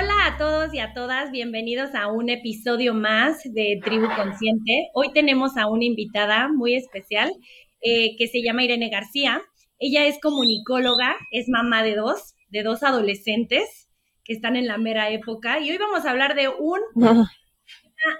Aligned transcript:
Hola 0.00 0.26
a 0.26 0.38
todos 0.38 0.72
y 0.72 0.78
a 0.78 0.94
todas, 0.94 1.32
bienvenidos 1.32 1.92
a 1.92 2.06
un 2.06 2.28
episodio 2.28 2.94
más 2.94 3.42
de 3.42 3.80
Tribu 3.82 4.06
Consciente. 4.14 4.90
Hoy 4.94 5.12
tenemos 5.12 5.56
a 5.56 5.66
una 5.66 5.84
invitada 5.84 6.46
muy 6.46 6.74
especial 6.76 7.32
eh, 7.80 8.16
que 8.16 8.28
se 8.28 8.40
llama 8.40 8.62
Irene 8.62 8.90
García. 8.90 9.42
Ella 9.80 10.06
es 10.06 10.20
comunicóloga, 10.20 11.16
es 11.32 11.48
mamá 11.48 11.82
de 11.82 11.96
dos, 11.96 12.36
de 12.48 12.62
dos 12.62 12.84
adolescentes 12.84 13.88
que 14.22 14.34
están 14.34 14.54
en 14.54 14.68
la 14.68 14.78
mera 14.78 15.10
época 15.10 15.58
y 15.58 15.68
hoy 15.72 15.78
vamos 15.78 16.04
a 16.04 16.10
hablar 16.10 16.36
de 16.36 16.48
un 16.48 16.78
tema 16.94 17.28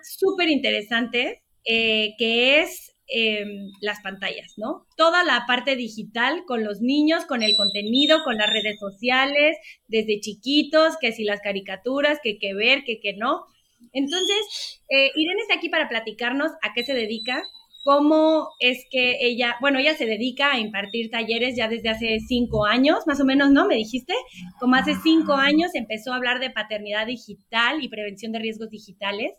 súper 0.02 0.48
interesante 0.48 1.44
eh, 1.64 2.14
que 2.18 2.60
es 2.60 2.92
em, 3.08 3.70
las 3.80 4.00
pantallas, 4.00 4.54
¿no? 4.56 4.86
Toda 4.96 5.24
la 5.24 5.44
parte 5.46 5.76
digital 5.76 6.44
con 6.46 6.64
los 6.64 6.80
niños, 6.80 7.24
con 7.26 7.42
el 7.42 7.56
contenido, 7.56 8.22
con 8.24 8.36
las 8.36 8.48
redes 8.50 8.78
sociales, 8.78 9.56
desde 9.86 10.20
chiquitos, 10.20 10.96
que 11.00 11.12
si 11.12 11.24
las 11.24 11.40
caricaturas, 11.40 12.18
que 12.22 12.38
qué 12.38 12.54
ver, 12.54 12.84
que 12.84 13.00
qué 13.00 13.14
no. 13.14 13.44
Entonces, 13.92 14.82
eh, 14.90 15.10
Irene 15.14 15.42
está 15.42 15.54
aquí 15.54 15.68
para 15.68 15.88
platicarnos 15.88 16.52
a 16.62 16.72
qué 16.74 16.82
se 16.84 16.94
dedica, 16.94 17.42
cómo 17.84 18.48
es 18.60 18.84
que 18.90 19.16
ella, 19.20 19.56
bueno, 19.60 19.78
ella 19.78 19.94
se 19.96 20.04
dedica 20.04 20.52
a 20.52 20.58
impartir 20.58 21.10
talleres 21.10 21.56
ya 21.56 21.68
desde 21.68 21.88
hace 21.88 22.18
cinco 22.20 22.66
años, 22.66 23.06
más 23.06 23.20
o 23.20 23.24
menos, 23.24 23.50
¿no? 23.50 23.66
Me 23.66 23.76
dijiste, 23.76 24.12
como 24.60 24.74
hace 24.74 24.94
cinco 25.02 25.32
años 25.32 25.70
empezó 25.74 26.12
a 26.12 26.16
hablar 26.16 26.38
de 26.38 26.50
paternidad 26.50 27.06
digital 27.06 27.82
y 27.82 27.88
prevención 27.88 28.32
de 28.32 28.40
riesgos 28.40 28.68
digitales. 28.68 29.32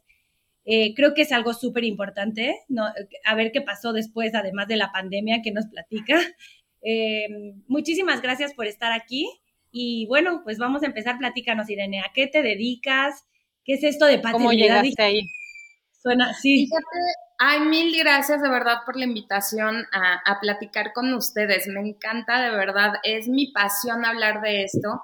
Eh, 0.66 0.94
creo 0.96 1.14
que 1.14 1.24
es 1.24 1.32
algo 1.32 1.54
súper 1.54 1.84
importante, 1.84 2.60
¿no? 2.68 2.86
A 3.26 3.36
ver 3.36 3.52
qué 3.52 3.62
pasó 3.62 3.94
después, 3.94 4.36
además 4.36 4.68
de 4.68 4.78
la 4.78 4.92
pandemia, 4.92 5.42
que 5.44 5.52
nos 5.52 5.68
platica. 5.68 6.20
Eh, 6.82 7.28
muchísimas 7.68 8.22
gracias 8.22 8.54
por 8.54 8.66
estar 8.66 8.94
aquí. 8.94 9.30
Y 9.70 10.06
bueno, 10.08 10.40
pues 10.46 10.58
vamos 10.60 10.82
a 10.82 10.86
empezar. 10.86 11.18
Platícanos, 11.18 11.70
Irene, 11.70 12.00
¿a 12.00 12.12
qué 12.14 12.28
te 12.28 12.42
dedicas? 12.42 13.28
¿Qué 13.66 13.74
es 13.74 13.84
esto 13.84 14.06
de 14.06 14.20
paternidad 14.20 14.84
digital? 14.84 15.08
ahí? 15.08 15.20
Suena, 16.02 16.34
sí. 16.34 16.68
Fíjate, 16.68 16.86
ay, 17.38 17.60
mil 17.68 17.94
gracias 17.98 18.42
de 18.42 18.50
verdad 18.50 18.78
por 18.86 18.96
la 18.96 19.04
invitación 19.04 19.88
a, 19.92 20.22
a 20.26 20.40
platicar 20.40 20.94
con 20.94 21.14
ustedes. 21.14 21.68
Me 21.68 21.82
encanta, 21.82 22.42
de 22.42 22.52
verdad, 22.52 22.94
es 23.04 23.28
mi 23.28 23.52
pasión 23.52 24.06
hablar 24.06 24.40
de 24.40 24.64
esto. 24.64 25.02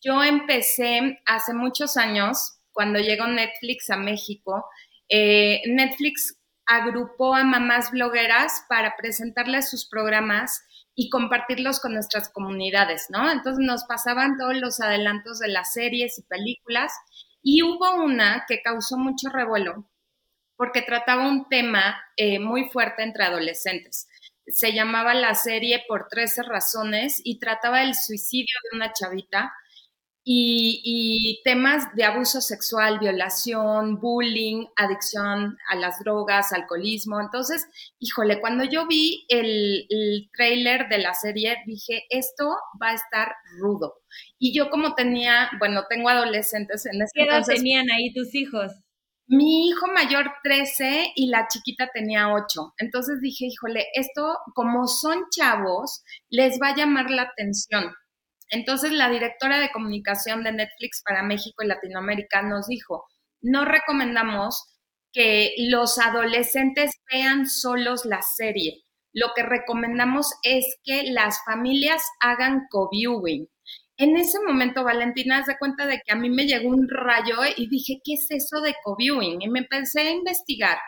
Yo 0.00 0.24
empecé 0.24 1.20
hace 1.26 1.52
muchos 1.52 1.96
años, 1.96 2.58
cuando 2.72 3.00
llegó 3.00 3.26
Netflix 3.26 3.90
a 3.90 3.96
México, 3.96 4.64
eh, 5.08 5.62
Netflix 5.66 6.38
agrupó 6.66 7.34
a 7.34 7.44
mamás 7.44 7.90
blogueras 7.90 8.64
para 8.68 8.96
presentarles 8.96 9.70
sus 9.70 9.88
programas 9.88 10.62
y 10.94 11.08
compartirlos 11.10 11.80
con 11.80 11.94
nuestras 11.94 12.28
comunidades, 12.28 13.06
¿no? 13.08 13.30
Entonces 13.30 13.64
nos 13.64 13.84
pasaban 13.84 14.36
todos 14.36 14.56
los 14.56 14.80
adelantos 14.80 15.38
de 15.38 15.48
las 15.48 15.72
series 15.72 16.18
y 16.18 16.22
películas 16.22 16.92
y 17.42 17.62
hubo 17.62 18.02
una 18.04 18.44
que 18.46 18.62
causó 18.62 18.98
mucho 18.98 19.30
revuelo 19.30 19.88
porque 20.58 20.82
trataba 20.82 21.28
un 21.28 21.48
tema 21.48 21.96
eh, 22.16 22.40
muy 22.40 22.68
fuerte 22.68 23.04
entre 23.04 23.24
adolescentes. 23.24 24.08
Se 24.48 24.72
llamaba 24.72 25.14
la 25.14 25.34
serie 25.34 25.84
Por 25.86 26.08
13 26.08 26.42
razones 26.42 27.20
y 27.22 27.38
trataba 27.38 27.82
el 27.82 27.94
suicidio 27.94 28.54
de 28.64 28.76
una 28.76 28.92
chavita 28.92 29.54
y, 30.30 31.40
temas 31.42 31.94
de 31.94 32.04
abuso 32.04 32.42
sexual, 32.42 32.98
violación, 32.98 33.98
bullying, 33.98 34.66
adicción 34.76 35.56
a 35.70 35.76
las 35.76 35.98
drogas, 36.00 36.52
alcoholismo. 36.52 37.18
Entonces, 37.20 37.66
híjole, 37.98 38.38
cuando 38.40 38.64
yo 38.64 38.86
vi 38.86 39.24
el, 39.28 39.86
el 39.88 40.28
trailer 40.36 40.88
de 40.90 40.98
la 40.98 41.14
serie, 41.14 41.56
dije, 41.66 42.04
esto 42.10 42.44
va 42.82 42.90
a 42.90 42.94
estar 42.94 43.32
rudo. 43.58 44.02
Y 44.38 44.54
yo 44.54 44.68
como 44.68 44.94
tenía, 44.94 45.48
bueno, 45.58 45.84
tengo 45.88 46.10
adolescentes 46.10 46.84
en 46.84 47.00
ese 47.00 47.12
¿Qué 47.14 47.22
edad 47.22 47.44
tenían 47.46 47.90
ahí 47.90 48.12
tus 48.12 48.34
hijos? 48.34 48.72
Mi 49.26 49.68
hijo 49.68 49.86
mayor 49.88 50.30
13 50.42 51.12
y 51.16 51.28
la 51.28 51.48
chiquita 51.48 51.88
tenía 51.92 52.32
8. 52.32 52.74
Entonces 52.78 53.20
dije, 53.22 53.46
híjole, 53.46 53.86
esto 53.94 54.36
como 54.54 54.86
son 54.88 55.24
chavos, 55.30 56.02
les 56.28 56.58
va 56.60 56.68
a 56.68 56.76
llamar 56.76 57.10
la 57.10 57.22
atención. 57.22 57.94
Entonces 58.50 58.92
la 58.92 59.10
directora 59.10 59.58
de 59.60 59.70
comunicación 59.70 60.42
de 60.42 60.52
Netflix 60.52 61.02
para 61.04 61.22
México 61.22 61.62
y 61.62 61.66
Latinoamérica 61.66 62.42
nos 62.42 62.66
dijo, 62.66 63.04
no 63.40 63.64
recomendamos 63.64 64.64
que 65.12 65.54
los 65.58 65.98
adolescentes 65.98 66.92
vean 67.10 67.48
solos 67.48 68.04
la 68.04 68.22
serie. 68.22 68.82
Lo 69.12 69.28
que 69.34 69.42
recomendamos 69.42 70.32
es 70.42 70.64
que 70.84 71.04
las 71.10 71.42
familias 71.44 72.02
hagan 72.20 72.66
co-viewing. 72.70 73.48
En 73.96 74.16
ese 74.16 74.38
momento, 74.46 74.84
Valentina, 74.84 75.44
se 75.44 75.58
cuenta 75.58 75.86
de 75.86 76.00
que 76.04 76.12
a 76.12 76.16
mí 76.16 76.30
me 76.30 76.46
llegó 76.46 76.68
un 76.68 76.88
rayo 76.88 77.38
y 77.56 77.68
dije, 77.68 78.00
¿qué 78.04 78.14
es 78.14 78.30
eso 78.30 78.60
de 78.60 78.76
co-viewing? 78.84 79.42
Y 79.42 79.48
me 79.48 79.60
empecé 79.60 80.02
a 80.02 80.10
investigar 80.10 80.78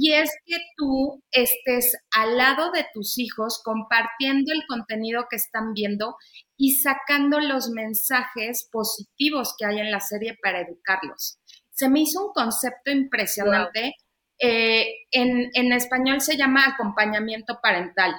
y 0.00 0.12
es 0.12 0.30
que 0.46 0.56
tú 0.76 1.24
estés 1.32 1.92
al 2.12 2.36
lado 2.36 2.70
de 2.70 2.86
tus 2.94 3.18
hijos 3.18 3.60
compartiendo 3.64 4.52
el 4.52 4.62
contenido 4.68 5.26
que 5.28 5.34
están 5.34 5.72
viendo 5.74 6.14
y 6.56 6.76
sacando 6.76 7.40
los 7.40 7.70
mensajes 7.70 8.68
positivos 8.70 9.56
que 9.58 9.66
hay 9.66 9.80
en 9.80 9.90
la 9.90 9.98
serie 9.98 10.38
para 10.40 10.60
educarlos. 10.60 11.40
Se 11.72 11.88
me 11.88 12.02
hizo 12.02 12.26
un 12.26 12.32
concepto 12.32 12.92
impresionante. 12.92 13.96
Eh, 14.38 14.86
en, 15.10 15.50
en 15.52 15.72
español 15.72 16.20
se 16.20 16.36
llama 16.36 16.64
acompañamiento 16.64 17.58
parental. 17.60 18.14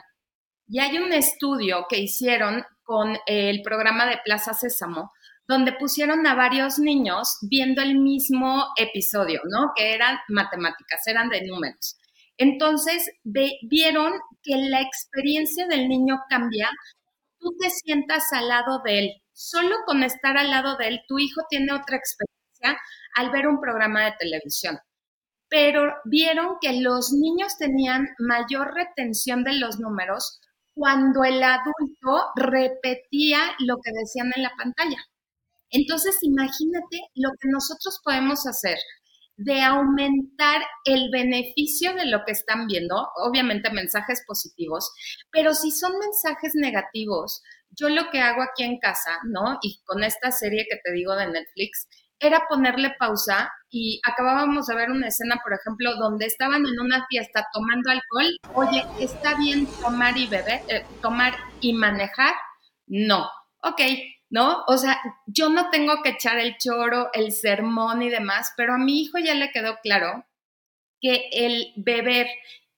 Y 0.68 0.80
hay 0.80 0.98
un 0.98 1.14
estudio 1.14 1.86
que 1.90 2.00
hicieron 2.00 2.66
con 2.84 3.18
el 3.26 3.62
programa 3.62 4.06
de 4.06 4.20
Plaza 4.26 4.54
Sésamo, 4.54 5.14
donde 5.50 5.74
pusieron 5.74 6.28
a 6.28 6.36
varios 6.36 6.78
niños 6.78 7.40
viendo 7.42 7.82
el 7.82 7.98
mismo 7.98 8.68
episodio, 8.78 9.42
¿no? 9.50 9.72
Que 9.76 9.96
eran 9.96 10.20
matemáticas, 10.28 11.02
eran 11.08 11.28
de 11.30 11.42
números. 11.48 11.98
Entonces, 12.38 13.10
vieron 13.24 14.14
que 14.44 14.58
la 14.58 14.80
experiencia 14.80 15.66
del 15.66 15.90
niño 15.90 16.20
cambia, 16.30 16.70
tú 17.40 17.56
te 17.60 17.72
sientas 17.72 18.32
al 18.32 18.48
lado 18.48 18.82
de 18.86 19.00
él. 19.00 19.12
Solo 19.34 19.76
con 19.88 20.04
estar 20.04 20.38
al 20.38 20.52
lado 20.52 20.78
de 20.78 20.88
él, 20.88 21.02
tu 21.08 21.18
hijo 21.18 21.42
tiene 21.50 21.74
otra 21.74 21.98
experiencia 21.98 22.80
al 23.16 23.32
ver 23.32 23.48
un 23.48 23.60
programa 23.60 24.06
de 24.06 24.14
televisión. 24.20 24.78
Pero 25.50 25.96
vieron 26.06 26.58
que 26.62 26.80
los 26.80 27.12
niños 27.12 27.58
tenían 27.58 28.08
mayor 28.20 28.76
retención 28.76 29.44
de 29.44 29.54
los 29.54 29.80
números 29.80 30.40
cuando 30.76 31.24
el 31.24 31.42
adulto 31.42 32.30
repetía 32.36 33.40
lo 33.58 33.78
que 33.84 33.92
decían 34.00 34.32
en 34.36 34.44
la 34.44 34.52
pantalla. 34.56 35.00
Entonces, 35.72 36.18
imagínate 36.22 36.98
lo 37.16 37.30
que 37.40 37.50
nosotros 37.50 38.00
podemos 38.04 38.46
hacer 38.48 38.78
de 39.38 39.62
aumentar 39.62 40.62
el 40.84 41.10
beneficio 41.12 41.94
de 41.94 42.06
lo 42.06 42.26
que 42.26 42.34
están 42.34 42.68
viendo, 42.68 43.08
obviamente 43.16 43.72
mensajes 43.72 44.22
positivos, 44.28 44.92
pero 45.32 45.54
si 45.54 45.72
son 45.72 45.94
mensajes 45.98 46.52
negativos, 46.56 47.42
yo 47.70 47.88
lo 47.88 48.10
que 48.10 48.20
hago 48.20 48.42
aquí 48.42 48.64
en 48.64 48.80
casa, 48.80 49.18
¿no? 49.24 49.58
Y 49.62 49.80
con 49.86 50.04
esta 50.04 50.32
serie 50.32 50.66
que 50.70 50.78
te 50.84 50.92
digo 50.92 51.16
de 51.16 51.28
Netflix, 51.28 51.88
era 52.20 52.44
ponerle 52.50 52.94
pausa 53.00 53.50
y 53.70 54.02
acabábamos 54.06 54.68
de 54.68 54.76
ver 54.76 54.92
una 54.92 55.08
escena, 55.08 55.40
por 55.42 55.54
ejemplo, 55.54 55.96
donde 55.96 56.26
estaban 56.26 56.66
en 56.66 56.80
una 56.80 57.06
fiesta 57.08 57.48
tomando 57.54 57.92
alcohol. 57.92 58.38
Oye, 58.56 58.86
¿está 59.00 59.38
bien 59.38 59.68
tomar 59.80 60.18
y 60.18 60.28
beber, 60.28 60.62
eh, 60.68 60.86
tomar 61.02 61.34
y 61.62 61.74
manejar? 61.74 62.34
No. 62.88 63.30
Ok, 63.62 63.82
¿no? 64.30 64.64
O 64.68 64.78
sea, 64.78 65.00
yo 65.26 65.50
no 65.50 65.70
tengo 65.70 66.02
que 66.04 66.10
echar 66.10 66.38
el 66.38 66.58
choro, 66.58 67.10
el 67.14 67.32
sermón 67.32 68.02
y 68.02 68.10
demás, 68.10 68.54
pero 68.56 68.74
a 68.74 68.78
mi 68.78 69.02
hijo 69.02 69.18
ya 69.20 69.34
le 69.34 69.52
quedó 69.52 69.80
claro 69.82 70.26
que 71.02 71.30
el 71.32 71.74
beber 71.76 72.28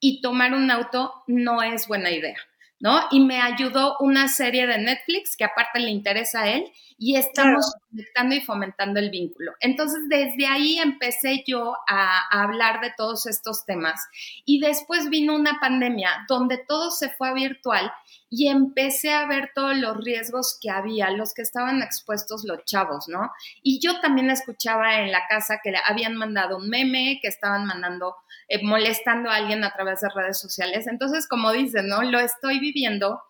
y 0.00 0.20
tomar 0.20 0.54
un 0.54 0.70
auto 0.70 1.24
no 1.26 1.62
es 1.62 1.88
buena 1.88 2.10
idea. 2.10 2.36
¿no? 2.82 3.00
Y 3.12 3.20
me 3.20 3.40
ayudó 3.40 3.96
una 4.00 4.26
serie 4.26 4.66
de 4.66 4.76
Netflix 4.76 5.36
que 5.36 5.44
aparte 5.44 5.78
le 5.78 5.90
interesa 5.90 6.42
a 6.42 6.50
él 6.50 6.64
y 6.98 7.14
estamos 7.14 7.72
conectando 7.92 8.34
y 8.34 8.40
fomentando 8.40 8.98
el 8.98 9.10
vínculo. 9.10 9.52
Entonces, 9.60 10.00
desde 10.08 10.46
ahí 10.46 10.78
empecé 10.78 11.44
yo 11.46 11.76
a, 11.86 12.22
a, 12.30 12.42
hablar 12.42 12.80
de 12.80 12.92
todos 12.96 13.26
estos 13.26 13.64
temas 13.66 14.00
y 14.44 14.60
después 14.60 15.10
vino 15.10 15.36
una 15.36 15.58
pandemia 15.60 16.24
donde 16.28 16.58
todo 16.58 16.90
se 16.90 17.10
fue 17.10 17.28
a 17.28 17.34
virtual 17.34 17.92
y 18.34 18.48
empecé 18.48 19.12
a 19.12 19.26
ver 19.26 19.50
todos 19.54 19.76
los 19.76 20.02
riesgos 20.02 20.58
que 20.58 20.70
había, 20.70 21.10
los 21.10 21.34
que 21.34 21.42
estaban 21.42 21.82
expuestos 21.82 22.44
los 22.44 22.64
chavos, 22.64 23.06
¿no? 23.06 23.30
Y 23.62 23.78
yo 23.78 24.00
también 24.00 24.30
escuchaba 24.30 25.00
en 25.00 25.12
la 25.12 25.26
casa 25.28 25.60
que 25.62 25.72
habían 25.84 26.14
mandado 26.14 26.56
un 26.56 26.70
meme, 26.70 27.18
que 27.20 27.28
estaban 27.28 27.66
mandando, 27.66 28.16
eh, 28.48 28.64
molestando 28.64 29.28
a 29.28 29.36
alguien 29.36 29.64
a 29.64 29.72
través 29.74 30.00
de 30.00 30.08
redes 30.08 30.40
sociales. 30.40 30.86
Entonces, 30.86 31.28
como 31.28 31.52
dicen, 31.52 31.88
¿no? 31.88 32.02
Lo 32.02 32.20
estoy 32.20 32.58
viviendo 32.58 33.22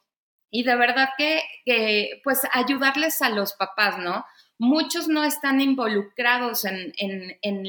y 0.51 0.63
de 0.63 0.77
verdad 0.77 1.09
que, 1.19 1.43
que 1.65 2.21
pues 2.23 2.43
ayudarles 2.53 3.23
a 3.23 3.31
los 3.31 3.55
papás, 3.55 3.99
¿no? 3.99 4.25
Muchos 4.59 5.09
no 5.09 5.25
están 5.25 5.61
involucrados 5.61 6.65
en, 6.65 6.95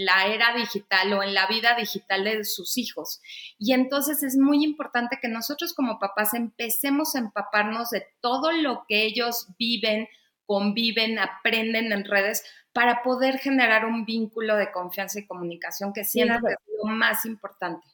la 0.06 0.28
era 0.28 0.56
digital 0.56 1.14
o 1.14 1.24
en 1.24 1.34
la 1.34 1.48
vida 1.48 1.76
digital 1.76 2.24
de 2.24 2.44
sus 2.44 2.78
hijos. 2.78 3.22
Y 3.58 3.74
entonces 3.74 4.24
es 4.24 4.38
muy 4.38 4.64
importante 4.64 5.20
que 5.22 5.28
nosotros 5.28 5.74
como 5.74 6.00
papás 6.00 6.34
empecemos 6.34 7.16
a 7.16 7.20
empaparnos 7.20 7.90
de 7.90 8.06
todo 8.22 8.52
lo 8.52 8.86
que 8.88 9.06
ellos 9.06 9.48
viven, 9.58 10.08
conviven, 10.46 11.20
aprenden 11.20 11.92
en 11.92 12.06
redes 12.06 12.44
para 12.74 13.04
poder 13.04 13.38
generar 13.40 13.86
un 13.86 14.06
vínculo 14.06 14.56
de 14.56 14.72
confianza 14.72 15.20
y 15.20 15.26
comunicación 15.26 15.94
que 15.94 16.04
siento 16.04 16.40
que 16.46 16.54
es 16.54 16.60
lo 16.84 16.92
más 16.92 17.26
importante. 17.26 17.93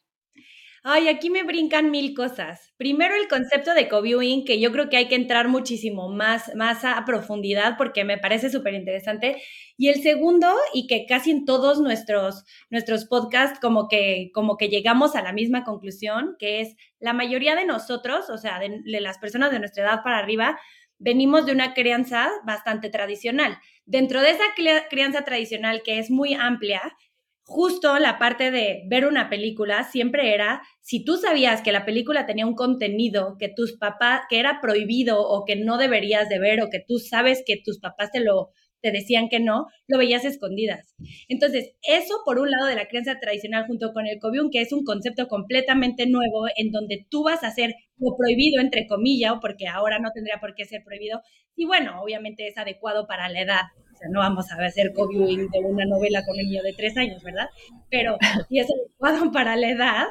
Ay, 0.82 1.08
aquí 1.08 1.28
me 1.28 1.42
brincan 1.42 1.90
mil 1.90 2.14
cosas. 2.14 2.72
Primero 2.78 3.14
el 3.14 3.28
concepto 3.28 3.74
de 3.74 3.86
co-viewing, 3.86 4.46
que 4.46 4.58
yo 4.60 4.72
creo 4.72 4.88
que 4.88 4.96
hay 4.96 5.08
que 5.08 5.14
entrar 5.14 5.46
muchísimo 5.48 6.08
más, 6.08 6.54
más 6.54 6.84
a 6.86 7.04
profundidad 7.04 7.76
porque 7.76 8.02
me 8.04 8.16
parece 8.16 8.48
súper 8.48 8.72
interesante. 8.72 9.42
Y 9.76 9.88
el 9.88 10.02
segundo, 10.02 10.48
y 10.72 10.86
que 10.86 11.04
casi 11.04 11.32
en 11.32 11.44
todos 11.44 11.80
nuestros, 11.80 12.44
nuestros 12.70 13.04
podcasts 13.04 13.58
como 13.60 13.88
que, 13.88 14.30
como 14.32 14.56
que 14.56 14.68
llegamos 14.70 15.16
a 15.16 15.22
la 15.22 15.34
misma 15.34 15.64
conclusión, 15.64 16.36
que 16.38 16.62
es 16.62 16.76
la 16.98 17.12
mayoría 17.12 17.54
de 17.56 17.66
nosotros, 17.66 18.30
o 18.30 18.38
sea, 18.38 18.58
de, 18.58 18.80
de 18.82 19.00
las 19.02 19.18
personas 19.18 19.50
de 19.50 19.58
nuestra 19.58 19.84
edad 19.84 20.02
para 20.02 20.18
arriba, 20.18 20.58
venimos 20.98 21.44
de 21.44 21.52
una 21.52 21.74
crianza 21.74 22.30
bastante 22.46 22.88
tradicional. 22.88 23.58
Dentro 23.84 24.22
de 24.22 24.30
esa 24.30 24.44
crianza 24.88 25.24
tradicional 25.24 25.82
que 25.82 25.98
es 25.98 26.10
muy 26.10 26.32
amplia, 26.32 26.80
justo 27.50 27.98
la 27.98 28.16
parte 28.20 28.52
de 28.52 28.84
ver 28.86 29.06
una 29.06 29.28
película 29.28 29.82
siempre 29.82 30.34
era, 30.34 30.62
si 30.80 31.04
tú 31.04 31.16
sabías 31.16 31.62
que 31.62 31.72
la 31.72 31.84
película 31.84 32.24
tenía 32.24 32.46
un 32.46 32.54
contenido 32.54 33.36
que 33.40 33.48
tus 33.48 33.76
papás, 33.76 34.22
que 34.30 34.38
era 34.38 34.60
prohibido 34.60 35.20
o 35.20 35.44
que 35.44 35.56
no 35.56 35.76
deberías 35.76 36.28
de 36.28 36.38
ver 36.38 36.62
o 36.62 36.70
que 36.70 36.78
tú 36.86 37.00
sabes 37.00 37.42
que 37.44 37.60
tus 37.62 37.80
papás 37.80 38.12
te 38.12 38.20
lo 38.20 38.50
te 38.82 38.92
decían 38.92 39.28
que 39.28 39.40
no, 39.40 39.66
lo 39.88 39.98
veías 39.98 40.24
escondidas. 40.24 40.94
Entonces, 41.28 41.74
eso 41.82 42.22
por 42.24 42.38
un 42.38 42.50
lado 42.50 42.66
de 42.66 42.76
la 42.76 42.86
crianza 42.86 43.18
tradicional 43.20 43.66
junto 43.66 43.92
con 43.92 44.06
el 44.06 44.18
cobium, 44.18 44.50
que 44.50 44.62
es 44.62 44.72
un 44.72 44.84
concepto 44.84 45.28
completamente 45.28 46.06
nuevo 46.06 46.46
en 46.56 46.70
donde 46.70 47.06
tú 47.10 47.24
vas 47.24 47.44
a 47.44 47.48
hacer 47.48 47.74
lo 47.98 48.16
prohibido, 48.16 48.58
entre 48.58 48.86
comillas, 48.86 49.34
porque 49.42 49.66
ahora 49.66 49.98
no 49.98 50.12
tendría 50.14 50.38
por 50.40 50.54
qué 50.54 50.64
ser 50.64 50.82
prohibido. 50.82 51.20
Y 51.56 51.66
bueno, 51.66 52.00
obviamente 52.00 52.46
es 52.46 52.56
adecuado 52.56 53.06
para 53.06 53.28
la 53.28 53.42
edad 53.42 53.62
no 54.08 54.20
vamos 54.20 54.50
a 54.50 54.64
hacer 54.64 54.92
co-viewing 54.94 55.48
de 55.50 55.58
una 55.60 55.84
novela 55.84 56.24
con 56.24 56.36
un 56.38 56.44
niño 56.44 56.62
de 56.62 56.72
tres 56.72 56.96
años, 56.96 57.22
¿verdad? 57.22 57.48
Pero 57.90 58.16
si 58.48 58.58
es 58.58 58.68
adecuado 58.70 59.32
para 59.32 59.56
la 59.56 59.70
edad, 59.70 60.06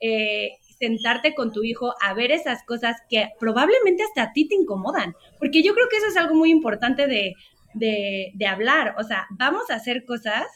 eh, 0.00 0.52
sentarte 0.78 1.34
con 1.34 1.52
tu 1.52 1.62
hijo 1.62 1.94
a 2.00 2.14
ver 2.14 2.32
esas 2.32 2.64
cosas 2.64 2.96
que 3.08 3.28
probablemente 3.38 4.02
hasta 4.02 4.24
a 4.24 4.32
ti 4.32 4.48
te 4.48 4.54
incomodan, 4.54 5.14
porque 5.38 5.62
yo 5.62 5.74
creo 5.74 5.86
que 5.88 5.96
eso 5.96 6.08
es 6.08 6.16
algo 6.16 6.34
muy 6.34 6.50
importante 6.50 7.06
de, 7.06 7.34
de, 7.74 8.32
de 8.34 8.46
hablar, 8.46 8.94
o 8.98 9.04
sea, 9.04 9.26
vamos 9.30 9.70
a 9.70 9.76
hacer 9.76 10.04
cosas 10.04 10.46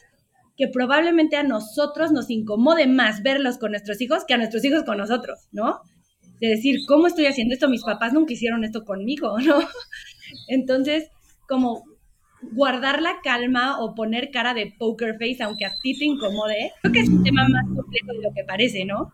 que 0.57 0.67
probablemente 0.67 1.37
a 1.37 1.43
nosotros 1.43 2.11
nos 2.11 2.29
incomode 2.29 2.87
más 2.87 3.21
verlos 3.21 3.57
con 3.59 3.71
nuestros 3.71 4.01
hijos 4.01 4.25
que 4.25 4.33
a 4.33 4.37
nuestros 4.37 4.65
hijos 4.65 4.83
con 4.83 4.97
nosotros, 4.97 5.47
¿no? 5.51 5.81
De 6.41 6.49
decir, 6.49 6.79
¿cómo 6.87 7.07
estoy 7.07 7.27
haciendo 7.27 7.53
esto? 7.53 7.69
Mis 7.69 7.83
papás 7.83 8.11
nunca 8.11 8.33
hicieron 8.33 8.63
esto 8.63 8.83
conmigo, 8.83 9.39
¿no? 9.45 9.59
Entonces, 10.47 11.09
como 11.47 11.83
guardar 12.41 13.01
la 13.01 13.21
calma 13.23 13.79
o 13.79 13.95
poner 13.95 14.31
cara 14.31 14.53
de 14.53 14.73
poker 14.77 15.13
face, 15.13 15.43
aunque 15.43 15.65
a 15.65 15.71
ti 15.81 15.97
te 15.97 16.05
incomode, 16.05 16.71
creo 16.81 16.93
que 16.93 16.99
es 16.99 17.09
un 17.09 17.23
tema 17.23 17.47
más 17.47 17.63
complejo 17.63 18.13
de 18.13 18.21
lo 18.21 18.33
que 18.35 18.43
parece, 18.43 18.85
¿no? 18.85 19.11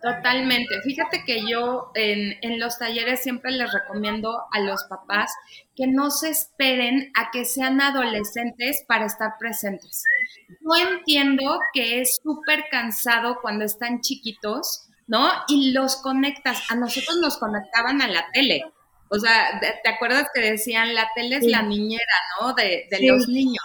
Totalmente. 0.00 0.80
Fíjate 0.84 1.24
que 1.24 1.44
yo 1.48 1.90
en, 1.94 2.36
en, 2.42 2.60
los 2.60 2.78
talleres 2.78 3.20
siempre 3.20 3.50
les 3.50 3.72
recomiendo 3.72 4.30
a 4.52 4.60
los 4.60 4.84
papás 4.84 5.32
que 5.74 5.88
no 5.88 6.12
se 6.12 6.30
esperen 6.30 7.10
a 7.16 7.32
que 7.32 7.44
sean 7.44 7.80
adolescentes 7.80 8.84
para 8.86 9.06
estar 9.06 9.32
presentes. 9.40 10.04
Yo 10.48 10.88
entiendo 10.88 11.58
que 11.74 12.00
es 12.00 12.20
súper 12.22 12.66
cansado 12.70 13.38
cuando 13.42 13.64
están 13.64 14.00
chiquitos, 14.00 14.88
¿no? 15.08 15.30
Y 15.48 15.72
los 15.72 15.96
conectas. 15.96 16.70
A 16.70 16.76
nosotros 16.76 17.18
nos 17.20 17.36
conectaban 17.38 18.00
a 18.00 18.06
la 18.06 18.30
tele. 18.32 18.62
O 19.10 19.18
sea, 19.18 19.60
¿te 19.60 19.88
acuerdas 19.88 20.28
que 20.34 20.40
decían 20.40 20.94
la 20.94 21.08
tele 21.14 21.36
es 21.36 21.46
la 21.46 21.62
niñera, 21.62 22.02
¿no? 22.40 22.54
De, 22.54 22.86
los 23.02 23.28
niños. 23.28 23.64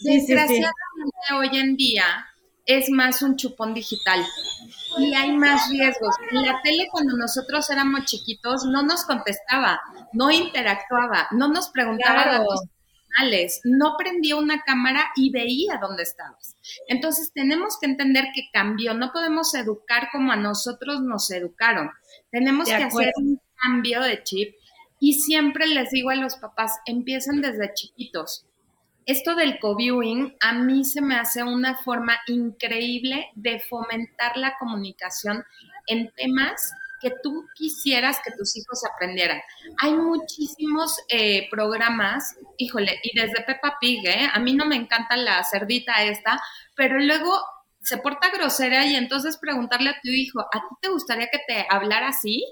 Desgraciadamente 0.00 0.74
hoy 1.34 1.58
en 1.58 1.76
día 1.76 2.26
es 2.64 2.90
más 2.90 3.22
un 3.22 3.36
chupón 3.36 3.74
digital 3.74 4.24
y 4.98 5.14
hay 5.14 5.32
más 5.32 5.70
riesgos. 5.70 6.14
La 6.30 6.60
tele 6.62 6.86
cuando 6.90 7.16
nosotros 7.16 7.68
éramos 7.70 8.04
chiquitos 8.04 8.64
no 8.64 8.82
nos 8.82 9.04
contestaba, 9.04 9.80
no 10.12 10.30
interactuaba, 10.30 11.28
no 11.32 11.48
nos 11.48 11.70
preguntaba 11.70 12.26
datos 12.26 12.62
personales, 13.08 13.60
no 13.64 13.96
prendía 13.98 14.36
una 14.36 14.62
cámara 14.62 15.10
y 15.16 15.30
veía 15.30 15.78
dónde 15.80 16.02
estabas. 16.02 16.56
Entonces 16.88 17.32
tenemos 17.32 17.78
que 17.80 17.86
entender 17.86 18.26
que 18.34 18.50
cambió, 18.52 18.94
no 18.94 19.12
podemos 19.12 19.54
educar 19.54 20.08
como 20.12 20.32
a 20.32 20.36
nosotros 20.36 21.00
nos 21.00 21.30
educaron. 21.30 21.90
Tenemos 22.30 22.68
que 22.68 22.74
hacer 22.74 23.12
un 23.16 23.40
cambio 23.56 24.02
de 24.02 24.22
chip 24.22 24.54
y 25.00 25.20
siempre 25.20 25.66
les 25.66 25.90
digo 25.90 26.10
a 26.10 26.16
los 26.16 26.36
papás, 26.36 26.78
empiecen 26.86 27.40
desde 27.40 27.72
chiquitos. 27.74 28.44
Esto 29.06 29.34
del 29.34 29.58
co-viewing 29.58 30.36
a 30.40 30.52
mí 30.52 30.84
se 30.84 31.00
me 31.00 31.16
hace 31.16 31.42
una 31.42 31.78
forma 31.78 32.18
increíble 32.26 33.30
de 33.34 33.60
fomentar 33.60 34.36
la 34.36 34.56
comunicación 34.58 35.44
en 35.86 36.12
temas 36.14 36.72
que 37.00 37.12
tú 37.22 37.46
quisieras 37.54 38.18
que 38.24 38.32
tus 38.32 38.56
hijos 38.56 38.82
aprendieran. 38.84 39.40
Hay 39.78 39.92
muchísimos 39.94 40.96
eh, 41.08 41.48
programas, 41.50 42.36
híjole, 42.56 42.98
y 43.02 43.18
desde 43.18 43.44
Peppa 43.44 43.78
Pig, 43.80 44.04
¿eh? 44.04 44.28
a 44.32 44.38
mí 44.40 44.54
no 44.54 44.66
me 44.66 44.76
encanta 44.76 45.16
la 45.16 45.42
cerdita 45.44 46.02
esta, 46.02 46.42
pero 46.74 46.98
luego 46.98 47.40
se 47.80 47.98
porta 47.98 48.30
grosera 48.30 48.84
y 48.84 48.96
entonces 48.96 49.38
preguntarle 49.38 49.90
a 49.90 50.00
tu 50.02 50.10
hijo, 50.10 50.40
¿a 50.40 50.58
ti 50.68 50.74
te 50.82 50.88
gustaría 50.88 51.28
que 51.28 51.40
te 51.46 51.66
hablara 51.70 52.08
así? 52.08 52.44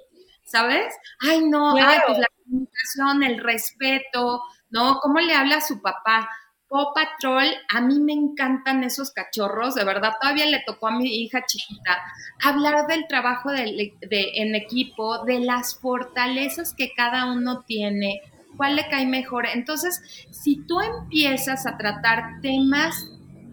¿Sabes? 0.46 0.94
Ay, 1.20 1.46
no, 1.48 1.76
ay, 1.76 1.98
pues 2.06 2.18
la 2.18 2.28
comunicación, 2.44 3.22
el 3.24 3.42
respeto, 3.42 4.40
¿no? 4.70 5.00
¿Cómo 5.00 5.18
le 5.20 5.34
habla 5.34 5.56
a 5.56 5.60
su 5.60 5.82
papá? 5.82 6.28
Paw 6.68 6.92
Patrol, 6.94 7.46
a 7.68 7.80
mí 7.80 8.00
me 8.00 8.12
encantan 8.12 8.82
esos 8.82 9.12
cachorros, 9.12 9.74
de 9.74 9.84
verdad, 9.84 10.14
todavía 10.20 10.46
le 10.46 10.62
tocó 10.66 10.88
a 10.88 10.98
mi 10.98 11.22
hija 11.22 11.44
chiquita 11.46 12.02
hablar 12.42 12.86
del 12.88 13.06
trabajo 13.06 13.50
de, 13.50 13.92
en 14.10 14.54
equipo, 14.56 15.24
de 15.24 15.40
las 15.40 15.78
fortalezas 15.78 16.74
que 16.74 16.92
cada 16.96 17.32
uno 17.32 17.62
tiene, 17.66 18.20
cuál 18.56 18.76
le 18.76 18.88
cae 18.88 19.06
mejor. 19.06 19.46
Entonces, 19.46 20.00
si 20.30 20.66
tú 20.66 20.80
empiezas 20.80 21.66
a 21.66 21.76
tratar 21.76 22.40
temas 22.40 23.06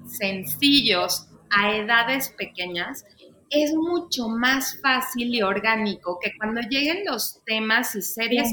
sencillos 0.08 1.28
a 1.52 1.76
edades 1.76 2.30
pequeñas, 2.30 3.06
es 3.50 3.74
mucho 3.74 4.30
más 4.30 4.80
fácil 4.82 5.34
y 5.34 5.42
orgánico 5.42 6.20
que 6.22 6.32
cuando 6.38 6.62
lleguen 6.62 7.06
los 7.06 7.42
temas 7.46 7.96
y 7.96 8.02
series 8.02 8.52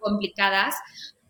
complicadas, 0.00 0.76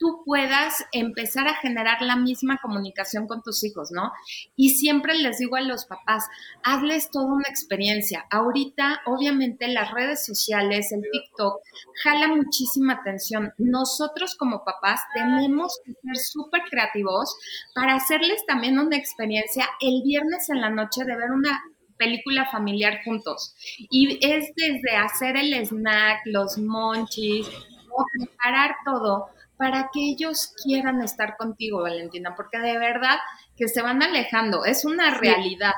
tú 0.03 0.25
puedas 0.27 0.85
empezar 0.91 1.47
a 1.47 1.55
generar 1.55 2.03
la 2.03 2.17
misma 2.17 2.59
comunicación 2.61 3.29
con 3.29 3.41
tus 3.41 3.63
hijos, 3.63 3.91
¿no? 3.93 4.11
Y 4.57 4.71
siempre 4.71 5.15
les 5.15 5.39
digo 5.39 5.55
a 5.55 5.61
los 5.61 5.85
papás, 5.85 6.27
hazles 6.65 7.09
toda 7.13 7.27
una 7.27 7.49
experiencia. 7.49 8.27
Ahorita, 8.29 9.03
obviamente, 9.07 9.69
las 9.69 9.93
redes 9.93 10.27
sociales, 10.27 10.91
el 10.91 11.03
TikTok, 11.03 11.61
jala 12.03 12.27
muchísima 12.27 12.95
atención. 12.95 13.53
Nosotros 13.59 14.35
como 14.35 14.65
papás 14.65 15.01
tenemos 15.15 15.79
que 15.85 15.93
ser 15.93 16.17
súper 16.17 16.63
creativos 16.69 17.37
para 17.73 17.95
hacerles 17.95 18.45
también 18.45 18.81
una 18.81 18.97
experiencia 18.97 19.69
el 19.81 20.03
viernes 20.03 20.51
en 20.51 20.61
la 20.61 20.71
noche 20.71 21.05
de 21.05 21.17
ver 21.17 21.31
una 21.31 21.63
película 22.03 22.51
familiar 22.51 23.01
juntos. 23.05 23.55
Y 23.91 24.19
es 24.27 24.51
desde 24.57 24.97
hacer 24.97 25.37
el 25.37 25.55
snack, 25.55 26.23
los 26.25 26.59
monchis, 26.59 27.47
o 27.91 28.05
preparar 28.19 28.75
todo 28.85 29.27
para 29.57 29.91
que 29.93 30.01
ellos 30.01 30.53
quieran 30.65 31.03
estar 31.03 31.37
contigo, 31.37 31.83
Valentina, 31.83 32.35
porque 32.35 32.59
de 32.59 32.79
verdad 32.79 33.19
que 33.57 33.69
se 33.69 33.83
van 33.83 34.03
alejando, 34.03 34.65
es 34.65 34.85
una 34.85 35.17
realidad. 35.19 35.73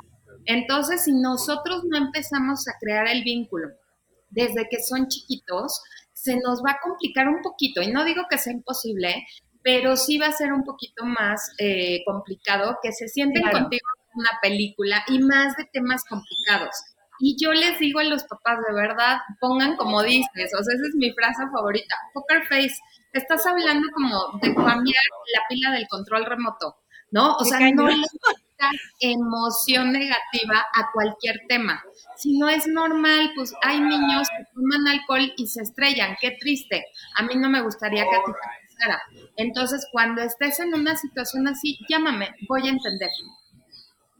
Entonces, 0.47 1.04
si 1.04 1.12
nosotros 1.12 1.85
no 1.85 1.99
empezamos 1.99 2.66
a 2.69 2.78
crear 2.81 3.09
el 3.09 3.23
vínculo 3.25 3.69
desde 4.31 4.69
que 4.71 4.83
son 4.83 5.09
chiquitos, 5.09 5.83
se 6.12 6.37
nos 6.37 6.62
va 6.64 6.73
a 6.73 6.81
complicar 6.83 7.28
un 7.28 7.43
poquito. 7.43 7.83
Y 7.83 7.93
no 7.93 8.04
digo 8.04 8.23
que 8.31 8.38
sea 8.38 8.54
imposible, 8.54 9.26
pero 9.62 9.97
sí 9.97 10.19
va 10.19 10.28
a 10.28 10.33
ser 10.33 10.52
un 10.52 10.64
poquito 10.64 11.04
más 11.04 11.50
eh, 11.59 12.02
complicado 12.07 12.78
que 12.83 12.93
se 12.93 13.09
sienten 13.09 13.43
contigo 13.50 13.87
una 14.14 14.30
película 14.42 15.04
y 15.09 15.18
más 15.21 15.56
de 15.56 15.64
temas 15.73 16.02
complicados. 16.09 16.71
Y 17.21 17.37
yo 17.40 17.52
les 17.52 17.78
digo 17.78 18.00
a 18.00 18.04
los 18.04 18.25
papás, 18.25 18.59
de 18.66 18.75
verdad, 18.75 19.18
pongan 19.40 19.76
como 19.76 20.02
dices, 20.02 20.52
o 20.52 20.62
sea, 20.62 20.75
esa 20.75 20.88
es 20.88 20.94
mi 20.97 21.12
frase 21.12 21.44
favorita, 21.52 21.97
poker 22.12 22.42
face, 22.49 22.75
estás 23.12 23.47
hablando 23.47 23.87
como 23.94 24.38
de 24.42 24.54
cambiar 24.54 25.04
la 25.35 25.40
pila 25.49 25.71
del 25.71 25.87
control 25.88 26.26
remoto, 26.26 26.76
¿no? 27.12 27.37
O 27.37 27.44
sea, 27.44 27.61
no 27.71 27.88
le 27.88 27.97
emoción 29.00 29.92
negativa 29.92 30.64
a 30.75 30.90
cualquier 30.92 31.40
tema. 31.49 31.83
Si 32.16 32.38
no 32.38 32.49
es 32.49 32.66
normal, 32.66 33.33
pues 33.35 33.52
hay 33.62 33.80
niños 33.80 34.28
que 34.28 34.44
toman 34.54 34.87
alcohol 34.88 35.33
y 35.37 35.47
se 35.47 35.62
estrellan, 35.62 36.16
qué 36.21 36.37
triste. 36.40 36.87
A 37.16 37.23
mí 37.23 37.35
no 37.37 37.50
me 37.50 37.62
gustaría 37.62 38.04
que 38.04 38.16
a 38.16 38.25
ti 38.25 38.33
te 38.33 38.75
pasara. 38.75 39.02
Entonces, 39.37 39.87
cuando 39.92 40.23
estés 40.23 40.61
en 40.61 40.75
una 40.75 40.97
situación 40.97 41.49
así, 41.49 41.78
llámame, 41.88 42.35
voy 42.49 42.66
a 42.66 42.71
entender. 42.71 43.11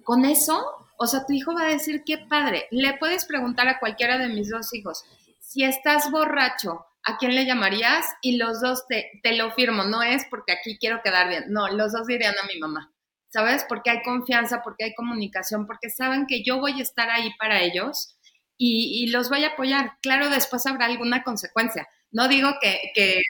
Con 0.05 0.25
eso, 0.25 0.65
o 0.97 1.07
sea, 1.07 1.27
tu 1.27 1.33
hijo 1.33 1.55
va 1.55 1.63
a 1.63 1.71
decir, 1.71 2.03
qué 2.05 2.19
padre. 2.19 2.69
Le 2.71 2.95
puedes 2.95 3.25
preguntar 3.25 3.69
a 3.69 3.79
cualquiera 3.81 4.19
de 4.19 4.29
mis 4.29 4.51
dos 4.51 4.73
hijos, 4.75 5.05
si 5.41 5.65
estás 5.65 6.11
borracho, 6.11 6.87
¿a 7.05 7.19
quién 7.19 7.35
le 7.35 7.47
llamarías? 7.47 8.07
Y 8.23 8.37
los 8.37 8.61
dos 8.61 8.87
te, 8.87 9.21
te 9.23 9.37
lo 9.37 9.53
firmo, 9.53 9.85
no 9.85 10.03
es 10.03 10.25
porque 10.31 10.53
aquí 10.53 10.79
quiero 10.79 11.01
quedar 11.03 11.29
bien, 11.29 11.45
no, 11.49 11.69
los 11.69 11.93
dos 11.93 12.07
dirían 12.07 12.35
a 12.43 12.47
mi 12.47 12.59
mamá. 12.59 12.91
¿Sabes? 13.29 13.65
Porque 13.69 13.91
hay 13.91 14.03
confianza, 14.03 14.63
porque 14.63 14.85
hay 14.85 14.95
comunicación, 14.95 15.67
porque 15.67 15.91
saben 15.91 16.27
que 16.29 16.45
yo 16.45 16.61
voy 16.61 16.79
a 16.79 16.83
estar 16.83 17.11
ahí 17.11 17.33
para 17.37 17.63
ellos 17.63 18.17
y, 18.57 19.09
los 19.09 19.29
voy 19.29 19.45
a 19.45 19.49
apoyar. 19.49 19.95
Claro, 20.03 20.31
después 20.31 20.65
habrá 20.67 20.87
alguna 20.87 21.25
consecuencia. 21.25 21.89
No 22.13 22.29
digo 22.29 22.51
que, 22.61 22.93
que 22.95 23.21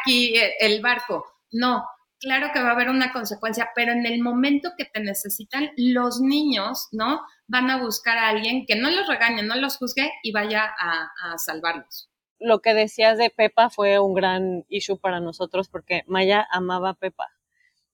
aquí 0.00 0.34
el 0.58 0.80
barco, 0.80 1.26
no, 1.50 1.84
claro 2.22 2.48
que 2.54 2.62
va 2.62 2.70
a 2.70 2.72
haber 2.72 2.88
una 2.88 3.12
consecuencia, 3.12 3.70
pero 3.74 3.92
en 3.92 4.06
el 4.06 4.22
momento 4.22 4.70
que 4.78 4.84
te 4.84 5.00
necesitan, 5.00 5.70
los 5.76 6.20
niños, 6.20 6.88
¿no? 6.92 7.20
Van 7.48 7.68
a 7.68 7.82
buscar 7.82 8.16
a 8.16 8.28
alguien 8.28 8.64
que 8.64 8.76
no 8.76 8.90
los 8.90 9.08
regañe, 9.08 9.42
no 9.42 9.56
los 9.56 9.76
juzgue 9.76 10.10
y 10.22 10.32
vaya 10.32 10.64
a, 10.78 11.10
a 11.24 11.38
salvarlos. 11.38 12.08
Lo 12.38 12.60
que 12.60 12.74
decías 12.74 13.18
de 13.18 13.30
Pepa 13.30 13.70
fue 13.70 13.98
un 13.98 14.14
gran 14.14 14.64
issue 14.68 14.98
para 14.98 15.20
nosotros 15.20 15.68
porque 15.68 16.02
Maya 16.06 16.46
amaba 16.50 16.90
a 16.90 16.94
Pepa. 16.94 17.28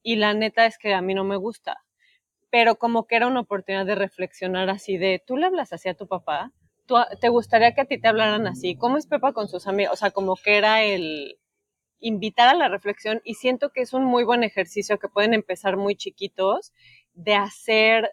Y 0.03 0.17
la 0.17 0.35
neta 0.35 0.67
es 0.67 0.79
que 0.79 0.95
a 0.95 1.03
mí 1.03 1.15
no 1.15 1.25
me 1.25 1.37
gusta. 1.37 1.79
Pero 2.51 2.77
como 2.77 3.07
que 3.07 3.17
era 3.17 3.27
una 3.27 3.41
oportunidad 3.41 3.85
de 3.85 3.95
reflexionar 3.95 4.71
así 4.71 4.97
de, 4.97 5.23
¿tú 5.27 5.37
le 5.37 5.47
hablas 5.47 5.73
así 5.73 5.89
a 5.89 5.95
tu 5.95 6.07
papá? 6.07 6.53
¿Te 7.21 7.29
gustaría 7.29 7.75
que 7.75 7.83
a 7.83 7.85
ti 7.85 8.01
te 8.01 8.09
hablaran 8.09 8.47
así? 8.47 8.77
¿Cómo 8.77 8.97
es 8.97 9.07
Pepa 9.07 9.35
con 9.35 9.49
sus 9.49 9.67
amigos? 9.67 9.93
O 9.93 9.97
sea, 9.97 10.11
como 10.11 10.37
que 10.37 10.57
era 10.57 10.83
el, 10.83 11.39
invitar 12.01 12.49
a 12.49 12.55
la 12.55 12.69
reflexión 12.69 13.21
y 13.25 13.35
siento 13.35 13.71
que 13.71 13.83
es 13.83 13.93
un 13.93 14.05
muy 14.05 14.25
buen 14.25 14.45
ejercicio 14.45 14.99
que 14.99 15.09
pueden 15.09 15.35
empezar 15.35 15.77
muy 15.77 15.97
chiquitos 15.97 16.73
de 17.15 17.35
hacer, 17.35 18.11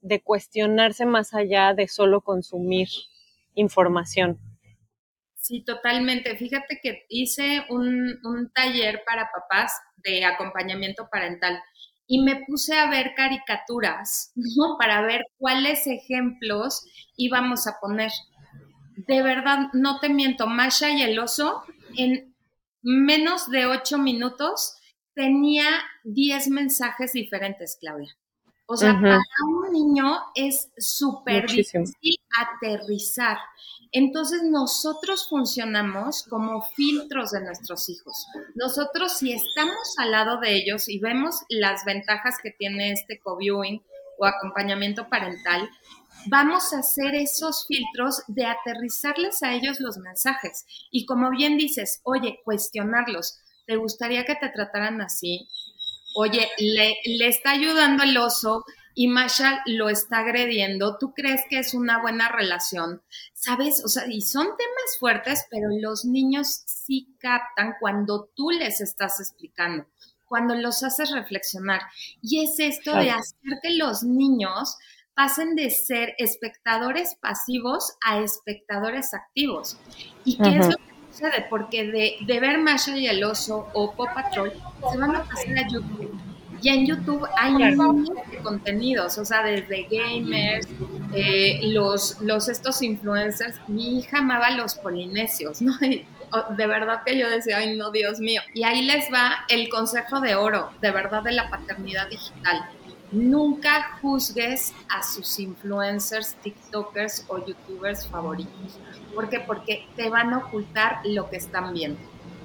de 0.00 0.20
cuestionarse 0.20 1.06
más 1.06 1.34
allá 1.34 1.74
de 1.74 1.88
solo 1.88 2.20
consumir 2.20 2.88
información. 3.54 4.38
Sí, 5.34 5.62
totalmente. 5.64 6.36
Fíjate 6.36 6.78
que 6.82 7.06
hice 7.08 7.64
un, 7.70 8.18
un 8.24 8.50
taller 8.52 9.02
para 9.06 9.30
papás 9.32 9.72
de 9.96 10.24
acompañamiento 10.24 11.08
parental 11.10 11.60
y 12.06 12.22
me 12.22 12.44
puse 12.46 12.76
a 12.76 12.90
ver 12.90 13.12
caricaturas, 13.14 14.32
¿no? 14.34 14.76
Para 14.78 15.02
ver 15.02 15.22
cuáles 15.36 15.86
ejemplos 15.86 16.84
íbamos 17.16 17.66
a 17.66 17.78
poner. 17.80 18.10
De 19.06 19.22
verdad, 19.22 19.68
no 19.74 20.00
te 20.00 20.08
miento, 20.08 20.46
Masha 20.48 20.90
y 20.90 21.02
el 21.02 21.18
oso 21.18 21.62
en 21.96 22.27
menos 22.82 23.50
de 23.50 23.66
ocho 23.66 23.98
minutos 23.98 24.76
tenía 25.14 25.66
diez 26.04 26.48
mensajes 26.48 27.12
diferentes, 27.12 27.76
Claudia. 27.80 28.16
O 28.70 28.76
sea, 28.76 28.92
para 29.00 29.22
un 29.46 29.72
niño 29.72 30.18
es 30.34 30.70
súper 30.76 31.46
difícil 31.46 32.16
aterrizar. 32.38 33.38
Entonces 33.92 34.42
nosotros 34.42 35.26
funcionamos 35.26 36.22
como 36.24 36.60
filtros 36.60 37.30
de 37.30 37.40
nuestros 37.40 37.88
hijos. 37.88 38.26
Nosotros 38.54 39.14
si 39.14 39.32
estamos 39.32 39.94
al 39.96 40.10
lado 40.10 40.38
de 40.38 40.54
ellos 40.54 40.88
y 40.88 40.98
vemos 40.98 41.36
las 41.48 41.86
ventajas 41.86 42.36
que 42.42 42.50
tiene 42.50 42.92
este 42.92 43.18
co-viewing 43.18 43.82
o 44.18 44.26
acompañamiento 44.26 45.08
parental, 45.08 45.70
vamos 46.26 46.72
a 46.72 46.80
hacer 46.80 47.14
esos 47.14 47.66
filtros 47.66 48.22
de 48.26 48.46
aterrizarles 48.46 49.42
a 49.42 49.54
ellos 49.54 49.80
los 49.80 49.98
mensajes. 49.98 50.66
Y 50.90 51.06
como 51.06 51.30
bien 51.30 51.56
dices, 51.56 52.00
oye, 52.04 52.40
cuestionarlos. 52.44 53.38
¿Te 53.66 53.76
gustaría 53.76 54.24
que 54.24 54.34
te 54.34 54.48
trataran 54.48 55.00
así? 55.00 55.48
Oye, 56.14 56.48
le, 56.58 56.96
le 57.04 57.28
está 57.28 57.50
ayudando 57.50 58.02
el 58.02 58.16
oso 58.16 58.64
y 58.94 59.08
Masha 59.08 59.62
lo 59.66 59.88
está 59.88 60.18
agrediendo. 60.18 60.96
¿Tú 60.98 61.12
crees 61.14 61.42
que 61.48 61.58
es 61.58 61.74
una 61.74 62.00
buena 62.00 62.28
relación? 62.30 63.02
¿Sabes? 63.34 63.84
O 63.84 63.88
sea, 63.88 64.06
y 64.08 64.22
son 64.22 64.46
temas 64.46 64.98
fuertes, 64.98 65.46
pero 65.50 65.68
los 65.80 66.04
niños 66.04 66.62
sí 66.66 67.14
captan 67.20 67.74
cuando 67.78 68.30
tú 68.34 68.50
les 68.50 68.80
estás 68.80 69.20
explicando 69.20 69.86
cuando 70.28 70.54
los 70.54 70.82
haces 70.82 71.10
reflexionar. 71.10 71.80
Y 72.22 72.44
es 72.44 72.60
esto 72.60 72.94
de 72.94 73.10
hacer 73.10 73.60
que 73.62 73.70
los 73.76 74.02
niños 74.02 74.76
pasen 75.18 75.56
de 75.56 75.68
ser 75.70 76.14
espectadores 76.16 77.16
pasivos 77.20 77.96
a 78.06 78.20
espectadores 78.20 79.12
activos. 79.14 79.76
¿Y 80.24 80.38
qué 80.38 80.58
es 80.58 80.66
lo 80.68 80.76
que 80.76 80.94
sucede? 81.10 81.44
Porque 81.50 82.16
de, 82.24 82.40
ver 82.40 82.58
Masha 82.58 82.96
y 82.96 83.08
el 83.08 83.24
oso 83.24 83.66
o 83.74 83.92
Pop 83.96 84.10
Patrol, 84.14 84.52
se 84.92 84.96
van 84.96 85.16
a 85.16 85.24
pasar 85.24 85.58
a 85.58 85.68
YouTube. 85.68 86.16
Y 86.62 86.68
en 86.68 86.86
YouTube 86.86 87.26
hay 87.36 87.52
miles 87.52 87.78
de 88.30 88.38
contenidos, 88.44 89.18
o 89.18 89.24
sea, 89.24 89.42
desde 89.42 89.88
gamers, 89.90 90.68
eh, 91.12 91.62
los, 91.64 92.20
los 92.20 92.48
estos 92.48 92.80
influencers. 92.80 93.56
Mi 93.66 93.98
hija 93.98 94.18
amaba 94.18 94.52
los 94.52 94.76
polinesios, 94.76 95.60
¿no? 95.60 95.76
de 95.80 96.66
verdad 96.68 97.02
que 97.04 97.18
yo 97.18 97.28
decía, 97.28 97.58
ay 97.58 97.76
no, 97.76 97.90
Dios 97.90 98.20
mío. 98.20 98.40
Y 98.54 98.62
ahí 98.62 98.82
les 98.82 99.12
va 99.12 99.38
el 99.48 99.68
consejo 99.68 100.20
de 100.20 100.36
oro, 100.36 100.70
de 100.80 100.92
verdad, 100.92 101.24
de 101.24 101.32
la 101.32 101.50
paternidad 101.50 102.08
digital 102.08 102.70
Nunca 103.10 103.98
juzgues 104.02 104.74
a 104.88 105.02
sus 105.02 105.38
influencers, 105.38 106.34
TikTokers 106.42 107.24
o 107.28 107.38
YouTubers 107.44 108.06
favoritos. 108.06 108.78
¿Por 109.14 109.28
qué? 109.30 109.40
Porque 109.40 109.86
te 109.96 110.10
van 110.10 110.34
a 110.34 110.38
ocultar 110.38 111.00
lo 111.04 111.30
que 111.30 111.36
están 111.36 111.72
viendo. 111.72 111.98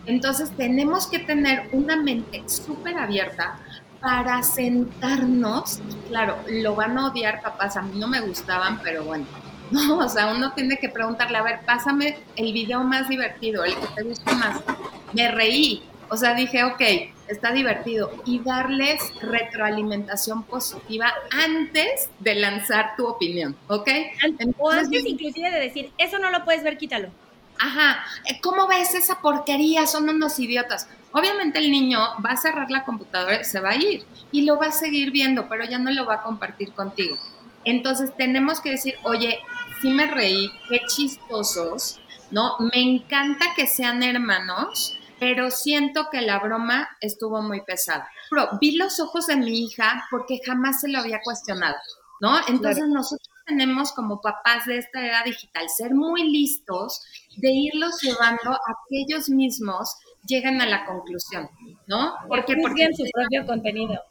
Entonces 0.06 0.52
tenemos 0.52 1.08
que 1.08 1.20
tener 1.20 1.70
una 1.72 1.96
mente 1.96 2.44
súper 2.48 2.98
abierta 2.98 3.60
para 4.00 4.44
sentarnos. 4.44 5.80
Claro, 6.10 6.38
lo 6.50 6.76
van 6.76 6.98
a 6.98 7.08
odiar 7.08 7.42
papás, 7.42 7.78
a 7.78 7.82
mí 7.82 8.00
no 8.00 8.08
me 8.08 8.22
gustaban, 8.22 8.80
pero 8.84 9.04
bueno. 9.04 9.26
No, 9.72 9.98
o 9.98 10.10
sea, 10.10 10.28
uno 10.28 10.54
tiene 10.54 10.78
que 10.78 10.90
preguntarle, 10.90 11.38
a 11.38 11.42
ver, 11.42 11.62
pásame 11.66 12.20
el 12.36 12.54
video 12.54 12.84
más 12.84 13.10
divertido, 13.10 13.64
el 13.64 13.74
que 13.76 13.88
te 13.96 14.04
gusta 14.04 14.34
más. 14.34 14.62
Me 15.14 15.32
reí, 15.32 15.84
o 16.10 16.18
sea, 16.18 16.34
dije, 16.34 16.64
ok, 16.64 16.82
está 17.28 17.52
divertido. 17.52 18.12
Y 18.26 18.40
darles 18.40 19.02
retroalimentación 19.22 20.44
positiva 20.44 21.14
antes 21.32 22.10
de 22.20 22.36
lanzar 22.36 22.96
tu 22.96 23.08
opinión, 23.08 23.56
¿ok? 23.68 23.90
o 24.58 24.70
antes 24.70 25.06
inclusive 25.06 25.52
de 25.52 25.60
decir, 25.60 25.92
eso 25.98 26.20
no 26.20 26.30
lo 26.30 26.44
puedes 26.44 26.64
ver, 26.64 26.78
quítalo. 26.78 27.10
Ajá, 27.60 28.04
eh, 28.26 28.40
¿cómo 28.42 28.68
ves 28.68 28.96
esa 28.96 29.22
porquería? 29.22 29.86
Son 29.88 30.10
unos 30.10 30.40
idiotas. 30.40 30.88
Obviamente 31.12 31.60
el 31.60 31.72
niño 31.72 32.00
va 32.26 32.32
a 32.32 32.38
cerrar 32.38 32.72
la 32.72 32.84
computadora, 32.84 33.44
se 33.44 33.60
va 33.60 33.72
a 33.72 33.76
ir 33.76 34.04
y 34.32 34.46
lo 34.46 34.58
va 34.58 34.68
a 34.68 34.72
seguir 34.72 35.12
viendo, 35.12 35.48
pero 35.48 35.64
ya 35.64 35.78
no 35.78 35.92
lo 35.92 36.06
va 36.06 36.16
a 36.16 36.24
compartir 36.24 36.74
contigo. 36.74 37.18
Entonces 37.64 38.16
tenemos 38.18 38.60
que 38.60 38.72
decir, 38.72 38.96
oye, 39.04 39.40
sí 39.82 39.90
me 39.90 40.08
reí, 40.08 40.52
qué 40.68 40.82
chistosos, 40.88 42.00
¿no? 42.32 42.58
Me 42.60 42.82
encanta 42.82 43.54
que 43.56 43.68
sean 43.68 44.02
hermanos, 44.02 44.98
pero 45.24 45.50
siento 45.52 46.10
que 46.12 46.20
la 46.20 46.38
broma 46.38 46.90
estuvo 47.00 47.42
muy 47.42 47.62
pesada. 47.62 48.10
Pero 48.30 48.50
vi 48.60 48.76
los 48.76 49.00
ojos 49.00 49.28
de 49.28 49.38
mi 49.38 49.64
hija 49.64 50.04
porque 50.12 50.42
jamás 50.46 50.82
se 50.82 50.90
lo 50.90 51.00
había 51.00 51.22
cuestionado, 51.22 51.78
¿no? 52.20 52.36
Entonces 52.50 52.90
nosotros 52.90 53.30
tenemos 53.46 53.94
como 53.94 54.20
papás 54.20 54.66
de 54.66 54.80
esta 54.80 55.02
era 55.02 55.24
digital 55.24 55.70
ser 55.70 55.94
muy 55.94 56.30
listos 56.30 57.02
de 57.38 57.52
irlos 57.52 58.02
llevando 58.02 58.52
a 58.52 58.76
que 58.90 59.04
ellos 59.08 59.30
mismos 59.30 59.96
lleguen 60.28 60.60
a 60.60 60.66
la 60.66 60.86
conclusión, 60.86 61.50
¿no? 61.88 62.16
Porque 62.28 62.58
porque 62.62 62.90
su 62.94 63.06
propio 63.14 63.46
contenido. 63.46 64.02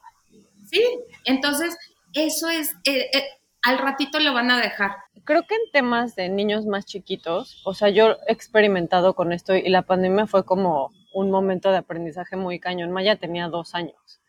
Sí, 0.71 0.83
entonces 1.27 1.77
eso 2.15 2.49
es 2.49 2.71
eh, 2.85 3.11
eh, 3.13 3.25
al 3.61 3.77
ratito 3.77 4.19
lo 4.19 4.33
van 4.33 4.51
a 4.51 4.63
dejar. 4.63 4.93
Creo 5.25 5.47
que 5.47 5.57
en 5.57 5.71
temas 5.73 6.17
de 6.17 6.31
niños 6.31 6.65
más 6.65 6.87
chiquitos, 6.87 7.61
o 7.67 7.75
sea, 7.75 7.91
yo 7.91 8.17
he 8.27 8.33
experimentado 8.33 9.15
con 9.15 9.31
esto 9.35 9.55
y 9.55 9.69
la 9.69 9.83
pandemia 9.83 10.27
fue 10.27 10.47
como 10.47 10.91
un 11.13 11.31
momento 11.31 11.71
de 11.71 11.79
aprendizaje 11.79 12.37
muy 12.37 12.59
cañón. 12.59 12.93
Maya 12.93 13.17
tenía 13.17 13.49
dos 13.49 13.75
años. 13.75 14.21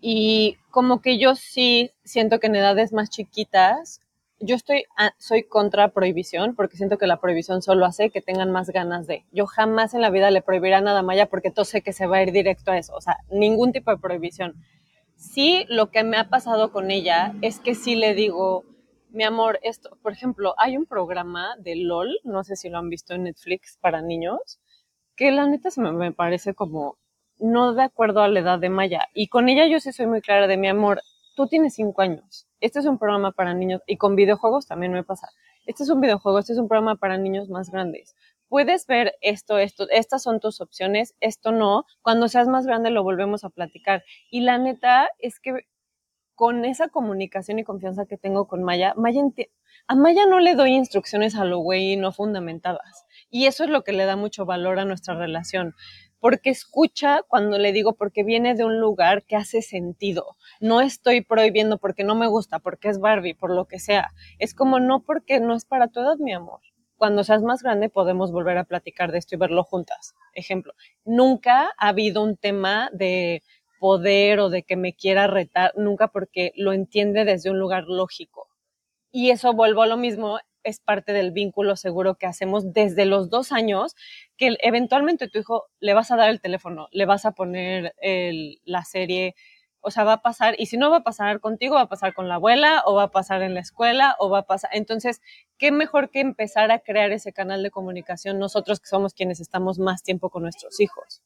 Y 0.00 0.56
como 0.70 1.02
que 1.02 1.18
yo 1.18 1.34
sí 1.34 1.90
siento 2.04 2.40
que 2.40 2.46
en 2.46 2.56
edades 2.56 2.92
más 2.92 3.10
chiquitas, 3.10 4.00
yo 4.38 4.56
estoy, 4.56 4.84
soy 5.18 5.42
contra 5.42 5.88
prohibición 5.88 6.54
porque 6.54 6.78
siento 6.78 6.96
que 6.96 7.06
la 7.06 7.20
prohibición 7.20 7.60
solo 7.60 7.84
hace 7.84 8.08
que 8.10 8.22
tengan 8.22 8.50
más 8.50 8.70
ganas 8.70 9.06
de. 9.06 9.26
Yo 9.32 9.46
jamás 9.46 9.92
en 9.92 10.00
la 10.00 10.08
vida 10.08 10.30
le 10.30 10.40
prohibirá 10.40 10.80
nada 10.80 11.00
a 11.00 11.02
Maya 11.02 11.26
porque 11.26 11.48
entonces 11.48 11.72
sé 11.72 11.82
que 11.82 11.92
se 11.92 12.06
va 12.06 12.18
a 12.18 12.22
ir 12.22 12.32
directo 12.32 12.70
a 12.70 12.78
eso. 12.78 12.94
O 12.94 13.00
sea, 13.02 13.18
ningún 13.30 13.72
tipo 13.72 13.90
de 13.90 13.98
prohibición. 13.98 14.54
Sí, 15.16 15.66
lo 15.68 15.90
que 15.90 16.02
me 16.02 16.16
ha 16.16 16.30
pasado 16.30 16.72
con 16.72 16.90
ella 16.90 17.34
es 17.42 17.60
que 17.60 17.74
sí 17.74 17.94
le 17.94 18.14
digo, 18.14 18.64
mi 19.10 19.24
amor, 19.24 19.60
esto, 19.62 19.90
por 20.02 20.12
ejemplo, 20.12 20.54
hay 20.56 20.78
un 20.78 20.86
programa 20.86 21.56
de 21.58 21.76
LOL, 21.76 22.20
no 22.24 22.42
sé 22.42 22.56
si 22.56 22.70
lo 22.70 22.78
han 22.78 22.88
visto 22.88 23.12
en 23.12 23.24
Netflix 23.24 23.76
para 23.82 24.00
niños, 24.00 24.60
que 25.20 25.30
la 25.30 25.46
neta 25.46 25.70
se 25.70 25.82
me, 25.82 26.12
parece 26.12 26.54
como 26.54 26.96
no 27.38 27.74
de 27.74 27.82
acuerdo 27.82 28.22
a 28.22 28.28
la 28.28 28.40
edad 28.40 28.58
de 28.58 28.70
Maya. 28.70 29.06
Y 29.12 29.28
con 29.28 29.50
ella 29.50 29.66
yo 29.66 29.78
sí 29.78 29.92
soy 29.92 30.06
muy 30.06 30.22
clara 30.22 30.46
de 30.46 30.56
mi 30.56 30.66
amor, 30.66 31.02
tú 31.36 31.46
tienes 31.46 31.74
cinco 31.74 32.00
años, 32.00 32.46
este 32.58 32.78
es 32.78 32.86
un 32.86 32.98
programa 32.98 33.30
para 33.30 33.52
niños 33.52 33.82
y 33.86 33.98
con 33.98 34.16
videojuegos 34.16 34.66
también 34.66 34.94
me 34.94 35.04
pasa. 35.04 35.28
Este 35.66 35.82
es 35.82 35.90
un 35.90 36.00
videojuego, 36.00 36.38
este 36.38 36.54
es 36.54 36.58
un 36.58 36.68
programa 36.68 36.96
para 36.96 37.18
niños 37.18 37.50
más 37.50 37.70
grandes. 37.70 38.16
Puedes 38.48 38.86
ver 38.86 39.12
esto, 39.20 39.58
esto, 39.58 39.86
estas 39.90 40.22
son 40.22 40.40
tus 40.40 40.62
opciones, 40.62 41.14
esto 41.20 41.52
no. 41.52 41.84
Cuando 42.00 42.26
seas 42.28 42.48
más 42.48 42.64
grande 42.64 42.88
lo 42.88 43.02
volvemos 43.02 43.44
a 43.44 43.50
platicar. 43.50 44.02
Y 44.30 44.40
la 44.40 44.56
neta 44.56 45.10
es 45.18 45.38
que 45.38 45.66
con 46.34 46.64
esa 46.64 46.88
comunicación 46.88 47.58
y 47.58 47.64
confianza 47.64 48.06
que 48.06 48.16
tengo 48.16 48.48
con 48.48 48.62
Maya, 48.62 48.94
Maya 48.96 49.20
a 49.86 49.94
Maya 49.94 50.24
no 50.24 50.40
le 50.40 50.54
doy 50.54 50.72
instrucciones 50.72 51.36
a 51.36 51.44
lo 51.44 51.58
güey 51.58 51.96
no 51.96 52.10
fundamentadas 52.10 53.04
Y 53.30 53.46
eso 53.46 53.64
es 53.64 53.70
lo 53.70 53.84
que 53.84 53.92
le 53.92 54.04
da 54.04 54.16
mucho 54.16 54.44
valor 54.44 54.78
a 54.80 54.84
nuestra 54.84 55.14
relación, 55.14 55.74
porque 56.18 56.50
escucha 56.50 57.22
cuando 57.26 57.58
le 57.58 57.72
digo 57.72 57.94
porque 57.94 58.24
viene 58.24 58.54
de 58.54 58.64
un 58.64 58.80
lugar 58.80 59.24
que 59.24 59.36
hace 59.36 59.62
sentido. 59.62 60.36
No 60.60 60.80
estoy 60.80 61.22
prohibiendo 61.22 61.78
porque 61.78 62.04
no 62.04 62.14
me 62.14 62.26
gusta, 62.26 62.58
porque 62.58 62.88
es 62.88 62.98
Barbie, 62.98 63.34
por 63.34 63.54
lo 63.54 63.66
que 63.66 63.78
sea. 63.78 64.10
Es 64.38 64.54
como 64.54 64.80
no 64.80 65.02
porque 65.02 65.40
no 65.40 65.54
es 65.54 65.64
para 65.64 65.88
tu 65.88 66.00
edad, 66.00 66.16
mi 66.18 66.32
amor. 66.32 66.60
Cuando 66.96 67.24
seas 67.24 67.42
más 67.42 67.62
grande 67.62 67.88
podemos 67.88 68.32
volver 68.32 68.58
a 68.58 68.64
platicar 68.64 69.12
de 69.12 69.18
esto 69.18 69.34
y 69.36 69.38
verlo 69.38 69.64
juntas. 69.64 70.14
Ejemplo, 70.34 70.74
nunca 71.04 71.70
ha 71.78 71.88
habido 71.88 72.22
un 72.22 72.36
tema 72.36 72.90
de 72.92 73.42
poder 73.78 74.40
o 74.40 74.50
de 74.50 74.62
que 74.62 74.76
me 74.76 74.92
quiera 74.92 75.26
retar, 75.26 75.72
nunca 75.76 76.08
porque 76.08 76.52
lo 76.56 76.72
entiende 76.74 77.24
desde 77.24 77.50
un 77.50 77.58
lugar 77.58 77.84
lógico. 77.84 78.48
Y 79.10 79.30
eso 79.30 79.54
vuelvo 79.54 79.82
a 79.82 79.86
lo 79.86 79.96
mismo, 79.96 80.38
es 80.62 80.80
parte 80.80 81.12
del 81.12 81.32
vínculo 81.32 81.76
seguro 81.76 82.16
que 82.16 82.26
hacemos 82.26 82.72
desde 82.72 83.06
los 83.06 83.30
dos 83.30 83.52
años, 83.52 83.94
que 84.36 84.56
eventualmente 84.60 85.28
tu 85.28 85.38
hijo 85.38 85.66
le 85.80 85.94
vas 85.94 86.10
a 86.10 86.16
dar 86.16 86.30
el 86.30 86.40
teléfono, 86.40 86.88
le 86.92 87.06
vas 87.06 87.24
a 87.24 87.32
poner 87.32 87.94
la 88.64 88.84
serie, 88.84 89.34
o 89.80 89.90
sea, 89.90 90.04
va 90.04 90.14
a 90.14 90.22
pasar, 90.22 90.54
y 90.58 90.66
si 90.66 90.76
no 90.76 90.90
va 90.90 90.98
a 90.98 91.02
pasar 91.02 91.40
contigo, 91.40 91.76
va 91.76 91.82
a 91.82 91.88
pasar 91.88 92.12
con 92.12 92.28
la 92.28 92.34
abuela, 92.34 92.82
o 92.84 92.94
va 92.94 93.04
a 93.04 93.10
pasar 93.10 93.42
en 93.42 93.54
la 93.54 93.60
escuela, 93.60 94.14
o 94.18 94.28
va 94.28 94.40
a 94.40 94.46
pasar. 94.46 94.70
Entonces, 94.74 95.22
¿qué 95.58 95.72
mejor 95.72 96.10
que 96.10 96.20
empezar 96.20 96.70
a 96.70 96.80
crear 96.80 97.12
ese 97.12 97.32
canal 97.32 97.62
de 97.62 97.70
comunicación 97.70 98.38
nosotros 98.38 98.80
que 98.80 98.88
somos 98.88 99.14
quienes 99.14 99.40
estamos 99.40 99.78
más 99.78 100.02
tiempo 100.02 100.28
con 100.30 100.42
nuestros 100.42 100.80
hijos? 100.80 101.22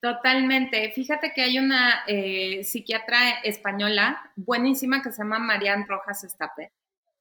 Totalmente. 0.00 0.90
Fíjate 0.92 1.32
que 1.34 1.42
hay 1.42 1.58
una 1.58 2.04
eh, 2.06 2.64
psiquiatra 2.64 3.40
española 3.44 4.32
buenísima 4.34 5.02
que 5.02 5.12
se 5.12 5.18
llama 5.18 5.38
Marian 5.38 5.86
Rojas 5.86 6.24
Estape 6.24 6.72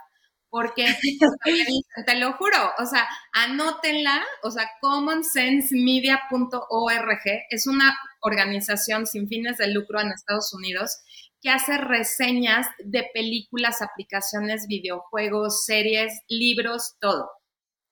Porque, 0.50 0.86
te 2.06 2.16
lo 2.16 2.34
juro, 2.34 2.56
o 2.78 2.86
sea, 2.86 3.08
anótenla, 3.32 4.22
o 4.42 4.50
sea, 4.50 4.70
commonsensemedia.org 4.80 7.22
es 7.50 7.66
una 7.66 7.98
organización 8.20 9.06
sin 9.06 9.28
fines 9.28 9.58
de 9.58 9.68
lucro 9.68 10.00
en 10.00 10.12
Estados 10.12 10.52
Unidos 10.54 11.00
que 11.44 11.50
hace 11.50 11.76
reseñas 11.76 12.66
de 12.78 13.06
películas, 13.12 13.82
aplicaciones, 13.82 14.66
videojuegos, 14.66 15.66
series, 15.66 16.22
libros, 16.28 16.94
todo. 17.00 17.30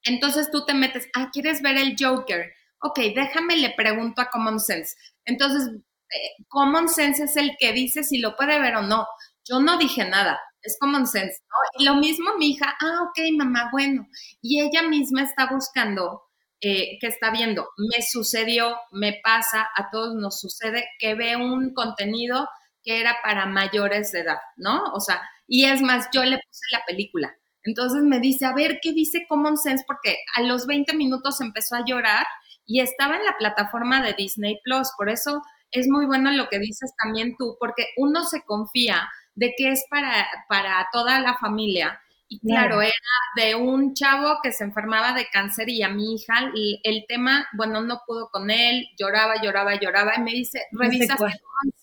Entonces 0.04 0.50
tú 0.50 0.64
te 0.64 0.72
metes, 0.72 1.06
ah, 1.14 1.28
¿quieres 1.32 1.62
ver 1.62 1.76
el 1.76 1.94
Joker? 1.98 2.50
Ok, 2.80 2.98
déjame, 3.14 3.56
le 3.56 3.70
pregunto 3.70 4.22
a 4.22 4.30
Common 4.30 4.58
Sense. 4.58 4.96
Entonces 5.24 5.70
eh, 6.14 6.44
common 6.48 6.88
sense 6.88 7.24
es 7.24 7.36
el 7.36 7.56
que 7.58 7.72
dice 7.72 8.02
si 8.02 8.18
lo 8.18 8.36
puede 8.36 8.58
ver 8.60 8.76
o 8.76 8.82
no. 8.82 9.06
Yo 9.44 9.60
no 9.60 9.78
dije 9.78 10.04
nada, 10.08 10.40
es 10.62 10.76
common 10.78 11.06
sense, 11.06 11.40
¿no? 11.48 11.80
Y 11.80 11.84
lo 11.84 11.96
mismo 11.96 12.36
mi 12.38 12.50
hija, 12.50 12.76
ah, 12.80 13.02
ok, 13.08 13.18
mamá, 13.36 13.68
bueno. 13.72 14.06
Y 14.40 14.60
ella 14.60 14.82
misma 14.82 15.22
está 15.22 15.48
buscando, 15.50 16.22
eh, 16.60 16.98
que 17.00 17.08
está 17.08 17.30
viendo, 17.30 17.68
me 17.76 18.02
sucedió, 18.02 18.76
me 18.92 19.20
pasa, 19.22 19.68
a 19.74 19.90
todos 19.90 20.14
nos 20.14 20.38
sucede, 20.40 20.86
que 20.98 21.14
ve 21.14 21.36
un 21.36 21.74
contenido 21.74 22.48
que 22.84 23.00
era 23.00 23.16
para 23.22 23.46
mayores 23.46 24.12
de 24.12 24.20
edad, 24.20 24.38
¿no? 24.56 24.84
O 24.94 25.00
sea, 25.00 25.22
y 25.46 25.64
es 25.64 25.82
más, 25.82 26.08
yo 26.12 26.22
le 26.24 26.36
puse 26.36 26.64
la 26.72 26.84
película. 26.86 27.36
Entonces 27.64 28.02
me 28.02 28.20
dice, 28.20 28.46
a 28.46 28.54
ver, 28.54 28.78
¿qué 28.82 28.92
dice 28.92 29.26
Common 29.28 29.56
Sense? 29.56 29.84
Porque 29.86 30.18
a 30.36 30.42
los 30.42 30.66
20 30.66 30.94
minutos 30.94 31.40
empezó 31.40 31.76
a 31.76 31.84
llorar 31.84 32.26
y 32.66 32.80
estaba 32.80 33.16
en 33.16 33.24
la 33.24 33.36
plataforma 33.38 34.02
de 34.02 34.14
Disney 34.14 34.58
Plus. 34.64 34.88
Por 34.96 35.10
eso 35.10 35.42
es 35.72 35.88
muy 35.88 36.06
bueno 36.06 36.30
lo 36.32 36.48
que 36.48 36.58
dices 36.58 36.92
también 37.02 37.36
tú, 37.36 37.56
porque 37.58 37.88
uno 37.96 38.24
se 38.24 38.42
confía 38.42 39.08
de 39.34 39.54
que 39.56 39.70
es 39.70 39.84
para, 39.90 40.26
para 40.48 40.88
toda 40.92 41.20
la 41.20 41.36
familia. 41.38 42.00
Y 42.28 42.40
claro, 42.40 42.80
era 42.80 42.92
de 43.36 43.54
un 43.54 43.92
chavo 43.94 44.38
que 44.42 44.52
se 44.52 44.64
enfermaba 44.64 45.12
de 45.12 45.28
cáncer 45.30 45.68
y 45.68 45.82
a 45.82 45.90
mi 45.90 46.14
hija 46.14 46.50
y 46.54 46.80
el 46.82 47.04
tema, 47.06 47.46
bueno, 47.52 47.82
no 47.82 48.00
pudo 48.06 48.30
con 48.30 48.50
él, 48.50 48.86
lloraba, 48.98 49.42
lloraba, 49.42 49.78
lloraba 49.78 50.14
y 50.16 50.22
me 50.22 50.32
dice, 50.32 50.62
revisa 50.72 51.16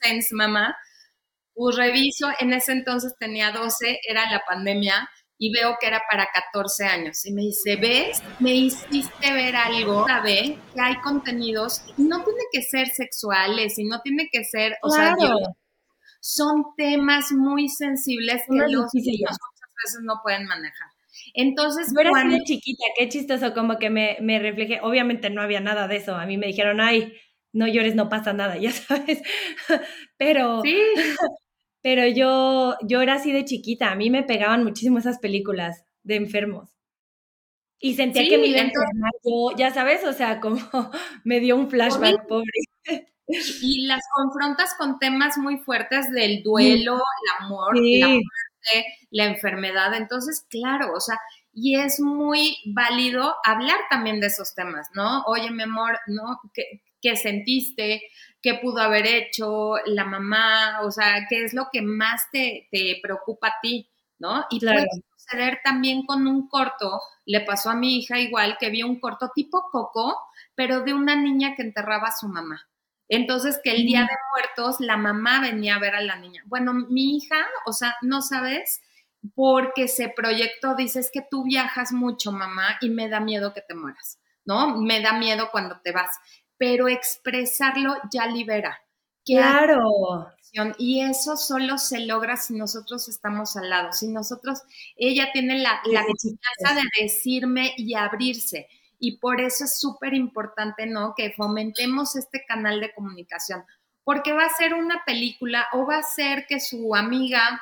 Sense, 0.01 0.33
mamá. 0.33 0.75
Pues 1.53 1.75
reviso, 1.75 2.29
en 2.39 2.53
ese 2.53 2.71
entonces 2.71 3.13
tenía 3.19 3.51
12, 3.51 3.99
era 4.07 4.29
la 4.31 4.41
pandemia 4.47 5.07
y 5.39 5.51
veo 5.51 5.77
que 5.79 5.87
era 5.87 6.03
para 6.11 6.27
14 6.31 6.85
años. 6.85 7.25
Y 7.25 7.31
me 7.31 7.41
dice, 7.43 7.77
¿ves? 7.77 8.21
Me 8.39 8.53
hiciste 8.53 9.33
ver 9.33 9.55
algo, 9.55 10.05
¿sabe? 10.05 10.59
Que 10.75 10.81
hay 10.81 10.95
contenidos, 10.97 11.83
y 11.97 12.03
no 12.03 12.23
tiene 12.23 12.41
que 12.51 12.61
ser 12.61 12.87
sexuales, 12.89 13.79
y 13.79 13.85
no 13.85 14.01
tiene 14.01 14.29
que 14.31 14.43
ser, 14.43 14.77
o 14.83 14.89
sea, 14.91 15.15
son 16.21 16.65
temas 16.75 17.31
muy 17.31 17.69
sensibles 17.69 18.43
que 18.47 18.57
los 18.67 18.93
niños 18.93 19.31
muchas 19.31 19.73
veces 19.83 20.01
no 20.03 20.19
pueden 20.21 20.45
manejar. 20.45 20.89
Entonces, 21.33 21.87
Yo 21.93 22.01
era 22.01 22.09
cuando... 22.09 22.35
así 22.35 22.39
de 22.39 22.45
chiquita, 22.45 22.83
qué 22.97 23.07
chistoso, 23.07 23.53
como 23.53 23.77
que 23.77 23.89
me, 23.89 24.17
me 24.21 24.39
refleje. 24.39 24.79
Obviamente 24.81 25.29
no 25.29 25.41
había 25.41 25.61
nada 25.61 25.87
de 25.87 25.97
eso. 25.97 26.15
A 26.15 26.25
mí 26.25 26.37
me 26.37 26.47
dijeron, 26.47 26.81
ay, 26.81 27.13
no 27.53 27.67
llores, 27.67 27.95
no 27.95 28.09
pasa 28.09 28.33
nada, 28.33 28.57
ya 28.57 28.71
sabes. 28.71 29.21
Pero, 30.17 30.61
sí. 30.61 30.75
Pero 31.81 32.05
yo, 32.07 32.75
yo 32.83 33.01
era 33.01 33.15
así 33.15 33.31
de 33.31 33.45
chiquita, 33.45 33.91
a 33.91 33.95
mí 33.95 34.09
me 34.09 34.23
pegaban 34.23 34.63
muchísimo 34.63 34.99
esas 34.99 35.19
películas 35.19 35.85
de 36.03 36.15
enfermos. 36.15 36.69
Y 37.79 37.95
sentía 37.95 38.27
que 38.27 38.37
me 38.37 38.47
iba 38.47 38.59
a 38.59 38.63
enfermar 38.63 39.11
yo, 39.23 39.55
ya 39.57 39.73
sabes, 39.73 40.03
o 40.03 40.11
sea, 40.11 40.41
como 40.41 40.59
me 41.23 41.39
dio 41.39 41.55
un 41.55 41.69
flashback, 41.69 42.27
pobre. 42.27 42.51
Y 43.61 43.85
las 43.85 44.01
confrontas 44.15 44.73
con 44.77 44.97
temas 44.99 45.37
muy 45.37 45.57
fuertes 45.59 46.11
del 46.11 46.41
duelo, 46.43 46.95
el 46.95 47.45
amor, 47.45 47.77
la 47.77 48.07
muerte, 48.07 48.85
la 49.11 49.25
enfermedad. 49.25 49.93
Entonces, 49.93 50.45
claro, 50.49 50.91
o 50.93 50.99
sea, 50.99 51.17
y 51.53 51.79
es 51.79 51.99
muy 51.99 52.57
válido 52.65 53.35
hablar 53.43 53.77
también 53.89 54.19
de 54.19 54.27
esos 54.27 54.55
temas, 54.55 54.87
¿no? 54.93 55.23
Oye, 55.27 55.51
mi 55.51 55.63
amor, 55.63 55.99
¿no? 56.07 56.39
¿Qué, 56.53 56.81
qué 57.01 57.15
sentiste? 57.15 58.01
Qué 58.41 58.55
pudo 58.55 58.79
haber 58.79 59.05
hecho 59.05 59.75
la 59.85 60.05
mamá, 60.05 60.81
o 60.83 60.91
sea, 60.91 61.25
qué 61.29 61.43
es 61.43 61.53
lo 61.53 61.69
que 61.71 61.81
más 61.81 62.23
te, 62.31 62.67
preocupa 63.01 63.47
a 63.47 63.55
ti, 63.61 63.89
¿no? 64.17 64.45
Y 64.49 64.59
puede 64.59 64.87
suceder 65.17 65.59
también 65.63 66.05
con 66.05 66.27
un 66.27 66.47
corto, 66.47 67.01
le 67.25 67.41
pasó 67.41 67.69
a 67.69 67.75
mi 67.75 67.97
hija 67.97 68.19
igual, 68.19 68.57
que 68.59 68.69
vio 68.69 68.87
un 68.87 68.99
corto 68.99 69.31
tipo 69.33 69.69
Coco, 69.71 70.17
pero 70.55 70.81
de 70.81 70.93
una 70.93 71.15
niña 71.15 71.55
que 71.55 71.63
enterraba 71.63 72.07
a 72.07 72.17
su 72.17 72.27
mamá. 72.27 72.67
Entonces, 73.09 73.59
que 73.63 73.71
el 73.71 73.85
día 73.85 74.01
de 74.01 74.17
muertos 74.33 74.79
la 74.79 74.95
mamá 74.95 75.41
venía 75.41 75.75
a 75.75 75.79
ver 75.79 75.95
a 75.95 76.01
la 76.01 76.15
niña. 76.17 76.43
Bueno, 76.45 76.73
mi 76.73 77.17
hija, 77.17 77.37
o 77.65 77.73
sea, 77.73 77.95
no 78.01 78.21
sabes, 78.21 78.81
porque 79.33 79.87
se 79.87 80.09
proyectó, 80.09 80.75
dices 80.75 81.09
que 81.11 81.25
tú 81.29 81.43
viajas 81.43 81.91
mucho, 81.91 82.31
mamá, 82.31 82.77
y 82.81 82.89
me 82.89 83.09
da 83.09 83.19
miedo 83.19 83.53
que 83.53 83.61
te 83.61 83.73
mueras, 83.73 84.19
¿no? 84.45 84.77
Me 84.77 85.01
da 85.01 85.13
miedo 85.13 85.49
cuando 85.51 85.81
te 85.81 85.91
vas 85.91 86.19
pero 86.59 86.89
expresarlo 86.89 87.95
ya 88.11 88.27
libera. 88.27 88.79
Claro. 89.25 90.27
Y 90.77 91.01
eso 91.01 91.37
solo 91.37 91.77
se 91.77 92.01
logra 92.01 92.35
si 92.35 92.55
nosotros 92.55 93.07
estamos 93.07 93.55
al 93.55 93.69
lado, 93.69 93.93
si 93.93 94.07
nosotros, 94.07 94.61
ella 94.97 95.29
tiene 95.31 95.59
la, 95.59 95.79
la 95.85 96.05
confianza 96.05 96.75
de 96.75 97.03
decirme 97.03 97.73
y 97.77 97.95
abrirse. 97.95 98.67
Y 98.99 99.17
por 99.19 99.39
eso 99.39 99.63
es 99.63 99.79
súper 99.79 100.13
importante, 100.13 100.85
¿no? 100.85 101.13
Que 101.15 101.31
fomentemos 101.31 102.15
este 102.15 102.43
canal 102.45 102.81
de 102.81 102.93
comunicación, 102.93 103.63
porque 104.03 104.33
va 104.33 104.45
a 104.45 104.49
ser 104.49 104.73
una 104.73 105.03
película 105.05 105.67
o 105.71 105.85
va 105.85 105.99
a 105.99 106.03
ser 106.03 106.45
que 106.47 106.59
su 106.59 106.95
amiga 106.95 107.61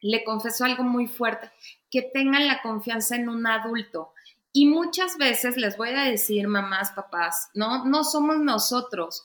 le 0.00 0.22
confesó 0.24 0.64
algo 0.64 0.82
muy 0.82 1.06
fuerte, 1.06 1.50
que 1.90 2.02
tengan 2.02 2.46
la 2.46 2.60
confianza 2.60 3.16
en 3.16 3.28
un 3.30 3.46
adulto 3.46 4.13
y 4.56 4.66
muchas 4.66 5.18
veces 5.18 5.56
les 5.56 5.76
voy 5.76 5.88
a 5.90 6.04
decir, 6.04 6.46
mamás, 6.46 6.92
papás, 6.92 7.50
no, 7.54 7.84
no 7.86 8.04
somos 8.04 8.38
nosotros. 8.38 9.24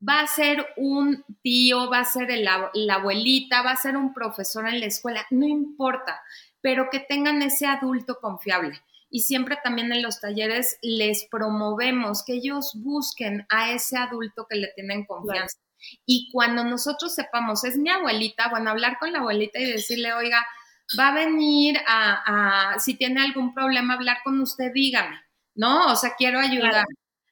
Va 0.00 0.20
a 0.20 0.26
ser 0.28 0.68
un 0.76 1.24
tío, 1.42 1.90
va 1.90 1.98
a 1.98 2.04
ser 2.04 2.28
la 2.38 2.94
abuelita, 2.94 3.62
va 3.62 3.72
a 3.72 3.76
ser 3.76 3.96
un 3.96 4.14
profesor 4.14 4.68
en 4.68 4.78
la 4.78 4.86
escuela, 4.86 5.26
no 5.30 5.48
importa, 5.48 6.20
pero 6.60 6.90
que 6.92 7.00
tengan 7.00 7.42
ese 7.42 7.66
adulto 7.66 8.20
confiable. 8.20 8.80
Y 9.10 9.22
siempre 9.22 9.58
también 9.64 9.92
en 9.92 10.00
los 10.00 10.20
talleres 10.20 10.78
les 10.80 11.26
promovemos 11.28 12.22
que 12.24 12.34
ellos 12.34 12.74
busquen 12.76 13.46
a 13.48 13.72
ese 13.72 13.96
adulto 13.96 14.46
que 14.48 14.58
le 14.58 14.68
tienen 14.76 15.06
confianza. 15.06 15.58
Y 16.06 16.30
cuando 16.30 16.62
nosotros 16.62 17.16
sepamos, 17.16 17.64
es 17.64 17.76
mi 17.76 17.90
abuelita, 17.90 18.48
bueno, 18.48 18.70
hablar 18.70 18.96
con 19.00 19.12
la 19.12 19.18
abuelita 19.18 19.58
y 19.58 19.72
decirle, 19.72 20.12
oiga, 20.12 20.46
va 20.98 21.08
a 21.08 21.14
venir 21.14 21.78
a, 21.86 22.76
si 22.78 22.94
tiene 22.94 23.20
algún 23.20 23.54
problema, 23.54 23.94
hablar 23.94 24.18
con 24.24 24.40
usted, 24.40 24.72
dígame, 24.72 25.20
¿no? 25.54 25.92
O 25.92 25.96
sea, 25.96 26.14
quiero 26.16 26.38
ayudar. 26.38 26.84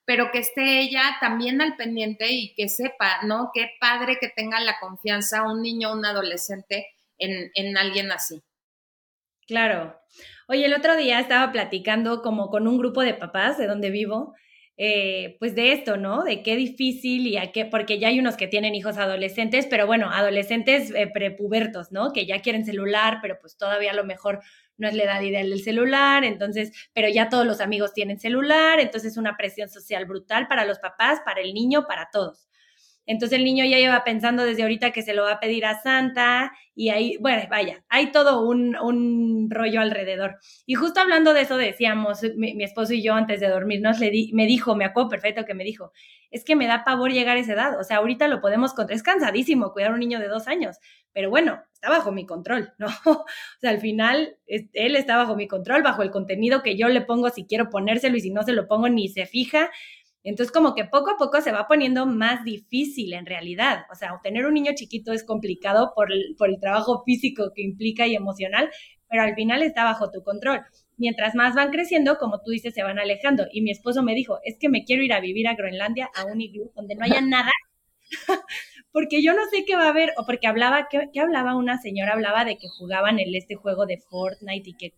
Pero 0.04 0.30
que 0.30 0.38
esté 0.38 0.80
ella 0.80 1.16
también 1.20 1.60
al 1.60 1.76
pendiente 1.76 2.30
y 2.30 2.54
que 2.54 2.68
sepa, 2.68 3.22
¿no? 3.22 3.50
Qué 3.52 3.72
padre 3.80 4.18
que 4.20 4.28
tenga 4.28 4.60
la 4.60 4.78
confianza 4.78 5.42
un 5.42 5.62
niño 5.62 5.90
o 5.90 5.94
un 5.94 6.04
adolescente 6.04 6.86
en, 7.18 7.50
en 7.54 7.76
alguien 7.76 8.12
así. 8.12 8.42
Claro. 9.48 9.98
Oye, 10.48 10.64
el 10.64 10.74
otro 10.74 10.96
día 10.96 11.18
estaba 11.18 11.50
platicando 11.50 12.22
como 12.22 12.50
con 12.50 12.68
un 12.68 12.78
grupo 12.78 13.02
de 13.02 13.14
papás 13.14 13.58
de 13.58 13.66
donde 13.66 13.90
vivo 13.90 14.34
eh, 14.78 15.36
pues 15.38 15.54
de 15.54 15.72
esto, 15.72 15.96
¿no? 15.96 16.22
De 16.22 16.42
qué 16.42 16.54
difícil 16.54 17.26
y 17.26 17.38
a 17.38 17.50
qué, 17.50 17.64
porque 17.64 17.98
ya 17.98 18.08
hay 18.08 18.20
unos 18.20 18.36
que 18.36 18.46
tienen 18.46 18.74
hijos 18.74 18.98
adolescentes, 18.98 19.66
pero 19.66 19.86
bueno, 19.86 20.10
adolescentes 20.10 20.90
eh, 20.94 21.06
prepubertos, 21.12 21.92
¿no? 21.92 22.12
Que 22.12 22.26
ya 22.26 22.40
quieren 22.40 22.64
celular, 22.66 23.18
pero 23.22 23.38
pues 23.40 23.56
todavía 23.56 23.92
a 23.92 23.94
lo 23.94 24.04
mejor 24.04 24.40
no 24.76 24.86
es 24.88 24.94
la 24.94 25.04
edad 25.04 25.22
ideal 25.22 25.48
del 25.48 25.62
celular, 25.62 26.24
entonces, 26.24 26.72
pero 26.92 27.08
ya 27.08 27.30
todos 27.30 27.46
los 27.46 27.60
amigos 27.60 27.94
tienen 27.94 28.20
celular, 28.20 28.78
entonces 28.78 29.16
una 29.16 29.36
presión 29.36 29.70
social 29.70 30.04
brutal 30.04 30.46
para 30.48 30.66
los 30.66 30.78
papás, 30.78 31.20
para 31.24 31.40
el 31.40 31.54
niño, 31.54 31.86
para 31.86 32.10
todos. 32.12 32.46
Entonces 33.06 33.38
el 33.38 33.44
niño 33.44 33.64
ya 33.64 33.78
lleva 33.78 34.04
pensando 34.04 34.44
desde 34.44 34.62
ahorita 34.62 34.90
que 34.90 35.02
se 35.02 35.14
lo 35.14 35.22
va 35.22 35.32
a 35.32 35.40
pedir 35.40 35.64
a 35.64 35.80
Santa 35.80 36.52
y 36.74 36.90
ahí, 36.90 37.16
bueno, 37.20 37.42
vaya, 37.48 37.84
hay 37.88 38.10
todo 38.10 38.46
un, 38.46 38.76
un 38.76 39.48
rollo 39.50 39.80
alrededor. 39.80 40.38
Y 40.66 40.74
justo 40.74 41.00
hablando 41.00 41.32
de 41.32 41.42
eso 41.42 41.56
decíamos, 41.56 42.20
mi, 42.36 42.62
esposo 42.62 42.92
y 42.92 43.02
yo 43.02 43.14
antes 43.14 43.40
de 43.40 43.48
dormirnos, 43.48 44.00
le 44.00 44.10
di, 44.10 44.30
me 44.34 44.46
dijo, 44.46 44.74
me 44.74 44.84
acuerdo 44.84 45.08
perfecto 45.08 45.44
que 45.44 45.54
me 45.54 45.64
dijo, 45.64 45.92
es 46.30 46.44
que 46.44 46.56
me 46.56 46.66
da 46.66 46.84
pavor 46.84 47.12
llegar 47.12 47.36
a 47.36 47.40
esa 47.40 47.52
edad, 47.52 47.80
o 47.80 47.84
sea, 47.84 47.98
ahorita 47.98 48.28
lo 48.28 48.40
podemos 48.40 48.74
controlar, 48.74 48.96
es 48.96 49.02
cansadísimo 49.02 49.72
cuidar 49.72 49.92
a 49.92 49.94
un 49.94 50.00
niño 50.00 50.18
de 50.18 50.28
dos 50.28 50.48
años, 50.48 50.78
pero 51.12 51.30
bueno, 51.30 51.62
está 51.72 51.88
bajo 51.88 52.12
mi 52.12 52.26
control, 52.26 52.74
¿no? 52.78 52.88
O 53.06 53.24
sea, 53.60 53.70
al 53.70 53.80
final 53.80 54.36
él 54.46 54.96
está 54.96 55.16
bajo 55.16 55.36
mi 55.36 55.48
control, 55.48 55.82
bajo 55.82 56.02
el 56.02 56.10
contenido 56.10 56.62
que 56.62 56.76
yo 56.76 56.88
le 56.88 57.00
pongo 57.00 57.30
si 57.30 57.46
quiero 57.46 57.70
ponérselo 57.70 58.16
y 58.16 58.20
si 58.20 58.30
no 58.30 58.42
se 58.42 58.52
lo 58.52 58.66
pongo 58.66 58.88
ni 58.88 59.08
se 59.08 59.24
fija. 59.24 59.70
Entonces, 60.26 60.52
como 60.52 60.74
que 60.74 60.84
poco 60.84 61.12
a 61.12 61.16
poco 61.16 61.40
se 61.40 61.52
va 61.52 61.68
poniendo 61.68 62.04
más 62.04 62.42
difícil 62.42 63.12
en 63.12 63.26
realidad. 63.26 63.84
O 63.92 63.94
sea, 63.94 64.10
tener 64.24 64.44
un 64.44 64.54
niño 64.54 64.72
chiquito 64.74 65.12
es 65.12 65.22
complicado 65.22 65.92
por 65.94 66.12
el, 66.12 66.34
por 66.36 66.48
el 66.48 66.58
trabajo 66.58 67.04
físico 67.04 67.52
que 67.54 67.62
implica 67.62 68.08
y 68.08 68.16
emocional, 68.16 68.68
pero 69.08 69.22
al 69.22 69.36
final 69.36 69.62
está 69.62 69.84
bajo 69.84 70.10
tu 70.10 70.24
control. 70.24 70.62
Mientras 70.96 71.36
más 71.36 71.54
van 71.54 71.70
creciendo, 71.70 72.18
como 72.18 72.40
tú 72.42 72.50
dices, 72.50 72.74
se 72.74 72.82
van 72.82 72.98
alejando. 72.98 73.46
Y 73.52 73.62
mi 73.62 73.70
esposo 73.70 74.02
me 74.02 74.16
dijo, 74.16 74.40
es 74.42 74.56
que 74.58 74.68
me 74.68 74.82
quiero 74.82 75.04
ir 75.04 75.12
a 75.12 75.20
vivir 75.20 75.46
a 75.46 75.54
Groenlandia, 75.54 76.10
a 76.12 76.24
un 76.24 76.40
iglú, 76.40 76.72
donde 76.74 76.96
no 76.96 77.04
haya 77.04 77.20
nada, 77.20 77.52
porque 78.90 79.22
yo 79.22 79.32
no 79.32 79.42
sé 79.52 79.64
qué 79.64 79.76
va 79.76 79.84
a 79.84 79.90
haber, 79.90 80.12
o 80.16 80.26
porque 80.26 80.48
hablaba, 80.48 80.88
¿qué, 80.90 81.20
hablaba 81.20 81.54
una 81.54 81.78
señora? 81.78 82.14
Hablaba 82.14 82.44
de 82.44 82.56
que 82.56 82.66
jugaban 82.66 83.20
el, 83.20 83.32
este 83.36 83.54
juego 83.54 83.86
de 83.86 83.98
Fortnite 84.10 84.70
y 84.70 84.76
que 84.76 84.90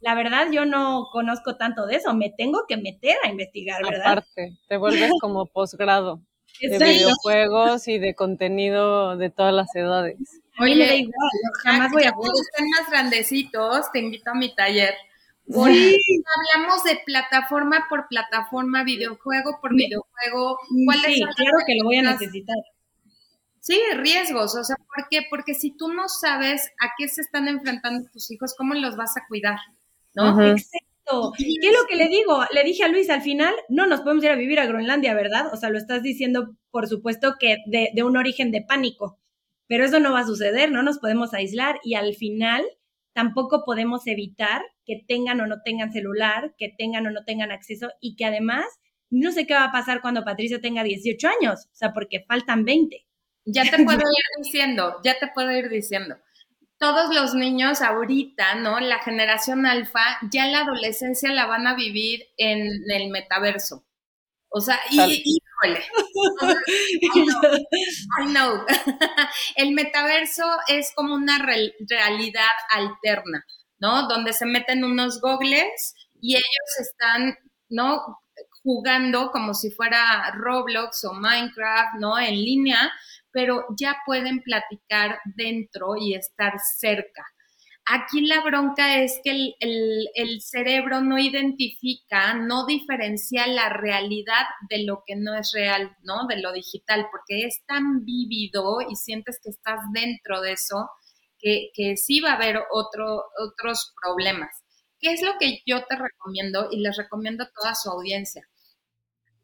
la 0.00 0.14
verdad 0.14 0.48
yo 0.52 0.64
no 0.66 1.08
conozco 1.12 1.56
tanto 1.56 1.86
de 1.86 1.96
eso, 1.96 2.14
me 2.14 2.30
tengo 2.30 2.64
que 2.68 2.76
meter 2.76 3.16
a 3.24 3.28
investigar, 3.28 3.82
¿verdad? 3.82 4.12
Aparte, 4.12 4.58
te 4.68 4.76
vuelves 4.76 5.10
como 5.20 5.46
posgrado 5.46 6.20
de 6.60 6.78
videojuegos 6.78 7.88
y 7.88 7.98
de 7.98 8.14
contenido 8.14 9.16
de 9.16 9.30
todas 9.30 9.54
las 9.54 9.74
edades. 9.74 10.18
Oye, 10.60 10.76
me 10.76 10.86
da 10.86 10.94
igual, 10.94 11.30
jamás 11.62 11.92
voy 11.92 12.04
a 12.04 12.12
Cuando 12.12 12.40
estén 12.40 12.68
más 12.70 12.90
grandecitos, 12.90 13.90
te 13.92 14.00
invito 14.00 14.30
a 14.30 14.34
mi 14.34 14.54
taller. 14.54 14.94
Sí. 15.46 15.98
Hablamos 16.54 16.84
de 16.84 17.00
plataforma 17.04 17.86
por 17.88 18.08
plataforma, 18.08 18.82
videojuego 18.82 19.58
por 19.60 19.74
videojuego. 19.74 20.58
sí, 21.04 21.22
claro 21.36 21.58
que 21.66 21.74
lo 21.76 21.84
voy 21.84 21.96
a 21.96 22.02
necesitar. 22.02 22.56
Sí, 23.60 23.80
riesgos, 23.94 24.54
o 24.56 24.62
sea, 24.62 24.76
¿por 24.76 25.08
qué? 25.08 25.22
Porque 25.28 25.54
si 25.54 25.74
tú 25.76 25.88
no 25.88 26.08
sabes 26.08 26.70
a 26.80 26.90
qué 26.98 27.08
se 27.08 27.22
están 27.22 27.48
enfrentando 27.48 28.08
tus 28.12 28.30
hijos, 28.30 28.54
¿cómo 28.56 28.74
los 28.74 28.96
vas 28.96 29.16
a 29.16 29.26
cuidar? 29.26 29.58
¿No? 30.14 30.42
Exacto. 30.42 31.32
¿Qué 31.36 31.44
es 31.60 31.72
lo 31.72 31.86
que 31.88 31.96
le 31.96 32.08
digo? 32.08 32.42
Le 32.52 32.64
dije 32.64 32.84
a 32.84 32.88
Luis, 32.88 33.10
al 33.10 33.22
final 33.22 33.54
no 33.68 33.86
nos 33.86 34.00
podemos 34.00 34.24
ir 34.24 34.30
a 34.30 34.36
vivir 34.36 34.58
a 34.58 34.66
Groenlandia, 34.66 35.14
¿verdad? 35.14 35.52
O 35.52 35.56
sea, 35.56 35.68
lo 35.68 35.78
estás 35.78 36.02
diciendo, 36.02 36.56
por 36.70 36.88
supuesto, 36.88 37.34
que 37.38 37.58
de, 37.66 37.90
de 37.94 38.02
un 38.02 38.16
origen 38.16 38.50
de 38.50 38.62
pánico, 38.62 39.18
pero 39.66 39.84
eso 39.84 40.00
no 40.00 40.12
va 40.12 40.20
a 40.20 40.26
suceder, 40.26 40.70
no 40.70 40.82
nos 40.82 40.98
podemos 40.98 41.34
aislar 41.34 41.78
y 41.82 41.94
al 41.94 42.14
final 42.14 42.64
tampoco 43.12 43.64
podemos 43.64 44.06
evitar 44.06 44.62
que 44.84 45.04
tengan 45.06 45.40
o 45.40 45.46
no 45.46 45.62
tengan 45.62 45.92
celular, 45.92 46.54
que 46.58 46.74
tengan 46.76 47.06
o 47.06 47.10
no 47.10 47.24
tengan 47.24 47.52
acceso 47.52 47.90
y 48.00 48.16
que 48.16 48.24
además 48.24 48.64
no 49.10 49.30
sé 49.30 49.46
qué 49.46 49.54
va 49.54 49.64
a 49.64 49.72
pasar 49.72 50.00
cuando 50.00 50.24
Patricia 50.24 50.60
tenga 50.60 50.82
18 50.82 51.28
años, 51.28 51.66
o 51.66 51.76
sea, 51.76 51.92
porque 51.92 52.24
faltan 52.26 52.64
20. 52.64 53.06
Ya 53.46 53.62
te 53.64 53.84
puedo 53.84 53.98
ir 53.98 54.42
diciendo, 54.42 54.96
ya 55.04 55.18
te 55.18 55.28
puedo 55.34 55.52
ir 55.52 55.68
diciendo 55.68 56.16
todos 56.84 57.14
los 57.14 57.32
niños 57.32 57.80
ahorita, 57.80 58.56
¿no? 58.56 58.78
La 58.78 58.98
generación 58.98 59.64
alfa, 59.64 60.18
ya 60.30 60.46
la 60.48 60.60
adolescencia 60.60 61.32
la 61.32 61.46
van 61.46 61.66
a 61.66 61.74
vivir 61.74 62.26
en 62.36 62.68
el 62.92 63.08
metaverso. 63.08 63.86
O 64.50 64.60
sea, 64.60 64.78
y, 64.90 65.22
híjole. 65.24 65.80
I 68.20 68.26
know. 68.26 68.66
el 69.56 69.72
metaverso 69.72 70.44
es 70.68 70.92
como 70.94 71.14
una 71.14 71.38
realidad 71.38 72.52
alterna, 72.68 73.46
¿no? 73.78 74.06
Donde 74.06 74.34
se 74.34 74.44
meten 74.44 74.84
unos 74.84 75.22
gogles 75.22 75.94
y 76.20 76.36
ellos 76.36 76.80
están, 76.80 77.34
¿no? 77.70 78.20
Jugando 78.62 79.30
como 79.30 79.54
si 79.54 79.70
fuera 79.70 80.32
Roblox 80.34 81.02
o 81.04 81.14
Minecraft, 81.14 81.94
¿no? 81.98 82.18
En 82.18 82.34
línea, 82.34 82.92
pero 83.34 83.66
ya 83.76 83.96
pueden 84.06 84.40
platicar 84.42 85.18
dentro 85.24 85.96
y 86.00 86.14
estar 86.14 86.54
cerca. 86.78 87.26
Aquí 87.86 88.26
la 88.26 88.40
bronca 88.42 89.02
es 89.02 89.20
que 89.22 89.54
el, 89.60 90.40
cerebro 90.40 91.02
no 91.02 91.18
identifica, 91.18 92.32
no 92.32 92.64
diferencia 92.64 93.46
la 93.46 93.68
realidad 93.68 94.46
de 94.70 94.84
lo 94.84 95.02
que 95.04 95.16
no 95.16 95.34
es 95.34 95.52
real, 95.52 95.94
¿no? 96.02 96.26
De 96.26 96.40
lo 96.40 96.52
digital, 96.52 97.08
porque 97.10 97.44
es 97.44 97.62
tan 97.66 98.04
vívido 98.04 98.78
y 98.88 98.96
sientes 98.96 99.38
que 99.42 99.50
estás 99.50 99.80
dentro 99.92 100.40
de 100.40 100.52
eso 100.52 100.88
que, 101.38 101.96
sí 101.96 102.20
va 102.20 102.30
a 102.30 102.36
haber 102.36 102.56
otro, 102.70 103.24
otros 103.38 103.92
problemas. 104.00 104.64
¿Qué 104.98 105.12
es 105.12 105.22
lo 105.22 105.32
que 105.38 105.60
yo 105.66 105.84
te 105.84 105.96
recomiendo 105.96 106.68
y 106.70 106.80
les 106.80 106.96
recomiendo 106.96 107.44
a 107.44 107.50
toda 107.50 107.74
su 107.74 107.90
audiencia? 107.90 108.48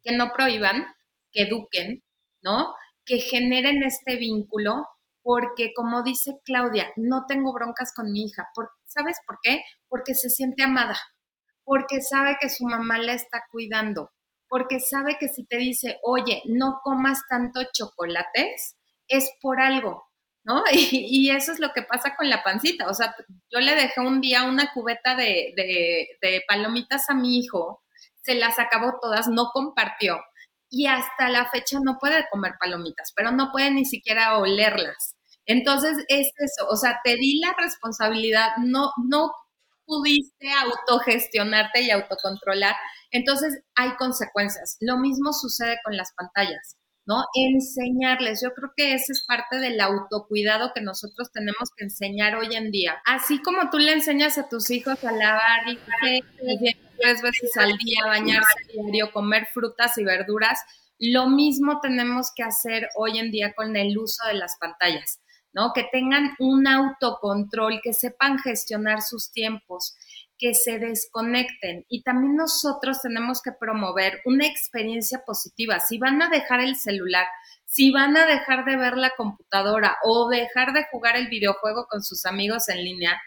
Que 0.03 0.17
no 0.17 0.33
prohíban, 0.33 0.87
que 1.31 1.43
eduquen, 1.43 2.03
¿no? 2.41 2.75
Que 3.11 3.19
generen 3.19 3.83
este 3.83 4.15
vínculo, 4.15 4.87
porque 5.21 5.73
como 5.75 6.05
dice 6.05 6.39
Claudia, 6.45 6.93
no 6.95 7.25
tengo 7.27 7.53
broncas 7.53 7.93
con 7.93 8.13
mi 8.13 8.27
hija. 8.27 8.47
¿Sabes 8.87 9.19
por 9.27 9.41
qué? 9.43 9.65
Porque 9.89 10.15
se 10.15 10.31
siente 10.31 10.63
amada, 10.63 10.97
porque 11.65 12.03
sabe 12.03 12.37
que 12.41 12.49
su 12.49 12.65
mamá 12.67 12.99
la 12.99 13.15
está 13.15 13.43
cuidando, 13.51 14.13
porque 14.49 14.79
sabe 14.79 15.17
que 15.19 15.27
si 15.27 15.45
te 15.45 15.57
dice, 15.57 15.99
oye, 16.05 16.41
no 16.47 16.79
comas 16.85 17.19
tanto 17.29 17.61
chocolates, 17.73 18.77
es 19.09 19.29
por 19.43 19.61
algo, 19.61 20.05
¿no? 20.45 20.63
Y, 20.73 21.31
eso 21.31 21.51
es 21.51 21.59
lo 21.59 21.73
que 21.73 21.83
pasa 21.83 22.15
con 22.17 22.31
la 22.31 22.45
pancita. 22.45 22.89
O 22.89 22.95
sea, 22.95 23.17
yo 23.51 23.59
le 23.59 23.75
dejé 23.75 24.01
un 24.01 24.21
día 24.21 24.45
una 24.45 24.73
cubeta 24.73 25.17
de, 25.17 25.53
de 25.57 26.43
palomitas 26.47 27.11
a 27.11 27.15
mi 27.15 27.41
hijo, 27.41 27.83
se 28.23 28.37
las 28.37 28.61
acabó 28.61 29.01
todas, 29.03 29.27
no 29.27 29.51
compartió 29.53 30.21
y 30.71 30.87
hasta 30.87 31.29
la 31.29 31.51
fecha 31.51 31.79
no 31.83 31.99
puede 31.99 32.27
comer 32.31 32.53
palomitas, 32.59 33.13
pero 33.15 33.33
no 33.33 33.51
puede 33.53 33.71
ni 33.73 33.85
siquiera 33.85 34.39
olerlas. 34.39 35.17
Entonces 35.45 35.99
es 36.09 36.31
eso, 36.39 36.69
o 36.69 36.77
sea, 36.77 37.01
te 37.03 37.17
di 37.17 37.41
la 37.41 37.55
responsabilidad, 37.59 38.51
no, 38.59 38.93
no 39.09 39.33
pudiste 39.85 40.53
autogestionarte 40.53 41.83
y 41.83 41.91
autocontrolar, 41.91 42.77
entonces 43.11 43.61
hay 43.75 43.97
consecuencias. 43.97 44.77
Lo 44.81 44.99
mismo 44.99 45.33
sucede 45.33 45.79
con 45.85 45.97
las 45.97 46.13
pantallas. 46.15 46.77
¿no? 47.07 47.25
Enseñarles. 47.35 48.41
Yo 48.41 48.51
creo 48.55 48.73
que 48.77 48.95
ese 48.95 49.13
es 49.13 49.25
parte 49.27 49.57
del 49.57 49.81
autocuidado 49.81 50.73
que 50.73 50.81
nosotros 50.81 51.33
tenemos 51.33 51.71
que 51.77 51.85
enseñar 51.85 52.37
hoy 52.37 52.55
en 52.55 52.71
día. 52.71 53.03
Así 53.05 53.43
como 53.43 53.69
tú 53.69 53.79
le 53.79 53.93
enseñas 53.93 54.39
a 54.39 54.49
tus 54.49 54.71
hijos 54.71 55.03
a 55.03 55.11
lavar 55.11 55.69
y 55.69 55.79
tres 57.01 57.23
veces 57.23 57.57
al 57.57 57.77
día, 57.79 58.01
bañarse 58.07 58.61
diario, 58.73 59.13
comer 59.13 59.47
frutas 59.53 59.97
y 59.99 60.05
verduras, 60.05 60.61
lo 60.99 61.29
mismo 61.29 61.81
tenemos 61.81 62.31
que 62.35 62.43
hacer 62.43 62.89
hoy 62.95 63.19
en 63.19 63.31
día 63.31 63.55
con 63.55 63.75
el 63.77 63.97
uso 63.97 64.27
de 64.27 64.35
las 64.35 64.57
pantallas, 64.59 65.21
¿no? 65.53 65.73
Que 65.73 65.89
tengan 65.91 66.35
un 66.39 66.67
autocontrol, 66.67 67.81
que 67.83 67.95
sepan 67.95 68.39
gestionar 68.39 69.01
sus 69.01 69.33
tiempos, 69.33 69.95
que 70.39 70.55
se 70.55 70.79
desconecten. 70.79 71.87
Y 71.89 72.03
también 72.03 72.37
nosotros 72.37 73.01
tenemos 73.01 73.41
que 73.41 73.53
promover 73.53 74.21
una 74.25 74.47
experiencia 74.47 75.23
positiva. 75.25 75.81
Si 75.81 75.99
van 75.99 76.21
a 76.21 76.29
dejar 76.29 76.61
el 76.61 76.77
celular, 76.77 77.27
si 77.65 77.93
van 77.93 78.17
a 78.17 78.27
dejar 78.27 78.65
de 78.65 78.77
ver 78.77 78.97
la 78.97 79.13
computadora 79.17 79.97
o 80.03 80.29
dejar 80.29 80.73
de 80.73 80.85
jugar 80.91 81.17
el 81.17 81.29
videojuego 81.29 81.87
con 81.89 82.03
sus 82.03 82.27
amigos 82.27 82.69
en 82.69 82.85
línea, 82.85 83.21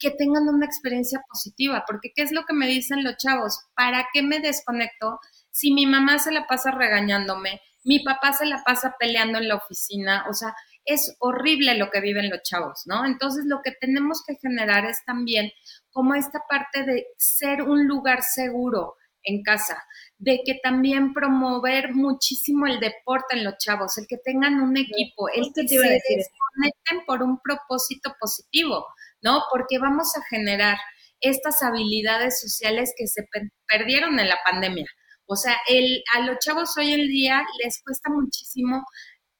que 0.00 0.10
tengan 0.10 0.48
una 0.48 0.66
experiencia 0.66 1.22
positiva, 1.28 1.84
porque 1.86 2.12
¿qué 2.14 2.22
es 2.22 2.32
lo 2.32 2.44
que 2.44 2.54
me 2.54 2.66
dicen 2.66 3.04
los 3.04 3.16
chavos? 3.16 3.60
¿Para 3.74 4.08
qué 4.12 4.22
me 4.22 4.40
desconecto 4.40 5.20
si 5.50 5.72
mi 5.72 5.86
mamá 5.86 6.18
se 6.18 6.32
la 6.32 6.46
pasa 6.46 6.70
regañándome, 6.70 7.60
mi 7.84 8.00
papá 8.00 8.32
se 8.32 8.46
la 8.46 8.62
pasa 8.64 8.96
peleando 8.98 9.38
en 9.38 9.48
la 9.48 9.56
oficina? 9.56 10.24
O 10.28 10.32
sea, 10.32 10.54
es 10.84 11.14
horrible 11.18 11.76
lo 11.76 11.90
que 11.90 12.00
viven 12.00 12.30
los 12.30 12.42
chavos, 12.42 12.82
¿no? 12.86 13.04
Entonces 13.04 13.44
lo 13.46 13.60
que 13.62 13.72
tenemos 13.72 14.24
que 14.26 14.36
generar 14.36 14.86
es 14.86 15.04
también 15.04 15.52
como 15.92 16.14
esta 16.14 16.40
parte 16.48 16.84
de 16.84 17.06
ser 17.18 17.62
un 17.62 17.86
lugar 17.86 18.22
seguro 18.22 18.96
en 19.22 19.42
casa, 19.42 19.82
de 20.16 20.40
que 20.44 20.58
también 20.62 21.12
promover 21.12 21.92
muchísimo 21.94 22.66
el 22.66 22.80
deporte 22.80 23.36
en 23.36 23.44
los 23.44 23.58
chavos, 23.58 23.98
el 23.98 24.06
que 24.06 24.16
tengan 24.16 24.60
un 24.60 24.76
equipo, 24.78 25.28
el 25.28 25.52
que 25.54 25.68
se 25.68 25.76
desconecten 25.76 27.04
por 27.06 27.22
un 27.22 27.38
propósito 27.38 28.14
positivo, 28.18 28.86
¿no? 29.22 29.42
Porque 29.50 29.78
vamos 29.78 30.08
a 30.16 30.22
generar 30.28 30.76
estas 31.20 31.62
habilidades 31.62 32.40
sociales 32.40 32.92
que 32.96 33.06
se 33.06 33.22
perdieron 33.68 34.18
en 34.18 34.28
la 34.28 34.38
pandemia. 34.44 34.86
O 35.26 35.36
sea, 35.36 35.56
el, 35.68 36.02
a 36.14 36.20
los 36.20 36.38
chavos 36.38 36.76
hoy 36.76 36.92
en 36.92 37.06
día 37.08 37.42
les 37.62 37.82
cuesta 37.84 38.10
muchísimo 38.10 38.84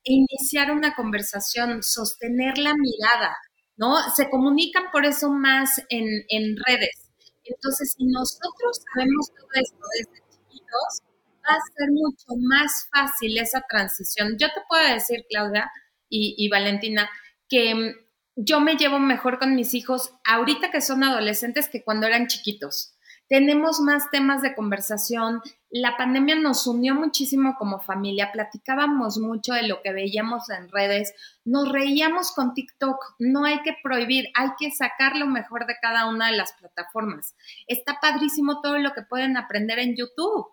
iniciar 0.05 0.71
una 0.71 0.95
conversación, 0.95 1.83
sostener 1.83 2.59
la 2.59 2.75
mirada, 2.75 3.37
¿no? 3.77 3.97
Se 4.14 4.31
comunican 4.31 4.85
por 4.93 5.05
eso 5.05 5.31
más 5.31 5.83
en, 5.88 6.07
en 6.29 6.57
redes. 6.66 7.11
Entonces, 7.45 7.95
si 7.97 8.05
nosotros 8.05 8.81
sabemos 8.93 9.31
todo 9.31 9.49
esto 9.55 9.79
desde 9.99 10.25
chiquitos, 10.31 11.03
va 11.49 11.55
a 11.55 11.77
ser 11.77 11.88
mucho 11.90 12.27
más 12.49 12.88
fácil 12.93 13.38
esa 13.38 13.62
transición. 13.69 14.37
Yo 14.38 14.49
te 14.49 14.61
puedo 14.69 14.87
decir, 14.95 15.25
Claudia 15.29 15.71
y, 16.09 16.35
y 16.38 16.49
Valentina, 16.49 17.11
que 17.49 17.75
mm, 17.75 17.95
yo 18.42 18.61
me 18.61 18.76
llevo 18.76 18.98
mejor 18.98 19.38
con 19.38 19.55
mis 19.55 19.74
hijos 19.74 20.14
ahorita 20.24 20.70
que 20.70 20.81
son 20.81 21.05
adolescentes 21.05 21.68
que 21.68 21.85
cuando 21.85 22.07
eran 22.07 22.26
chiquitos 22.26 22.96
tenemos 23.31 23.79
más 23.79 24.11
temas 24.11 24.42
de 24.42 24.57
conversación. 24.57 25.40
La 25.70 25.96
pandemia 25.96 26.35
nos 26.35 26.66
unió 26.66 26.96
muchísimo 26.96 27.55
como 27.57 27.79
familia, 27.79 28.33
platicábamos 28.33 29.18
mucho 29.18 29.53
de 29.53 29.68
lo 29.68 29.83
que 29.83 29.92
veíamos 29.92 30.50
en 30.50 30.68
redes, 30.68 31.14
nos 31.44 31.70
reíamos 31.70 32.33
con 32.33 32.55
TikTok, 32.55 32.96
no 33.20 33.44
hay 33.44 33.62
que 33.62 33.76
prohibir, 33.85 34.31
hay 34.35 34.48
que 34.59 34.72
sacar 34.72 35.14
lo 35.14 35.26
mejor 35.26 35.66
de 35.66 35.76
cada 35.81 36.07
una 36.07 36.26
de 36.29 36.37
las 36.37 36.55
plataformas. 36.55 37.37
Está 37.68 38.00
padrísimo 38.00 38.61
todo 38.61 38.79
lo 38.79 38.92
que 38.94 39.03
pueden 39.03 39.37
aprender 39.37 39.79
en 39.79 39.94
YouTube. 39.94 40.48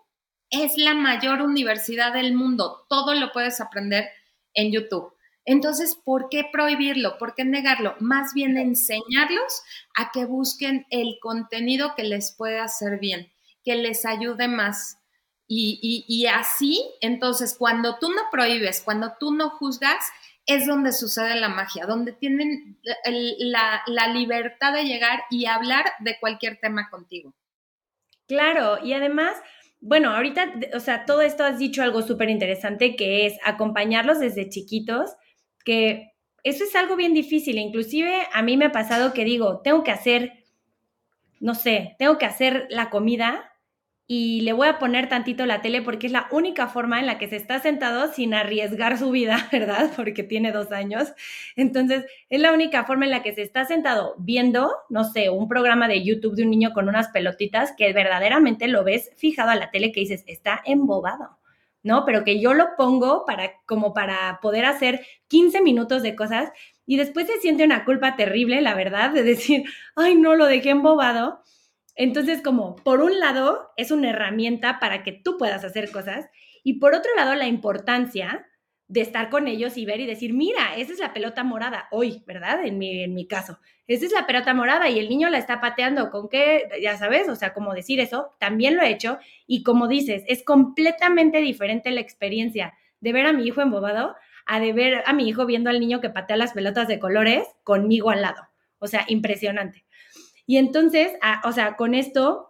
Es 0.48 0.78
la 0.78 0.94
mayor 0.94 1.42
universidad 1.42 2.12
del 2.12 2.32
mundo, 2.32 2.86
todo 2.88 3.12
lo 3.14 3.32
puedes 3.32 3.60
aprender 3.60 4.08
en 4.54 4.70
YouTube. 4.70 5.17
Entonces, 5.50 5.98
¿por 6.04 6.28
qué 6.28 6.44
prohibirlo? 6.52 7.16
¿Por 7.16 7.34
qué 7.34 7.42
negarlo? 7.42 7.96
Más 8.00 8.34
bien 8.34 8.58
enseñarlos 8.58 9.62
a 9.96 10.10
que 10.12 10.26
busquen 10.26 10.86
el 10.90 11.16
contenido 11.22 11.94
que 11.96 12.04
les 12.04 12.32
pueda 12.36 12.64
hacer 12.64 12.98
bien, 12.98 13.32
que 13.64 13.74
les 13.74 14.04
ayude 14.04 14.46
más. 14.46 14.98
Y, 15.46 16.26
así, 16.26 16.84
entonces, 17.00 17.56
cuando 17.58 17.98
tú 17.98 18.10
no 18.10 18.24
prohíbes, 18.30 18.82
cuando 18.82 19.14
tú 19.18 19.32
no 19.32 19.48
juzgas, 19.48 20.04
es 20.44 20.66
donde 20.66 20.92
sucede 20.92 21.40
la 21.40 21.48
magia, 21.48 21.86
donde 21.86 22.12
tienen 22.12 22.78
la, 23.38 23.80
la 23.86 24.08
libertad 24.08 24.74
de 24.74 24.84
llegar 24.84 25.22
y 25.30 25.46
hablar 25.46 25.86
de 26.00 26.18
cualquier 26.20 26.58
tema 26.60 26.90
contigo. 26.90 27.32
Claro, 28.26 28.84
y 28.84 28.92
además, 28.92 29.34
bueno, 29.80 30.10
ahorita, 30.10 30.52
o 30.74 30.80
sea, 30.80 31.06
todo 31.06 31.22
esto 31.22 31.42
has 31.42 31.58
dicho 31.58 31.82
algo 31.82 32.02
súper 32.02 32.28
interesante 32.28 32.96
que 32.96 33.24
es 33.24 33.38
acompañarlos 33.46 34.20
desde 34.20 34.50
chiquitos 34.50 35.16
que 35.68 36.14
eso 36.44 36.64
es 36.64 36.74
algo 36.74 36.96
bien 36.96 37.12
difícil. 37.12 37.58
Inclusive 37.58 38.26
a 38.32 38.40
mí 38.40 38.56
me 38.56 38.64
ha 38.64 38.72
pasado 38.72 39.12
que 39.12 39.26
digo, 39.26 39.60
tengo 39.60 39.84
que 39.84 39.90
hacer, 39.90 40.44
no 41.40 41.54
sé, 41.54 41.94
tengo 41.98 42.16
que 42.16 42.24
hacer 42.24 42.66
la 42.70 42.88
comida 42.88 43.52
y 44.06 44.40
le 44.40 44.54
voy 44.54 44.66
a 44.66 44.78
poner 44.78 45.10
tantito 45.10 45.44
la 45.44 45.60
tele 45.60 45.82
porque 45.82 46.06
es 46.06 46.12
la 46.14 46.26
única 46.30 46.68
forma 46.68 47.00
en 47.00 47.04
la 47.04 47.18
que 47.18 47.28
se 47.28 47.36
está 47.36 47.60
sentado 47.60 48.10
sin 48.14 48.32
arriesgar 48.32 48.96
su 48.96 49.10
vida, 49.10 49.46
¿verdad? 49.52 49.90
Porque 49.94 50.22
tiene 50.22 50.52
dos 50.52 50.72
años. 50.72 51.12
Entonces, 51.54 52.06
es 52.30 52.40
la 52.40 52.54
única 52.54 52.84
forma 52.84 53.04
en 53.04 53.10
la 53.10 53.22
que 53.22 53.34
se 53.34 53.42
está 53.42 53.66
sentado 53.66 54.14
viendo, 54.16 54.72
no 54.88 55.04
sé, 55.04 55.28
un 55.28 55.48
programa 55.48 55.86
de 55.86 56.02
YouTube 56.02 56.34
de 56.34 56.44
un 56.44 56.50
niño 56.50 56.72
con 56.72 56.88
unas 56.88 57.08
pelotitas 57.08 57.74
que 57.76 57.92
verdaderamente 57.92 58.68
lo 58.68 58.84
ves 58.84 59.10
fijado 59.18 59.50
a 59.50 59.56
la 59.56 59.70
tele 59.70 59.92
que 59.92 60.00
dices, 60.00 60.24
está 60.26 60.62
embobado. 60.64 61.37
¿No? 61.88 62.04
Pero 62.04 62.22
que 62.22 62.38
yo 62.38 62.52
lo 62.52 62.76
pongo 62.76 63.24
para, 63.24 63.54
como 63.64 63.94
para 63.94 64.38
poder 64.42 64.66
hacer 64.66 65.06
15 65.28 65.62
minutos 65.62 66.02
de 66.02 66.14
cosas 66.14 66.50
y 66.86 66.98
después 66.98 67.26
se 67.26 67.40
siente 67.40 67.64
una 67.64 67.86
culpa 67.86 68.14
terrible, 68.14 68.60
la 68.60 68.74
verdad, 68.74 69.10
de 69.10 69.22
decir, 69.22 69.64
ay, 69.96 70.14
no, 70.14 70.36
lo 70.36 70.44
dejé 70.44 70.70
embobado. 70.70 71.40
Entonces, 71.96 72.42
como 72.42 72.76
por 72.76 73.00
un 73.00 73.18
lado, 73.18 73.70
es 73.76 73.90
una 73.90 74.10
herramienta 74.10 74.78
para 74.78 75.02
que 75.02 75.12
tú 75.12 75.38
puedas 75.38 75.64
hacer 75.64 75.90
cosas 75.90 76.26
y 76.62 76.74
por 76.74 76.94
otro 76.94 77.10
lado, 77.16 77.34
la 77.34 77.46
importancia 77.46 78.46
de 78.88 79.02
estar 79.02 79.28
con 79.28 79.46
ellos 79.46 79.76
y 79.76 79.84
ver 79.84 80.00
y 80.00 80.06
decir, 80.06 80.32
mira, 80.32 80.74
esa 80.76 80.92
es 80.92 80.98
la 80.98 81.12
pelota 81.12 81.44
morada 81.44 81.88
hoy, 81.90 82.22
¿verdad? 82.26 82.64
En 82.64 82.78
mi, 82.78 83.02
en 83.02 83.14
mi 83.14 83.26
caso, 83.26 83.58
esa 83.86 84.06
es 84.06 84.12
la 84.12 84.26
pelota 84.26 84.54
morada 84.54 84.88
y 84.88 84.98
el 84.98 85.08
niño 85.08 85.28
la 85.28 85.38
está 85.38 85.60
pateando, 85.60 86.10
¿con 86.10 86.28
qué? 86.28 86.68
Ya 86.82 86.96
sabes, 86.96 87.28
o 87.28 87.36
sea, 87.36 87.52
como 87.52 87.74
decir 87.74 88.00
eso, 88.00 88.30
también 88.38 88.76
lo 88.76 88.82
he 88.82 88.90
hecho 88.90 89.18
y 89.46 89.62
como 89.62 89.88
dices, 89.88 90.24
es 90.26 90.42
completamente 90.42 91.38
diferente 91.38 91.90
la 91.90 92.00
experiencia 92.00 92.74
de 93.00 93.12
ver 93.12 93.26
a 93.26 93.32
mi 93.32 93.46
hijo 93.46 93.60
embobado 93.60 94.16
a 94.46 94.60
de 94.60 94.72
ver 94.72 95.02
a 95.04 95.12
mi 95.12 95.28
hijo 95.28 95.44
viendo 95.44 95.68
al 95.68 95.78
niño 95.78 96.00
que 96.00 96.08
patea 96.08 96.36
las 96.36 96.54
pelotas 96.54 96.88
de 96.88 96.98
colores 96.98 97.46
conmigo 97.64 98.08
al 98.10 98.22
lado. 98.22 98.48
O 98.78 98.86
sea, 98.86 99.04
impresionante. 99.08 99.84
Y 100.46 100.56
entonces, 100.56 101.12
o 101.44 101.52
sea, 101.52 101.76
con 101.76 101.94
esto 101.94 102.47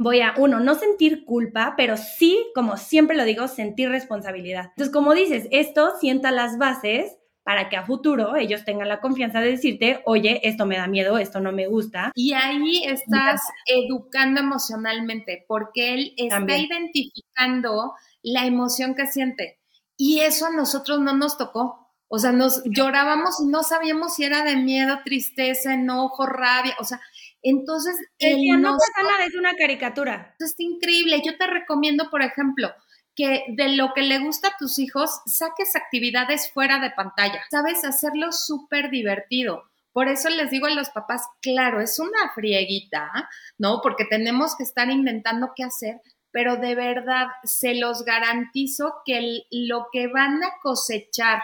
voy 0.00 0.22
a, 0.22 0.32
uno, 0.38 0.60
no 0.60 0.74
sentir 0.76 1.26
culpa, 1.26 1.74
pero 1.76 1.98
sí, 1.98 2.46
como 2.54 2.78
siempre 2.78 3.18
lo 3.18 3.24
digo, 3.24 3.46
sentir 3.48 3.90
responsabilidad. 3.90 4.70
Entonces, 4.70 4.92
como 4.92 5.12
dices, 5.12 5.46
esto 5.50 5.92
sienta 6.00 6.30
las 6.30 6.56
bases 6.56 7.18
para 7.42 7.68
que 7.68 7.76
a 7.76 7.84
futuro 7.84 8.34
ellos 8.34 8.64
tengan 8.64 8.88
la 8.88 9.00
confianza 9.00 9.40
de 9.40 9.50
decirte, 9.50 10.00
oye, 10.06 10.40
esto 10.48 10.64
me 10.64 10.78
da 10.78 10.86
miedo, 10.86 11.18
esto 11.18 11.40
no 11.40 11.52
me 11.52 11.66
gusta. 11.66 12.12
Y 12.14 12.32
ahí 12.32 12.82
estás 12.84 13.42
educando 13.66 14.40
emocionalmente, 14.40 15.44
porque 15.46 15.92
él 15.92 16.14
está 16.16 16.56
identificando 16.56 17.92
la 18.22 18.46
emoción 18.46 18.94
que 18.94 19.06
siente. 19.06 19.60
Y 19.98 20.20
eso 20.20 20.46
a 20.46 20.50
nosotros 20.50 21.00
no 21.00 21.14
nos 21.14 21.36
tocó. 21.36 21.90
O 22.08 22.18
sea, 22.18 22.32
nos 22.32 22.62
llorábamos 22.64 23.38
y 23.40 23.46
no 23.46 23.62
sabíamos 23.62 24.14
si 24.14 24.24
era 24.24 24.42
de 24.42 24.56
miedo, 24.56 24.98
tristeza, 25.04 25.74
enojo, 25.74 26.26
rabia. 26.26 26.74
O 26.80 26.84
sea, 26.84 27.00
entonces, 27.42 27.96
el 28.18 28.60
no 28.60 28.72
pasa 28.72 29.02
nada, 29.02 29.24
es 29.24 29.34
una 29.34 29.54
caricatura. 29.54 30.34
Es 30.38 30.54
increíble. 30.58 31.22
Yo 31.24 31.36
te 31.38 31.46
recomiendo, 31.46 32.10
por 32.10 32.22
ejemplo, 32.22 32.70
que 33.14 33.44
de 33.48 33.70
lo 33.70 33.92
que 33.94 34.02
le 34.02 34.18
gusta 34.18 34.48
a 34.48 34.56
tus 34.58 34.78
hijos, 34.78 35.20
saques 35.26 35.74
actividades 35.74 36.50
fuera 36.52 36.78
de 36.80 36.90
pantalla. 36.90 37.42
Sabes, 37.50 37.84
hacerlo 37.84 38.32
súper 38.32 38.90
divertido. 38.90 39.64
Por 39.92 40.08
eso 40.08 40.28
les 40.28 40.50
digo 40.50 40.66
a 40.66 40.70
los 40.74 40.90
papás, 40.90 41.22
claro, 41.40 41.80
es 41.80 41.98
una 41.98 42.32
frieguita, 42.34 43.10
¿no? 43.58 43.80
Porque 43.82 44.04
tenemos 44.04 44.56
que 44.56 44.62
estar 44.62 44.88
inventando 44.88 45.52
qué 45.56 45.64
hacer, 45.64 46.00
pero 46.30 46.56
de 46.56 46.74
verdad 46.76 47.26
se 47.42 47.74
los 47.74 48.04
garantizo 48.04 48.94
que 49.04 49.42
lo 49.50 49.86
que 49.90 50.06
van 50.06 50.44
a 50.44 50.52
cosechar 50.62 51.42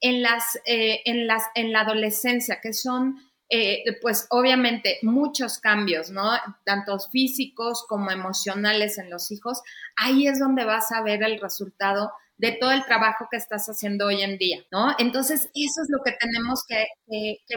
en 0.00 0.22
las, 0.22 0.60
eh, 0.64 1.00
en 1.06 1.26
las, 1.26 1.44
en 1.56 1.72
la 1.72 1.80
adolescencia, 1.80 2.60
que 2.62 2.72
son 2.72 3.16
eh, 3.50 3.82
pues 4.02 4.26
obviamente 4.28 4.98
muchos 5.02 5.58
cambios, 5.58 6.10
¿no? 6.10 6.30
Tanto 6.64 6.98
físicos 6.98 7.86
como 7.88 8.10
emocionales 8.10 8.98
en 8.98 9.08
los 9.08 9.30
hijos, 9.30 9.62
ahí 9.96 10.26
es 10.26 10.38
donde 10.38 10.66
vas 10.66 10.92
a 10.92 11.02
ver 11.02 11.22
el 11.22 11.40
resultado 11.40 12.12
de 12.36 12.52
todo 12.52 12.72
el 12.72 12.84
trabajo 12.84 13.26
que 13.30 13.38
estás 13.38 13.66
haciendo 13.66 14.06
hoy 14.06 14.22
en 14.22 14.36
día, 14.36 14.58
¿no? 14.70 14.94
Entonces, 14.98 15.50
eso 15.54 15.82
es 15.82 15.88
lo 15.88 16.02
que 16.04 16.12
tenemos 16.12 16.62
que, 16.68 16.86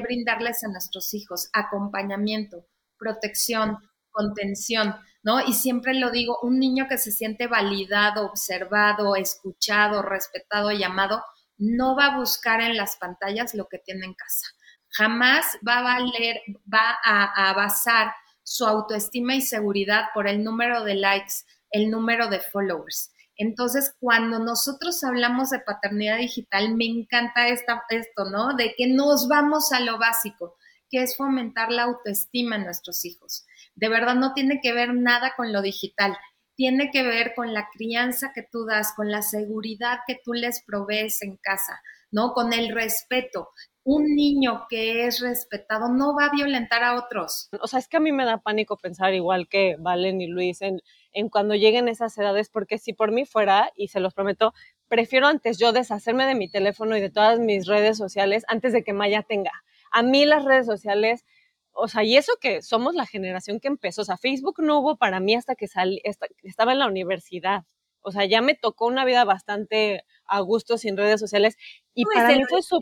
brindarles 0.02 0.64
a 0.64 0.70
nuestros 0.70 1.14
hijos, 1.14 1.50
acompañamiento, 1.52 2.66
protección, 2.98 3.78
contención, 4.12 4.96
¿no? 5.24 5.46
Y 5.46 5.54
siempre 5.54 5.94
lo 5.94 6.10
digo, 6.10 6.40
un 6.42 6.58
niño 6.58 6.88
que 6.90 6.98
se 6.98 7.12
siente 7.12 7.48
validado, 7.48 8.26
observado, 8.26 9.16
escuchado, 9.18 10.02
respetado 10.02 10.72
y 10.72 10.84
amado, 10.84 11.22
no 11.58 11.96
va 11.98 12.06
a 12.06 12.18
buscar 12.18 12.62
en 12.62 12.78
las 12.78 12.96
pantallas 12.96 13.54
lo 13.54 13.68
que 13.68 13.78
tiene 13.78 14.06
en 14.06 14.14
casa 14.14 14.48
jamás 14.92 15.58
va 15.68 15.80
a 15.80 15.84
valer, 15.84 16.42
va 16.72 16.98
a, 17.04 17.54
basar 17.54 18.14
su 18.44 18.66
autoestima 18.66 19.36
y 19.36 19.42
seguridad 19.42 20.06
por 20.14 20.28
el 20.28 20.44
número 20.44 20.84
de 20.84 20.96
likes, 20.96 21.34
el 21.72 21.90
número 21.90 22.28
de 22.28 22.40
followers. 22.40 23.12
Entonces, 23.38 23.96
cuando 24.00 24.40
nosotros 24.40 25.04
hablamos 25.04 25.50
de 25.50 25.60
paternidad 25.60 26.18
digital, 26.18 26.76
me 26.76 26.86
encanta 26.86 27.48
esta, 27.48 27.84
esto, 27.90 28.26
¿no? 28.26 28.56
De 28.56 28.76
que 28.78 28.88
nos 28.88 29.28
vamos 29.28 29.72
a 29.72 29.80
lo 29.80 29.98
básico, 29.98 30.58
que 30.90 31.02
es 31.02 31.16
fomentar 31.16 31.72
la 31.72 31.84
autoestima 31.84 32.58
en 32.58 32.66
nuestros 32.66 33.06
hijos. 33.06 33.46
De 33.74 33.88
verdad, 33.88 34.16
no 34.16 34.34
tiene 34.34 34.60
que 34.62 34.74
ver 34.74 34.94
nada 34.94 35.34
con 35.38 35.54
lo 35.54 35.62
digital, 35.62 36.16
tiene 36.56 36.92
que 36.92 37.04
ver 37.04 37.34
con 37.34 37.54
la 37.54 37.70
crianza 37.72 38.34
que 38.36 38.44
tú 38.44 38.66
das, 38.66 38.94
con 38.96 39.10
la 39.10 39.22
seguridad 39.22 40.00
que 40.06 40.20
tú 40.24 40.34
les 40.34 40.62
provees 40.64 41.22
en 41.22 41.38
casa, 41.38 41.82
¿no? 42.12 42.34
Con 42.34 42.54
el 42.54 42.76
respeto 42.76 43.50
un 43.84 44.16
niño 44.16 44.68
que 44.70 45.08
es 45.08 45.22
respetado 45.22 45.90
no 45.90 46.16
va 46.16 46.26
a 46.26 46.32
violentar 46.32 46.84
a 46.84 46.96
otros. 46.96 47.50
O 47.62 47.68
sea, 47.68 47.80
es 47.80 47.88
que 47.88 47.98
a 47.98 48.00
mí 48.00 48.12
me 48.12 48.26
da 48.26 48.38
pánico 48.38 48.78
pensar 48.78 49.14
igual 49.14 49.48
que 49.48 49.76
Valen 49.80 50.22
y 50.22 50.28
Luis 50.28 50.62
en, 50.62 50.82
en 51.14 51.30
cuando 51.30 51.56
lleguen 51.56 51.88
esas 51.88 52.18
edades, 52.18 52.50
porque 52.50 52.78
si 52.78 52.94
por 52.94 53.12
mí 53.12 53.26
fuera, 53.26 53.72
y 53.76 53.88
se 53.88 54.00
los 54.00 54.14
prometo, 54.14 54.54
prefiero 54.88 55.28
antes 55.28 55.58
yo 55.58 55.72
deshacerme 55.72 56.26
de 56.26 56.36
mi 56.36 56.50
teléfono 56.50 56.96
y 56.96 57.02
de 57.02 57.10
todas 57.10 57.40
mis 57.40 57.66
redes 57.66 57.98
sociales 57.98 58.44
antes 58.48 58.74
de 58.74 58.84
que 58.84 58.94
Maya 58.94 59.24
tenga. 59.24 59.52
A 59.92 60.04
mí 60.04 60.26
las 60.26 60.46
redes 60.46 60.66
sociales, 60.68 61.26
o 61.72 61.88
sea, 61.88 62.04
y 62.04 62.18
eso 62.18 62.34
que 62.40 62.62
somos 62.62 62.94
la 62.94 63.06
generación 63.06 63.60
que 63.60 63.68
empezó, 63.68 64.04
o 64.04 64.06
sea, 64.06 64.18
Facebook 64.18 64.56
no 64.60 64.80
hubo 64.80 64.98
para 64.98 65.20
mí 65.20 65.36
hasta 65.36 65.56
que 65.56 65.68
salí, 65.68 66.02
estaba 66.44 66.74
en 66.74 66.80
la 66.80 66.88
universidad. 66.88 67.64
O 68.02 68.12
sea, 68.12 68.26
ya 68.26 68.42
me 68.42 68.56
tocó 68.56 68.88
una 68.88 69.06
vida 69.06 69.24
bastante 69.26 70.04
a 70.26 70.40
gusto 70.40 70.78
sin 70.78 70.98
redes 70.98 71.20
sociales 71.20 71.58
y 71.94 72.06
para 72.06 72.30
mí 72.30 72.44
fue 72.50 72.62
su... 72.62 72.80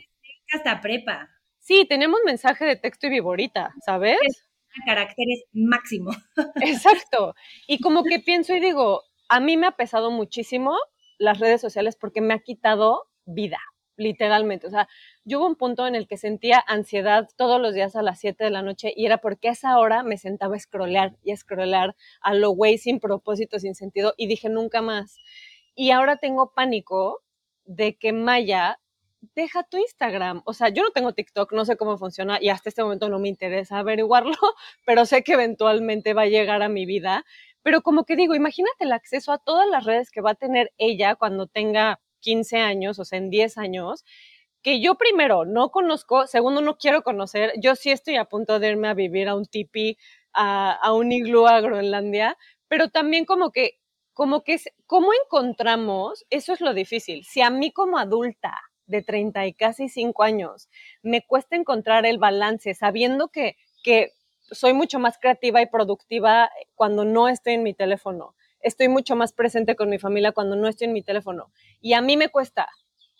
hasta 0.51 0.81
prepa. 0.81 1.29
Sí, 1.59 1.85
tenemos 1.87 2.19
mensaje 2.25 2.65
de 2.65 2.75
texto 2.75 3.07
y 3.07 3.11
viborita, 3.11 3.73
¿sabes? 3.85 4.17
Caracteres 4.85 5.43
máximo. 5.51 6.11
Exacto. 6.61 7.35
Y 7.67 7.79
como 7.79 8.03
que 8.03 8.19
pienso 8.19 8.55
y 8.55 8.59
digo, 8.59 9.03
a 9.29 9.39
mí 9.39 9.57
me 9.57 9.67
ha 9.67 9.71
pesado 9.71 10.11
muchísimo 10.11 10.75
las 11.17 11.39
redes 11.39 11.61
sociales 11.61 11.95
porque 11.95 12.21
me 12.21 12.33
ha 12.33 12.39
quitado 12.39 13.03
vida, 13.25 13.59
literalmente. 13.97 14.67
O 14.67 14.69
sea, 14.69 14.87
yo 15.25 15.39
hubo 15.39 15.47
un 15.47 15.55
punto 15.55 15.85
en 15.85 15.95
el 15.95 16.07
que 16.07 16.17
sentía 16.17 16.63
ansiedad 16.65 17.27
todos 17.35 17.61
los 17.61 17.73
días 17.73 17.95
a 17.95 18.01
las 18.01 18.19
7 18.19 18.43
de 18.43 18.49
la 18.49 18.61
noche 18.61 18.93
y 18.95 19.05
era 19.05 19.17
porque 19.19 19.49
a 19.49 19.51
esa 19.51 19.77
hora 19.77 20.01
me 20.03 20.17
sentaba 20.17 20.55
a 20.55 20.59
scrollear 20.59 21.17
y 21.23 21.31
a 21.31 21.37
scrollear 21.37 21.95
a 22.21 22.33
lo 22.33 22.51
güey 22.51 22.77
sin 22.77 22.99
propósito, 22.99 23.59
sin 23.59 23.75
sentido 23.75 24.13
y 24.17 24.27
dije 24.27 24.49
nunca 24.49 24.81
más. 24.81 25.17
Y 25.75 25.91
ahora 25.91 26.17
tengo 26.17 26.53
pánico 26.53 27.21
de 27.65 27.95
que 27.97 28.13
Maya 28.13 28.79
deja 29.35 29.63
tu 29.63 29.77
Instagram. 29.77 30.41
O 30.45 30.53
sea, 30.53 30.69
yo 30.69 30.83
no 30.83 30.91
tengo 30.91 31.13
TikTok, 31.13 31.53
no 31.53 31.65
sé 31.65 31.77
cómo 31.77 31.97
funciona 31.97 32.39
y 32.41 32.49
hasta 32.49 32.69
este 32.69 32.83
momento 32.83 33.09
no 33.09 33.19
me 33.19 33.29
interesa 33.29 33.79
averiguarlo, 33.79 34.31
pero 34.85 35.05
sé 35.05 35.23
que 35.23 35.33
eventualmente 35.33 36.13
va 36.13 36.23
a 36.23 36.27
llegar 36.27 36.61
a 36.63 36.69
mi 36.69 36.85
vida. 36.85 37.25
Pero 37.61 37.81
como 37.81 38.05
que 38.05 38.15
digo, 38.15 38.35
imagínate 38.35 38.85
el 38.85 38.91
acceso 38.93 39.31
a 39.31 39.37
todas 39.37 39.67
las 39.67 39.85
redes 39.85 40.11
que 40.11 40.21
va 40.21 40.31
a 40.31 40.35
tener 40.35 40.71
ella 40.77 41.15
cuando 41.15 41.47
tenga 41.47 41.99
15 42.21 42.57
años, 42.57 42.99
o 42.99 43.05
sea, 43.05 43.17
en 43.19 43.29
10 43.29 43.57
años, 43.57 44.05
que 44.61 44.81
yo 44.81 44.95
primero 44.95 45.45
no 45.45 45.69
conozco, 45.71 46.27
segundo 46.27 46.61
no 46.61 46.77
quiero 46.77 47.01
conocer, 47.03 47.53
yo 47.61 47.75
sí 47.75 47.91
estoy 47.91 48.17
a 48.17 48.25
punto 48.25 48.59
de 48.59 48.69
irme 48.69 48.89
a 48.89 48.93
vivir 48.93 49.27
a 49.29 49.35
un 49.35 49.45
tipi, 49.45 49.97
a, 50.33 50.93
un 50.93 51.11
iglú 51.11 51.47
a 51.47 51.61
Groenlandia, 51.61 52.37
pero 52.67 52.89
también 52.89 53.25
como 53.25 53.51
que, 53.51 53.79
como 54.13 54.43
que, 54.43 54.59
¿cómo 54.85 55.11
encontramos? 55.13 56.25
Eso 56.29 56.53
es 56.53 56.61
lo 56.61 56.73
difícil. 56.73 57.23
Si 57.25 57.41
a 57.41 57.49
mí 57.49 57.71
como 57.71 57.97
adulta 57.97 58.68
de 58.89 59.01
30 59.01 59.45
y 59.47 59.53
casi 59.53 59.87
5 59.87 60.23
años, 60.23 60.67
me 61.01 61.25
cuesta 61.25 61.55
encontrar 61.55 62.05
el 62.05 62.17
balance, 62.17 62.73
sabiendo 62.73 63.29
que, 63.29 63.55
que 63.83 64.11
soy 64.51 64.73
mucho 64.73 64.99
más 64.99 65.17
creativa 65.17 65.61
y 65.61 65.67
productiva 65.67 66.49
cuando 66.75 67.05
no 67.05 67.29
estoy 67.29 67.53
en 67.53 67.63
mi 67.63 67.73
teléfono. 67.73 68.35
Estoy 68.61 68.89
mucho 68.89 69.15
más 69.15 69.31
presente 69.31 69.75
con 69.75 69.89
mi 69.89 69.99
familia 69.99 70.31
cuando 70.31 70.55
no 70.55 70.67
estoy 70.67 70.87
en 70.87 70.93
mi 70.93 71.03
teléfono. 71.03 71.51
Y 71.79 71.93
a 71.93 72.01
mí 72.01 72.17
me 72.17 72.29
cuesta. 72.29 72.67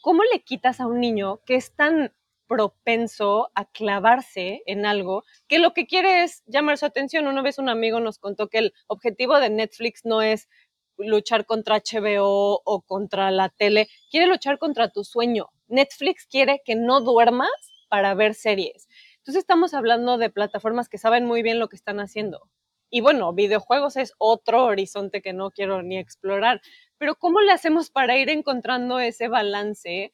¿Cómo 0.02 0.24
le 0.24 0.42
quitas 0.42 0.80
a 0.80 0.88
un 0.88 1.00
niño 1.00 1.42
que 1.46 1.56
es 1.56 1.76
tan 1.76 2.14
propenso 2.48 3.52
a 3.54 3.66
clavarse 3.66 4.64
en 4.66 4.86
algo 4.86 5.24
que 5.48 5.60
lo 5.60 5.74
que 5.74 5.86
quiere 5.86 6.24
es 6.24 6.44
llamar 6.48 6.78
su 6.78 6.86
atención? 6.86 7.28
Una 7.28 7.42
vez 7.42 7.60
un 7.60 7.70
amigo 7.70 8.00
nos 8.00 8.18
contó 8.18 8.48
que 8.48 8.58
el 8.58 8.74
objetivo 8.88 9.40
de 9.40 9.50
Netflix 9.50 10.04
no 10.04 10.22
es 10.22 10.50
luchar 10.98 11.46
contra 11.46 11.78
HBO 11.78 12.62
o 12.64 12.82
contra 12.82 13.32
la 13.32 13.50
tele, 13.50 13.88
quiere 14.10 14.28
luchar 14.28 14.58
contra 14.58 14.90
tu 14.90 15.04
sueño. 15.04 15.50
Netflix 15.70 16.26
quiere 16.26 16.62
que 16.66 16.76
no 16.76 17.02
duermas 17.02 17.50
para 17.88 18.14
ver 18.14 18.34
series. 18.34 18.88
Entonces 19.18 19.42
estamos 19.42 19.74
hablando 19.74 20.18
de 20.18 20.30
plataformas 20.30 20.90
que 20.90 20.98
saben 20.98 21.26
muy 21.26 21.42
bien 21.42 21.60
lo 21.60 21.70
que 21.70 21.76
están 21.76 22.00
haciendo. 22.00 22.50
Y 22.90 23.02
bueno, 23.02 23.34
videojuegos 23.34 23.98
es 23.98 24.14
otro 24.18 24.66
horizonte 24.66 25.22
que 25.22 25.34
no 25.34 25.52
quiero 25.52 25.84
ni 25.84 25.98
explorar. 25.98 26.62
Pero 26.98 27.16
¿cómo 27.16 27.40
le 27.42 27.52
hacemos 27.52 27.92
para 27.92 28.18
ir 28.18 28.30
encontrando 28.30 29.00
ese 29.00 29.28
balance? 29.28 30.12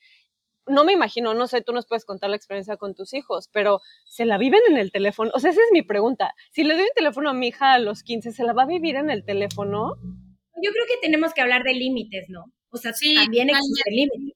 No 0.67 0.83
me 0.83 0.93
imagino, 0.93 1.33
no 1.33 1.47
sé, 1.47 1.61
tú 1.61 1.71
nos 1.71 1.85
puedes 1.85 2.05
contar 2.05 2.29
la 2.29 2.35
experiencia 2.35 2.75
con 2.75 2.95
tus 2.95 3.13
hijos, 3.13 3.49
pero 3.51 3.81
¿se 4.05 4.25
la 4.25 4.37
viven 4.37 4.61
en 4.67 4.77
el 4.77 4.91
teléfono? 4.91 5.31
O 5.33 5.39
sea, 5.39 5.51
esa 5.51 5.61
es 5.61 5.71
mi 5.71 5.83
pregunta. 5.83 6.33
Si 6.51 6.63
le 6.63 6.73
doy 6.73 6.83
un 6.83 6.89
teléfono 6.95 7.29
a 7.29 7.33
mi 7.33 7.47
hija 7.47 7.73
a 7.73 7.79
los 7.79 8.03
15, 8.03 8.31
¿se 8.31 8.43
la 8.43 8.53
va 8.53 8.63
a 8.63 8.67
vivir 8.67 8.95
en 8.95 9.09
el 9.09 9.23
teléfono? 9.23 9.95
Yo 10.61 10.71
creo 10.71 10.85
que 10.87 10.97
tenemos 11.01 11.33
que 11.33 11.41
hablar 11.41 11.63
de 11.63 11.73
límites, 11.73 12.25
¿no? 12.29 12.45
O 12.71 12.77
sea, 12.77 12.93
sí, 12.93 13.15
también 13.15 13.49
existe 13.49 13.91
límites. 13.91 14.35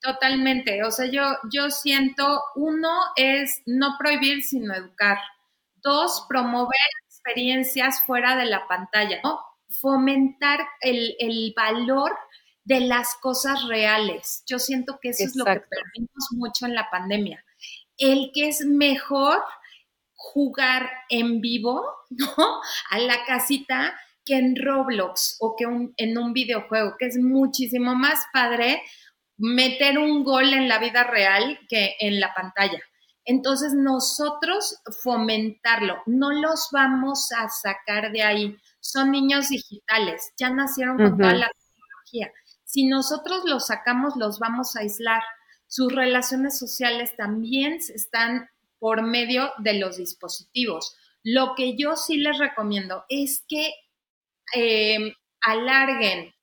Totalmente. 0.00 0.82
O 0.84 0.90
sea, 0.90 1.06
yo, 1.06 1.22
yo 1.52 1.70
siento, 1.70 2.42
uno 2.54 2.90
es 3.16 3.62
no 3.66 3.96
prohibir, 3.98 4.42
sino 4.42 4.74
educar. 4.74 5.18
Dos, 5.76 6.24
promover 6.28 6.78
experiencias 7.06 8.02
fuera 8.02 8.36
de 8.36 8.46
la 8.46 8.66
pantalla, 8.66 9.20
¿no? 9.22 9.40
Fomentar 9.68 10.60
el, 10.80 11.16
el 11.18 11.52
valor 11.54 12.12
de 12.64 12.80
las 12.80 13.14
cosas 13.20 13.66
reales. 13.68 14.42
Yo 14.46 14.58
siento 14.58 14.98
que 15.00 15.10
eso 15.10 15.24
es 15.24 15.36
lo 15.36 15.44
que 15.44 15.60
perdimos 15.60 16.28
mucho 16.32 16.66
en 16.66 16.74
la 16.74 16.88
pandemia. 16.90 17.44
El 17.98 18.30
que 18.32 18.48
es 18.48 18.64
mejor 18.64 19.42
jugar 20.14 20.90
en 21.08 21.40
vivo, 21.40 21.84
¿no? 22.10 22.60
A 22.90 22.98
la 22.98 23.24
casita 23.26 23.98
que 24.24 24.36
en 24.36 24.54
Roblox 24.56 25.36
o 25.40 25.56
que 25.56 25.64
en 25.96 26.18
un 26.18 26.32
videojuego, 26.32 26.96
que 26.98 27.06
es 27.06 27.18
muchísimo 27.18 27.94
más 27.94 28.26
padre 28.32 28.82
meter 29.40 29.98
un 29.98 30.22
gol 30.22 30.52
en 30.52 30.68
la 30.68 30.78
vida 30.78 31.02
real 31.04 31.58
que 31.68 31.96
en 31.98 32.20
la 32.20 32.32
pantalla. 32.34 32.78
Entonces 33.24 33.74
nosotros 33.74 34.76
fomentarlo, 35.02 36.02
no 36.06 36.30
los 36.30 36.68
vamos 36.72 37.32
a 37.32 37.48
sacar 37.48 38.12
de 38.12 38.22
ahí. 38.22 38.56
Son 38.80 39.10
niños 39.10 39.48
digitales, 39.48 40.32
ya 40.36 40.50
nacieron 40.50 40.96
con 40.96 41.16
toda 41.16 41.34
la 41.34 41.50
tecnología. 41.50 42.32
Si 42.64 42.86
nosotros 42.86 43.42
los 43.46 43.66
sacamos, 43.66 44.14
los 44.16 44.38
vamos 44.38 44.76
a 44.76 44.80
aislar. 44.80 45.22
Sus 45.66 45.92
relaciones 45.92 46.58
sociales 46.58 47.14
también 47.16 47.74
están 47.74 48.48
por 48.78 49.02
medio 49.02 49.52
de 49.58 49.74
los 49.74 49.96
dispositivos. 49.96 50.96
Lo 51.22 51.54
que 51.54 51.76
yo 51.76 51.96
sí 51.96 52.16
les 52.16 52.38
recomiendo 52.38 53.04
es 53.08 53.44
que 53.48 53.72
eh, 54.54 55.14
alarguen 55.40 56.34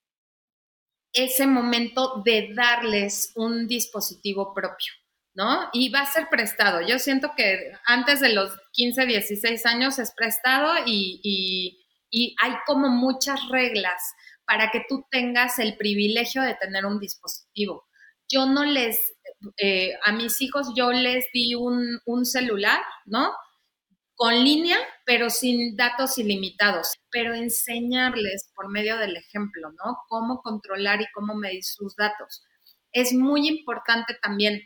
ese 1.24 1.46
momento 1.46 2.22
de 2.24 2.52
darles 2.54 3.32
un 3.34 3.66
dispositivo 3.66 4.54
propio, 4.54 4.92
¿no? 5.34 5.68
Y 5.72 5.90
va 5.90 6.00
a 6.00 6.12
ser 6.12 6.28
prestado. 6.28 6.80
Yo 6.86 6.98
siento 6.98 7.32
que 7.36 7.72
antes 7.86 8.20
de 8.20 8.32
los 8.32 8.52
15, 8.72 9.06
16 9.06 9.66
años 9.66 9.98
es 9.98 10.12
prestado 10.16 10.74
y, 10.86 11.74
hay 12.40 12.52
como 12.66 12.88
muchas 12.88 13.38
reglas 13.50 14.02
para 14.46 14.70
que 14.70 14.82
tú 14.88 15.04
tengas 15.10 15.58
el 15.58 15.76
privilegio 15.76 16.40
de 16.40 16.54
tener 16.54 16.86
un 16.86 16.98
dispositivo. 16.98 17.84
Yo 18.28 18.46
no 18.46 18.64
les, 18.64 19.14
eh, 19.58 19.92
a 20.04 20.12
mis 20.12 20.40
hijos 20.40 20.72
yo 20.74 20.90
les 20.90 21.26
di 21.34 21.54
un, 21.54 22.00
un 22.06 22.24
celular, 22.24 22.80
¿no? 23.04 23.30
Con 24.18 24.34
línea, 24.34 24.76
pero 25.06 25.30
sin 25.30 25.76
datos 25.76 26.18
ilimitados, 26.18 26.88
pero 27.08 27.34
enseñarles 27.34 28.50
por 28.52 28.68
medio 28.68 28.96
del 28.96 29.16
ejemplo, 29.16 29.70
¿no? 29.70 29.96
Cómo 30.08 30.42
controlar 30.42 31.00
y 31.00 31.06
cómo 31.14 31.36
medir 31.36 31.62
sus 31.62 31.94
datos. 31.94 32.42
Es 32.90 33.12
muy 33.12 33.46
importante 33.46 34.18
también, 34.20 34.60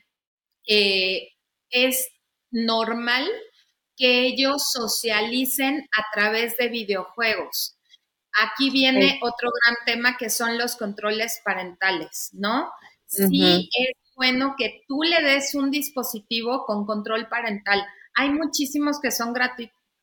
eh, 0.66 1.28
es 1.68 2.08
normal 2.50 3.28
que 3.94 4.26
ellos 4.26 4.72
socialicen 4.72 5.86
a 5.98 6.04
través 6.14 6.56
de 6.56 6.68
videojuegos. 6.68 7.76
Aquí 8.32 8.70
viene 8.70 9.20
otro 9.22 9.50
gran 9.50 9.76
tema 9.84 10.16
que 10.16 10.30
son 10.30 10.56
los 10.56 10.76
controles 10.76 11.42
parentales, 11.44 12.30
¿no? 12.32 12.72
Sí 13.04 13.68
es 13.70 14.01
bueno 14.16 14.54
que 14.56 14.82
tú 14.86 15.02
le 15.02 15.22
des 15.22 15.54
un 15.54 15.70
dispositivo 15.70 16.64
con 16.66 16.86
control 16.86 17.28
parental 17.28 17.84
hay 18.14 18.30
muchísimos 18.30 19.00
que 19.00 19.10
son 19.10 19.32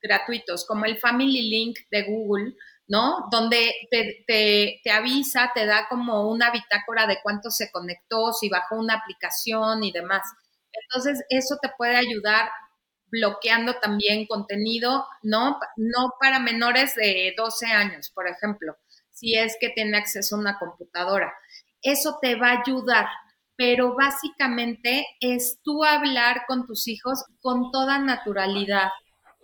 gratuitos, 0.02 0.66
como 0.66 0.86
el 0.86 0.98
Family 0.98 1.50
Link 1.50 1.78
de 1.92 2.04
Google, 2.04 2.56
¿no? 2.88 3.28
Donde 3.32 3.72
te, 3.92 4.92
avisa, 4.92 5.52
te 5.54 5.66
da 5.66 5.88
como 5.88 6.30
una 6.30 6.52
bitácora 6.52 7.06
de 7.06 7.20
cuánto 7.22 7.52
se 7.52 7.72
conectó, 7.72 8.34
si 8.34 8.50
bajó 8.50 8.76
una 8.76 8.96
aplicación 8.96 9.84
y 9.84 9.92
demás. 9.92 10.24
Entonces, 10.72 11.24
eso 11.30 11.58
te 11.62 11.70
puede 11.78 11.98
ayudar 11.98 12.50
bloqueando 13.12 13.76
también 13.76 14.28
contenido, 14.28 15.06
¿no? 15.24 15.60
No 15.78 16.14
para 16.20 16.40
menores 16.40 16.96
de 16.96 17.34
12 17.38 17.66
años, 17.68 18.12
por 18.14 18.28
ejemplo, 18.28 18.78
si 19.12 19.36
es 19.36 19.58
que 19.60 19.70
tiene 19.70 19.98
acceso 19.98 20.36
a 20.36 20.40
una 20.40 20.60
computadora. 20.60 21.34
Eso 21.82 22.18
te 22.22 22.36
va 22.36 22.50
a 22.50 22.62
ayudar 22.62 23.08
pero 23.60 23.94
básicamente 23.94 25.06
es 25.20 25.60
tú 25.64 25.84
hablar 25.84 26.44
con 26.48 26.66
tus 26.66 26.88
hijos 26.88 27.26
con 27.42 27.74
toda 27.74 28.00
naturalidad 28.00 28.88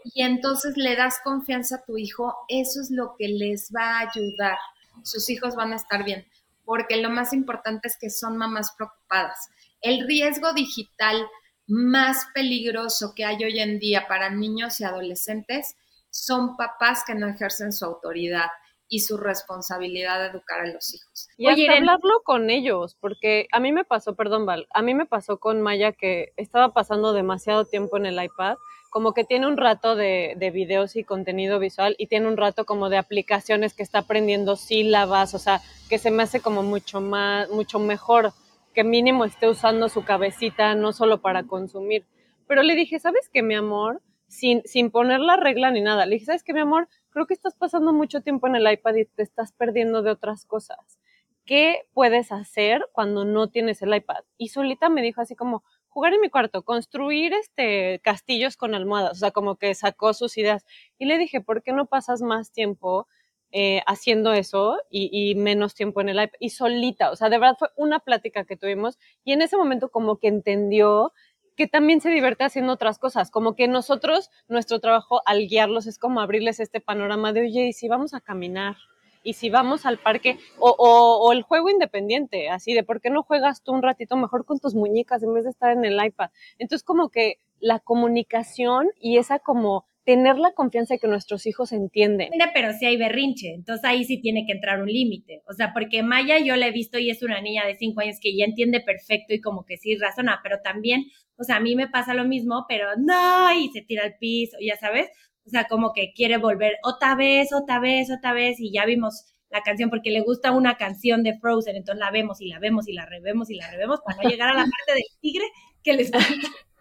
y 0.05 0.23
entonces 0.23 0.77
le 0.77 0.95
das 0.95 1.19
confianza 1.21 1.75
a 1.75 1.83
tu 1.83 1.97
hijo, 1.97 2.33
eso 2.47 2.79
es 2.79 2.91
lo 2.91 3.15
que 3.19 3.27
les 3.27 3.73
va 3.75 3.97
a 3.97 4.09
ayudar. 4.09 4.57
Sus 5.03 5.29
hijos 5.29 5.57
van 5.57 5.73
a 5.73 5.75
estar 5.75 6.05
bien, 6.05 6.25
porque 6.63 6.95
lo 6.95 7.09
más 7.09 7.33
importante 7.33 7.89
es 7.89 7.97
que 7.97 8.09
son 8.09 8.37
mamás 8.37 8.71
preocupadas. 8.77 9.49
El 9.81 10.07
riesgo 10.07 10.53
digital 10.53 11.27
más 11.67 12.25
peligroso 12.33 13.11
que 13.17 13.25
hay 13.25 13.43
hoy 13.43 13.59
en 13.59 13.79
día 13.79 14.07
para 14.07 14.29
niños 14.29 14.79
y 14.79 14.85
adolescentes 14.85 15.75
son 16.09 16.55
papás 16.55 17.03
que 17.05 17.15
no 17.15 17.27
ejercen 17.27 17.73
su 17.73 17.83
autoridad. 17.83 18.47
Y 18.87 18.99
su 18.99 19.17
responsabilidad 19.17 20.19
de 20.19 20.27
educar 20.27 20.61
a 20.61 20.67
los 20.67 20.93
hijos. 20.93 21.27
Y 21.37 21.47
hasta 21.47 21.77
hablarlo 21.77 22.21
con 22.23 22.49
ellos, 22.49 22.95
porque 22.99 23.47
a 23.51 23.59
mí 23.59 23.71
me 23.71 23.83
pasó, 23.83 24.15
perdón 24.15 24.45
Val, 24.45 24.67
a 24.71 24.81
mí 24.81 24.93
me 24.93 25.05
pasó 25.05 25.37
con 25.37 25.61
Maya 25.61 25.91
que 25.91 26.33
estaba 26.37 26.73
pasando 26.73 27.13
demasiado 27.13 27.65
tiempo 27.65 27.97
en 27.97 28.05
el 28.05 28.23
iPad, 28.23 28.57
como 28.89 29.13
que 29.13 29.25
tiene 29.25 29.47
un 29.47 29.57
rato 29.57 29.95
de, 29.95 30.35
de 30.37 30.51
videos 30.51 30.95
y 30.95 31.03
contenido 31.03 31.59
visual 31.59 31.95
y 31.97 32.07
tiene 32.07 32.27
un 32.27 32.37
rato 32.37 32.65
como 32.65 32.89
de 32.89 32.97
aplicaciones 32.97 33.73
que 33.73 33.83
está 33.83 33.99
aprendiendo 33.99 34.55
sílabas, 34.55 35.33
o 35.33 35.39
sea, 35.39 35.61
que 35.89 35.97
se 35.97 36.11
me 36.11 36.23
hace 36.23 36.39
como 36.39 36.63
mucho 36.63 37.01
más, 37.01 37.49
mucho 37.49 37.79
mejor 37.79 38.31
que 38.75 38.83
mínimo 38.83 39.25
esté 39.25 39.49
usando 39.49 39.89
su 39.89 40.03
cabecita, 40.03 40.75
no 40.75 40.93
solo 40.93 41.21
para 41.21 41.43
consumir. 41.43 42.05
Pero 42.47 42.61
le 42.61 42.75
dije, 42.75 42.99
¿sabes 42.99 43.29
qué, 43.33 43.41
mi 43.41 43.55
amor? 43.55 44.01
Sin, 44.35 44.61
sin 44.65 44.91
poner 44.91 45.19
la 45.19 45.37
regla 45.37 45.71
ni 45.71 45.81
nada. 45.81 46.05
Le 46.05 46.15
dije, 46.15 46.25
¿sabes 46.25 46.43
qué, 46.43 46.53
mi 46.53 46.59
amor? 46.59 46.87
creo 47.15 47.27
que 47.27 47.33
estás 47.33 47.55
pasando 47.55 47.93
mucho 47.93 48.19
tiempo 48.19 48.45
en 48.45 48.57
el 48.57 48.69
iPad 48.69 48.95
y 48.95 49.05
te 49.05 49.23
estás 49.23 49.53
perdiendo 49.53 50.01
de 50.01 50.11
otras 50.11 50.45
cosas. 50.45 50.99
¿Qué 51.45 51.87
puedes 51.93 52.33
hacer 52.33 52.85
cuando 52.91 53.23
no 53.23 53.47
tienes 53.49 53.81
el 53.81 53.95
iPad? 53.95 54.25
Y 54.37 54.49
solita 54.49 54.89
me 54.89 55.01
dijo 55.01 55.21
así 55.21 55.33
como, 55.33 55.63
jugar 55.87 56.13
en 56.13 56.19
mi 56.19 56.29
cuarto, 56.29 56.63
construir 56.63 57.33
este 57.33 58.01
castillos 58.03 58.57
con 58.57 58.75
almohadas, 58.75 59.13
o 59.13 59.15
sea, 59.15 59.31
como 59.31 59.55
que 59.55 59.73
sacó 59.75 60.13
sus 60.13 60.37
ideas. 60.37 60.65
Y 60.97 61.05
le 61.05 61.17
dije, 61.17 61.39
¿por 61.39 61.63
qué 61.63 61.71
no 61.71 61.85
pasas 61.85 62.21
más 62.21 62.51
tiempo 62.51 63.07
eh, 63.51 63.81
haciendo 63.87 64.33
eso 64.33 64.77
y, 64.89 65.09
y, 65.13 65.35
menos 65.35 65.73
tiempo 65.73 66.01
en 66.01 66.09
el 66.09 66.21
iPad? 66.21 66.37
Y 66.41 66.49
solita, 66.49 67.11
o 67.11 67.15
sea, 67.15 67.29
de 67.29 67.37
verdad 67.37 67.55
fue 67.57 67.69
una 67.77 67.99
plática 67.99 68.43
que 68.43 68.57
tuvimos 68.57 68.99
y 69.23 69.31
en 69.31 69.41
ese 69.41 69.55
momento 69.55 69.89
como 69.89 70.17
que 70.19 70.27
entendió 70.27 71.13
que 71.55 71.67
también 71.67 72.01
se 72.01 72.09
divierte 72.09 72.43
haciendo 72.43 72.73
otras 72.73 72.99
cosas, 72.99 73.31
como 73.31 73.55
que 73.55 73.67
nosotros, 73.67 74.29
nuestro 74.47 74.79
trabajo 74.79 75.21
al 75.25 75.47
guiarlos 75.47 75.87
es 75.87 75.97
como 75.97 76.19
abrirles 76.19 76.59
este 76.59 76.81
panorama 76.81 77.33
de, 77.33 77.41
oye, 77.41 77.67
¿y 77.67 77.73
si 77.73 77.87
vamos 77.87 78.13
a 78.13 78.21
caminar? 78.21 78.75
¿Y 79.23 79.33
si 79.33 79.49
vamos 79.49 79.85
al 79.85 79.97
parque? 79.97 80.37
O, 80.59 80.69
o, 80.77 81.31
el 81.33 81.41
juego 81.41 81.69
independiente, 81.69 82.49
así 82.49 82.73
de, 82.73 82.83
¿por 82.83 83.01
qué 83.01 83.09
no 83.09 83.23
juegas 83.23 83.63
tú 83.63 83.71
un 83.71 83.81
ratito 83.81 84.15
mejor 84.17 84.45
con 84.45 84.59
tus 84.59 84.75
muñecas 84.75 85.23
en 85.23 85.33
vez 85.33 85.45
de 85.45 85.49
estar 85.49 85.71
en 85.71 85.83
el 85.83 86.03
iPad? 86.03 86.29
Entonces, 86.59 86.83
como 86.83 87.09
que 87.09 87.39
la 87.59 87.79
comunicación 87.79 88.89
y 88.99 89.17
esa 89.17 89.39
como 89.39 89.87
tener 90.05 90.37
la 90.37 90.51
confianza 90.53 90.93
de 90.93 90.99
que 90.99 91.07
nuestros 91.07 91.45
hijos 91.47 91.71
entienden. 91.71 92.29
Pero 92.53 92.71
si 92.73 92.85
hay 92.85 92.95
berrinche, 92.95 93.53
entonces 93.53 93.83
ahí 93.85 94.05
sí 94.05 94.21
tiene 94.21 94.45
que 94.45 94.53
entrar 94.53 94.81
un 94.81 94.87
límite. 94.87 95.41
O 95.47 95.53
sea, 95.53 95.73
porque 95.73 96.03
Maya 96.03 96.37
yo 96.39 96.55
la 96.55 96.67
he 96.67 96.71
visto 96.71 96.99
y 96.99 97.09
es 97.09 97.23
una 97.23 97.41
niña 97.41 97.65
de 97.65 97.75
cinco 97.75 98.01
años 98.01 98.17
que 98.21 98.35
ya 98.37 98.45
entiende 98.45 98.81
perfecto 98.81 99.33
y 99.33 99.41
como 99.41 99.65
que 99.65 99.77
sí 99.77 99.97
razona, 99.97 100.39
pero 100.43 100.61
también, 100.63 101.05
o 101.37 101.43
sea, 101.43 101.57
a 101.57 101.59
mí 101.59 101.75
me 101.75 101.89
pasa 101.89 102.13
lo 102.13 102.23
mismo, 102.23 102.65
pero 102.69 102.89
no, 102.97 103.51
y 103.59 103.69
se 103.69 103.81
tira 103.81 104.03
al 104.03 104.15
piso, 104.17 104.57
ya 104.61 104.77
sabes. 104.77 105.09
O 105.45 105.49
sea, 105.49 105.65
como 105.65 105.91
que 105.91 106.13
quiere 106.13 106.37
volver 106.37 106.77
otra 106.83 107.15
vez, 107.15 107.51
otra 107.53 107.79
vez, 107.79 108.09
otra 108.11 108.33
vez, 108.33 108.59
y 108.59 108.71
ya 108.71 108.85
vimos 108.85 109.33
la 109.49 109.61
canción 109.61 109.89
porque 109.89 110.11
le 110.11 110.21
gusta 110.21 110.51
una 110.51 110.75
canción 110.75 111.23
de 111.23 111.37
Frozen, 111.39 111.75
entonces 111.75 111.99
la 111.99 112.11
vemos 112.11 112.41
y 112.41 112.47
la 112.47 112.59
vemos 112.59 112.87
y 112.87 112.93
la 112.93 113.05
revemos 113.05 113.49
y 113.49 113.55
la 113.55 113.69
revemos 113.71 114.01
para 114.05 114.21
no 114.21 114.29
llegar 114.29 114.49
a 114.49 114.53
la 114.53 114.65
parte 114.87 114.93
del 114.93 115.03
tigre 115.19 115.45
que 115.83 115.93
les 115.93 116.11
gusta. 116.11 116.35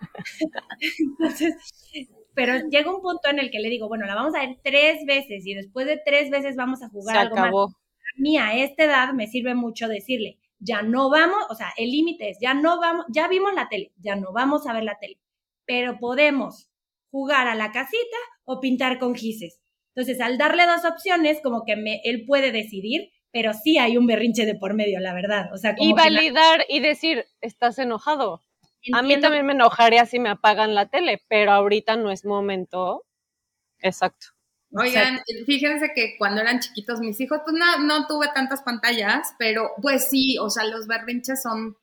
Entonces, 0.99 1.55
pero 2.35 2.69
llega 2.69 2.95
un 2.95 3.01
punto 3.01 3.29
en 3.29 3.39
el 3.39 3.51
que 3.51 3.61
le 3.61 3.71
digo, 3.71 3.89
bueno, 3.89 4.07
la 4.07 4.15
vamos 4.15 4.35
a 4.35 4.41
ver 4.41 4.59
tres 4.63 5.05
veces 5.07 5.47
y 5.47 5.55
después 5.55 5.87
de 5.87 6.01
tres 6.05 6.31
veces 6.31 6.57
vamos 6.57 6.83
a 6.83 6.89
jugar 6.89 7.17
algo 7.17 7.37
más. 7.37 7.53
A 7.53 8.21
mí 8.21 8.37
a 8.39 8.55
esta 8.57 8.85
edad 8.85 9.13
me 9.13 9.27
sirve 9.27 9.55
mucho 9.55 9.89
decirle, 9.89 10.39
ya 10.59 10.83
no 10.83 11.11
vamos, 11.11 11.45
o 11.51 11.55
sea, 11.55 11.73
el 11.77 11.91
límite 11.91 12.31
es, 12.31 12.39
ya 12.41 12.55
no 12.55 12.81
vamos, 12.81 13.07
ya 13.13 13.29
vimos 13.29 13.55
la 13.55 13.69
tele, 13.69 13.93
ya 13.97 14.17
no 14.17 14.33
vamos 14.33 14.67
a 14.67 14.73
ver 14.73 14.85
la 14.85 14.99
tele, 14.99 15.19
pero 15.65 15.99
podemos 15.99 16.71
jugar 17.11 17.49
a 17.49 17.55
la 17.55 17.71
casita 17.71 18.17
o 18.45 18.61
pintar 18.61 18.99
con 18.99 19.15
gises. 19.15 19.61
Entonces, 19.95 20.21
al 20.21 20.39
darle 20.39 20.67
dos 20.67 20.85
opciones, 20.85 21.41
como 21.43 21.65
que 21.65 21.77
me, 21.77 22.01
él 22.05 22.25
puede 22.27 22.51
decidir, 22.51 23.11
pero 23.31 23.53
sí 23.53 23.79
hay 23.79 23.97
un 23.97 24.07
berrinche 24.07 24.47
de 24.47 24.57
por 24.57 24.75
medio, 24.75 24.99
la 25.01 25.15
verdad. 25.15 25.53
O 25.53 25.57
sea, 25.57 25.75
y 25.79 25.93
validar 25.93 26.65
y 26.69 26.81
decir, 26.81 27.25
¿estás 27.41 27.79
enojado? 27.79 28.43
A 28.93 29.03
mí 29.03 29.21
también 29.21 29.47
me 29.47 29.53
enojaría 29.53 30.05
si 30.07 30.19
me 30.19 30.29
apagan 30.29 30.75
la 30.75 30.87
tele, 30.87 31.23
pero 31.29 31.53
ahorita 31.53 31.97
no 31.97 32.11
es 32.11 32.25
momento. 32.25 33.05
Exacto. 33.79 34.29
Oigan, 34.77 35.21
fíjense 35.47 35.93
que 35.95 36.17
cuando 36.19 36.41
eran 36.41 36.59
chiquitos 36.59 36.99
mis 36.99 37.21
hijos, 37.21 37.41
pues 37.45 37.57
no, 37.57 37.79
no 37.79 38.07
tuve 38.09 38.29
tantas 38.35 38.63
pantallas, 38.63 39.35
pero 39.39 39.71
pues 39.81 40.09
sí, 40.09 40.37
o 40.39 40.51
sea, 40.51 40.65
los 40.65 40.89
berrinches 40.89 41.43
son 41.43 41.77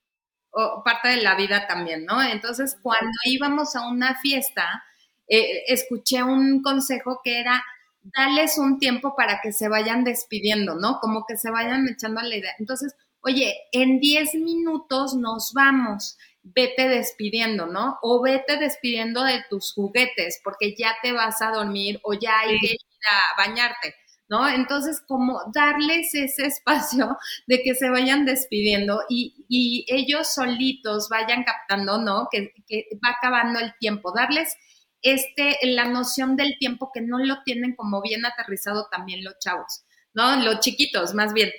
parte 0.84 1.10
de 1.10 1.22
la 1.22 1.36
vida 1.36 1.68
también, 1.68 2.06
¿no? 2.06 2.22
Entonces, 2.22 2.78
cuando 2.82 3.12
íbamos 3.26 3.76
a 3.76 3.88
una 3.88 4.20
fiesta, 4.20 4.84
eh, 5.28 5.64
escuché 5.68 6.24
un 6.24 6.62
consejo 6.62 7.22
que 7.24 7.40
era 7.40 7.64
darles 8.02 8.58
un 8.58 8.80
tiempo 8.80 9.16
para 9.16 9.40
que 9.42 9.54
se 9.54 9.70
vayan 9.70 10.04
despidiendo, 10.04 10.76
¿no? 10.76 11.00
Como 11.00 11.26
que 11.26 11.38
se 11.38 11.52
vayan 11.52 11.88
echando 11.88 12.20
a 12.20 12.24
la 12.24 12.36
idea. 12.36 12.54
Entonces, 12.60 12.96
oye, 13.22 13.56
en 13.72 14.00
10 14.00 14.36
minutos 14.36 15.14
nos 15.14 15.54
vamos 15.54 16.18
vete 16.44 16.90
despidiendo, 16.90 17.68
¿no? 17.68 17.98
O 18.02 18.22
vete 18.22 18.58
despidiendo 18.58 19.24
de 19.24 19.44
tus 19.50 19.74
juguetes 19.74 20.42
porque 20.44 20.76
ya 20.78 20.96
te 21.02 21.12
vas 21.12 21.42
a 21.42 21.52
dormir 21.52 22.00
o 22.04 22.14
ya 22.14 22.40
hay 22.40 22.60
que 22.60 22.74
ir 22.74 22.80
a 23.10 23.42
bañarte, 23.42 23.96
¿no? 24.28 24.48
Entonces, 24.50 25.02
como 25.08 25.42
darles 25.54 26.14
ese 26.16 26.46
espacio 26.48 27.18
de 27.48 27.62
que 27.62 27.76
se 27.76 27.90
vayan 27.90 28.26
despidiendo 28.26 29.02
y, 29.10 29.86
ellos 29.88 30.34
solitos 30.34 31.10
vayan 31.10 31.44
captando, 31.44 31.98
¿no? 32.00 32.28
Que, 32.32 32.54
que 32.68 32.86
va 33.06 33.12
acabando 33.18 33.60
el 33.60 33.74
tiempo, 33.80 34.14
darles 34.16 34.56
este, 35.02 35.58
la 35.64 35.86
noción 35.86 36.36
del 36.36 36.58
tiempo 36.60 36.92
que 36.94 37.02
no 37.02 37.20
lo 37.20 37.44
tienen 37.44 37.76
como 37.76 38.02
bien 38.02 38.26
aterrizado 38.26 38.88
también 38.92 39.24
los 39.24 39.38
chavos, 39.40 39.84
¿no? 40.14 40.38
Los 40.44 40.60
chiquitos, 40.60 41.14
más 41.14 41.34
bien 41.34 41.52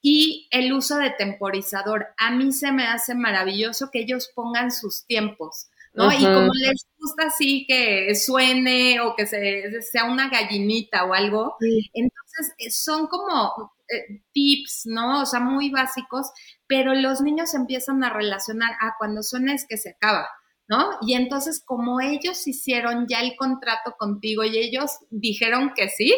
y 0.00 0.48
el 0.50 0.72
uso 0.72 0.96
de 0.96 1.10
temporizador. 1.10 2.08
A 2.18 2.30
mí 2.30 2.52
se 2.52 2.72
me 2.72 2.86
hace 2.86 3.14
maravilloso 3.14 3.90
que 3.92 4.00
ellos 4.00 4.30
pongan 4.34 4.70
sus 4.70 5.04
tiempos, 5.06 5.68
¿no? 5.94 6.12
Y 6.12 6.22
como 6.22 6.52
les 6.54 6.86
gusta 6.98 7.26
así 7.26 7.64
que 7.66 8.14
suene 8.14 9.00
o 9.00 9.14
que 9.16 9.26
se, 9.26 9.82
sea 9.82 10.04
una 10.04 10.28
gallinita 10.28 11.04
o 11.04 11.14
algo, 11.14 11.56
entonces 11.92 12.54
eh, 12.58 12.70
son 12.70 13.06
como 13.08 13.72
eh, 13.88 14.22
tips, 14.32 14.82
¿no? 14.86 15.22
O 15.22 15.26
sea, 15.26 15.40
muy 15.40 15.70
básicos, 15.70 16.30
pero 16.66 16.94
los 16.94 17.20
niños 17.20 17.54
empiezan 17.54 18.04
a 18.04 18.12
relacionar, 18.12 18.72
ah, 18.80 18.94
cuando 18.98 19.22
suena 19.22 19.54
es 19.54 19.66
que 19.68 19.76
se 19.76 19.90
acaba. 19.90 20.28
¿no? 20.68 20.90
Y 21.00 21.14
entonces, 21.14 21.62
como 21.64 22.00
ellos 22.00 22.46
hicieron 22.46 23.06
ya 23.08 23.20
el 23.20 23.36
contrato 23.36 23.94
contigo 23.98 24.44
y 24.44 24.58
ellos 24.58 24.90
dijeron 25.10 25.72
que 25.74 25.88
sí, 25.88 26.14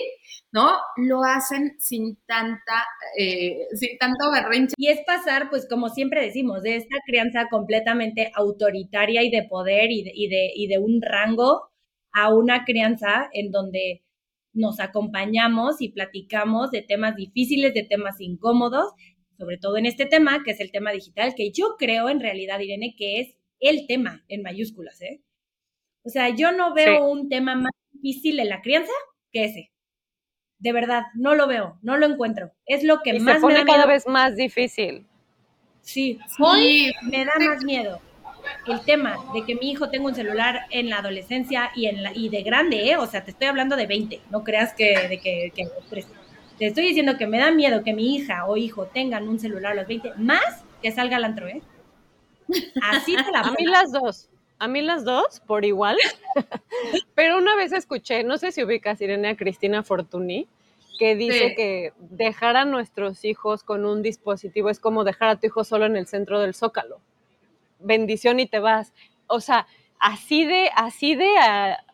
¿no? 0.53 0.73
Lo 0.97 1.23
hacen 1.23 1.77
sin 1.79 2.17
tanta, 2.27 2.85
eh, 3.19 3.67
sin 3.75 3.97
tanto 3.99 4.31
berrinche. 4.33 4.75
Y 4.77 4.89
es 4.89 5.01
pasar, 5.07 5.49
pues 5.51 5.69
como 5.69 5.89
siempre 5.89 6.25
decimos, 6.25 6.63
de 6.63 6.77
esta 6.77 6.97
crianza 7.07 7.49
completamente 7.49 8.33
autoritaria 8.35 9.23
y 9.23 9.31
de 9.31 9.45
poder 9.45 9.91
y 9.91 10.03
de, 10.03 10.13
y 10.15 10.29
de, 10.29 10.53
y 10.55 10.67
de 10.67 10.79
un 10.79 11.01
rango 11.03 11.71
a 12.13 12.35
una 12.35 12.65
crianza 12.65 13.29
en 13.33 13.51
donde 13.53 14.03
nos 14.53 14.81
acompañamos 14.81 15.81
y 15.81 15.91
platicamos 15.91 16.71
de 16.71 16.83
temas 16.83 17.15
difíciles, 17.15 17.73
de 17.73 17.85
temas 17.85 18.21
incómodos, 18.21 18.93
sobre 19.39 19.59
todo 19.59 19.77
en 19.77 19.87
este 19.87 20.07
tema, 20.07 20.43
que 20.45 20.51
es 20.51 20.61
el 20.61 20.73
tema 20.73 20.93
digital, 20.93 21.35
que 21.37 21.53
yo 21.53 21.77
creo 21.79 22.09
en 22.09 22.21
realidad, 22.21 22.59
Irene, 22.61 22.95
que 22.97 23.21
es 23.21 23.37
el 23.61 23.87
tema 23.87 24.25
en 24.29 24.43
mayúsculas, 24.43 25.01
¿eh? 25.03 25.23
O 26.03 26.09
sea, 26.09 26.31
yo 26.31 26.51
no 26.53 26.75
veo 26.75 27.07
un 27.09 27.29
tema 27.29 27.55
más 27.55 27.73
difícil 27.93 28.41
en 28.41 28.49
la 28.49 28.63
crianza 28.63 28.93
que 29.33 29.45
ese. 29.45 29.71
De 30.61 30.73
verdad, 30.73 31.05
no 31.15 31.35
lo 31.35 31.47
veo, 31.47 31.79
no 31.83 31.97
lo 31.97 32.07
encuentro. 32.07 32.53
Es 32.67 32.85
lo 32.85 33.01
que 33.03 33.19
más 33.19 33.37
se 33.37 33.41
pone 33.41 33.65
cada 33.65 33.87
vez 33.87 34.07
más 34.07 34.37
difícil. 34.37 35.07
Sí, 35.83 36.19
hoy 36.39 36.93
me 37.03 37.25
da 37.25 37.33
más 37.39 37.65
miedo 37.65 38.01
el 38.67 38.81
tema 38.83 39.17
de 39.33 39.45
que 39.45 39.55
mi 39.55 39.71
hijo 39.71 39.91
tenga 39.91 40.07
un 40.07 40.15
celular 40.15 40.67
en 40.71 40.91
la 40.91 40.99
adolescencia 40.99 41.71
y 41.75 41.87
en 41.87 42.03
la 42.03 42.13
y 42.15 42.29
de 42.29 42.43
grande, 42.43 42.91
¿eh? 42.91 42.97
O 42.97 43.07
sea, 43.07 43.25
te 43.25 43.31
estoy 43.31 43.49
hablando 43.49 43.77
de 43.77 43.87
20, 43.87 44.21
no 44.31 44.45
creas 44.45 44.75
que 44.75 45.09
de 45.09 45.19
que, 45.19 45.53
que 45.55 45.69
Te 46.59 46.67
estoy 46.67 46.85
diciendo 46.85 47.17
que 47.17 47.27
me 47.27 47.39
da 47.39 47.51
miedo 47.51 47.83
que 47.83 47.93
mi 47.93 48.15
hija 48.15 48.47
o 48.47 48.57
hijo 48.57 48.87
tengan 48.87 49.29
un 49.29 49.39
celular 49.39 49.73
a 49.73 49.77
los 49.77 49.87
20, 49.87 50.15
más 50.17 50.65
que 50.83 50.93
salga 50.93 51.17
al 51.17 51.25
antro, 51.25 51.49
¿eh? 51.49 51.63
Así 52.83 53.17
te 53.17 53.31
la 53.33 53.41
A 53.41 53.53
mí 53.53 53.65
las 53.65 53.93
dos. 53.93 54.29
A 54.61 54.69
mí 54.69 54.83
las 54.83 55.07
dos, 55.07 55.41
por 55.41 55.65
igual. 55.65 55.97
Pero 57.15 57.39
una 57.39 57.57
vez 57.57 57.73
escuché, 57.73 58.25
no 58.25 58.37
sé 58.37 58.53
si 58.53 58.63
ubicas 58.63 59.01
Irene 59.01 59.31
a 59.31 59.37
Cristina 59.37 59.83
Fortuny, 59.83 60.47
que 60.99 61.17
dice 61.17 61.55
que 61.57 61.95
dejar 61.99 62.59
a 62.59 62.67
nuestros 62.67 63.25
hijos 63.25 63.65
con 63.65 63.87
un 63.87 64.03
dispositivo 64.03 64.69
es 64.69 64.79
como 64.79 65.03
dejar 65.03 65.31
a 65.31 65.37
tu 65.37 65.47
hijo 65.47 65.65
solo 65.65 65.87
en 65.87 65.97
el 65.97 66.07
centro 66.07 66.41
del 66.41 66.55
zócalo. 66.55 67.01
Bendición 67.79 68.39
y 68.39 68.47
te 68.47 68.59
vas. 68.59 68.93
O 69.29 69.41
sea, 69.41 69.67
así 70.01 70.47
de, 70.47 70.71
así 70.75 71.15
de 71.15 71.29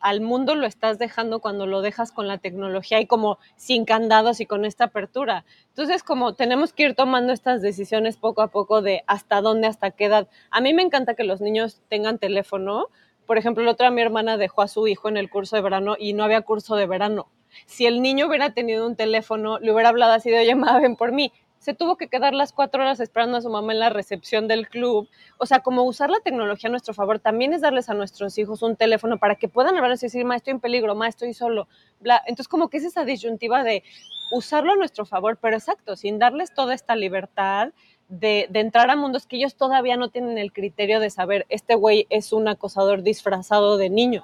al 0.00 0.20
mundo 0.20 0.54
lo 0.54 0.66
estás 0.66 0.98
dejando 0.98 1.40
cuando 1.40 1.66
lo 1.66 1.82
dejas 1.82 2.12
con 2.12 2.28
la 2.28 2.38
tecnología 2.38 3.00
y 3.00 3.06
como 3.06 3.38
sin 3.56 3.84
candados 3.84 4.40
y 4.40 4.46
con 4.46 4.64
esta 4.64 4.84
apertura. 4.84 5.44
Entonces, 5.68 6.02
como 6.02 6.34
tenemos 6.34 6.72
que 6.72 6.84
ir 6.84 6.94
tomando 6.94 7.32
estas 7.32 7.60
decisiones 7.60 8.16
poco 8.16 8.42
a 8.42 8.48
poco 8.48 8.80
de 8.80 9.02
hasta 9.06 9.40
dónde, 9.40 9.66
hasta 9.66 9.90
qué 9.90 10.06
edad. 10.06 10.28
A 10.50 10.60
mí 10.60 10.72
me 10.72 10.82
encanta 10.82 11.14
que 11.14 11.24
los 11.24 11.40
niños 11.40 11.82
tengan 11.88 12.18
teléfono. 12.18 12.88
Por 13.26 13.38
ejemplo, 13.38 13.64
la 13.64 13.72
otra 13.72 13.90
mi 13.90 14.02
hermana 14.02 14.36
dejó 14.36 14.62
a 14.62 14.68
su 14.68 14.86
hijo 14.86 15.08
en 15.08 15.16
el 15.16 15.28
curso 15.28 15.56
de 15.56 15.62
verano 15.62 15.96
y 15.98 16.12
no 16.12 16.22
había 16.22 16.42
curso 16.42 16.76
de 16.76 16.86
verano. 16.86 17.26
Si 17.66 17.86
el 17.86 18.02
niño 18.02 18.28
hubiera 18.28 18.50
tenido 18.50 18.86
un 18.86 18.96
teléfono, 18.96 19.58
le 19.58 19.72
hubiera 19.72 19.88
hablado 19.88 20.12
así 20.12 20.30
de, 20.30 20.38
oye, 20.38 20.54
mamá, 20.54 20.78
ven 20.80 20.94
por 20.94 21.12
mí. 21.12 21.32
Se 21.66 21.74
tuvo 21.74 21.96
que 21.96 22.06
quedar 22.06 22.32
las 22.32 22.52
cuatro 22.52 22.80
horas 22.80 23.00
esperando 23.00 23.38
a 23.38 23.40
su 23.40 23.50
mamá 23.50 23.72
en 23.72 23.80
la 23.80 23.90
recepción 23.90 24.46
del 24.46 24.68
club. 24.68 25.08
O 25.36 25.46
sea, 25.46 25.64
como 25.64 25.82
usar 25.82 26.10
la 26.10 26.20
tecnología 26.20 26.68
a 26.68 26.70
nuestro 26.70 26.94
favor, 26.94 27.18
también 27.18 27.52
es 27.52 27.60
darles 27.60 27.88
a 27.88 27.94
nuestros 27.94 28.38
hijos 28.38 28.62
un 28.62 28.76
teléfono 28.76 29.18
para 29.18 29.34
que 29.34 29.48
puedan 29.48 29.74
hablar 29.74 29.90
y 29.90 29.98
decir, 29.98 30.24
ma, 30.24 30.36
estoy 30.36 30.52
en 30.52 30.60
peligro, 30.60 30.94
ma, 30.94 31.08
estoy 31.08 31.34
solo. 31.34 31.66
Bla. 31.98 32.22
Entonces, 32.26 32.46
como 32.46 32.70
que 32.70 32.76
es 32.76 32.84
esa 32.84 33.04
disyuntiva 33.04 33.64
de 33.64 33.82
usarlo 34.30 34.74
a 34.74 34.76
nuestro 34.76 35.06
favor, 35.06 35.38
pero 35.42 35.56
exacto, 35.56 35.96
sin 35.96 36.20
darles 36.20 36.54
toda 36.54 36.72
esta 36.72 36.94
libertad 36.94 37.72
de, 38.08 38.46
de, 38.48 38.60
entrar 38.60 38.88
a 38.88 38.94
mundos 38.94 39.26
que 39.26 39.34
ellos 39.34 39.56
todavía 39.56 39.96
no 39.96 40.10
tienen 40.10 40.38
el 40.38 40.52
criterio 40.52 41.00
de 41.00 41.10
saber, 41.10 41.46
este 41.48 41.74
güey 41.74 42.06
es 42.10 42.32
un 42.32 42.46
acosador 42.46 43.02
disfrazado 43.02 43.76
de 43.76 43.90
niño. 43.90 44.22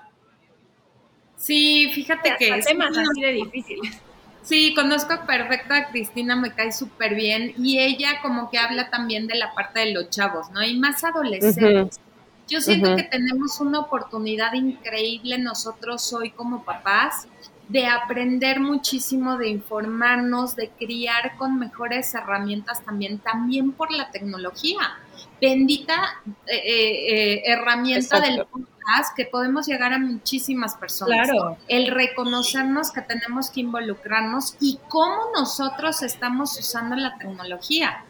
Sí, 1.34 1.90
fíjate 1.92 2.36
que 2.38 2.50
es 2.50 2.66
temas 2.66 2.96
así 2.96 3.20
de 3.20 3.32
difíciles. 3.32 4.00
Sí, 4.42 4.74
conozco 4.74 5.14
perfecto 5.26 5.72
a 5.74 5.86
Cristina, 5.86 6.34
me 6.34 6.52
cae 6.52 6.72
súper 6.72 7.14
bien 7.14 7.54
y 7.56 7.78
ella 7.78 8.20
como 8.22 8.50
que 8.50 8.58
habla 8.58 8.90
también 8.90 9.26
de 9.26 9.36
la 9.36 9.54
parte 9.54 9.80
de 9.80 9.92
los 9.92 10.10
chavos, 10.10 10.50
¿no? 10.50 10.62
Y 10.62 10.78
más 10.78 11.04
adolescentes. 11.04 12.00
Yo 12.48 12.60
siento 12.60 12.96
que 12.96 13.04
tenemos 13.04 13.60
una 13.60 13.78
oportunidad 13.78 14.52
increíble 14.54 15.38
nosotros 15.38 16.12
hoy 16.12 16.30
como 16.30 16.64
papás 16.64 17.28
de 17.68 17.86
aprender 17.86 18.60
muchísimo, 18.60 19.38
de 19.38 19.48
informarnos, 19.48 20.56
de 20.56 20.68
criar 20.70 21.36
con 21.36 21.58
mejores 21.58 22.14
herramientas 22.14 22.84
también, 22.84 23.18
también 23.18 23.72
por 23.72 23.90
la 23.92 24.10
tecnología. 24.10 24.98
Bendita 25.42 26.22
eh, 26.46 26.54
eh, 26.54 27.32
eh, 27.34 27.42
herramienta 27.46 28.20
del 28.20 28.46
podcast 28.46 29.16
que 29.16 29.24
podemos 29.24 29.66
llegar 29.66 29.92
a 29.92 29.98
muchísimas 29.98 30.76
personas. 30.76 31.28
Claro. 31.28 31.58
El 31.66 31.88
reconocernos 31.88 32.92
que 32.92 33.00
tenemos 33.00 33.50
que 33.50 33.62
involucrarnos 33.62 34.56
y 34.60 34.78
cómo 34.88 35.16
nosotros 35.34 36.00
estamos 36.02 36.56
usando 36.56 36.94
la 36.94 37.18
tecnología. 37.18 38.04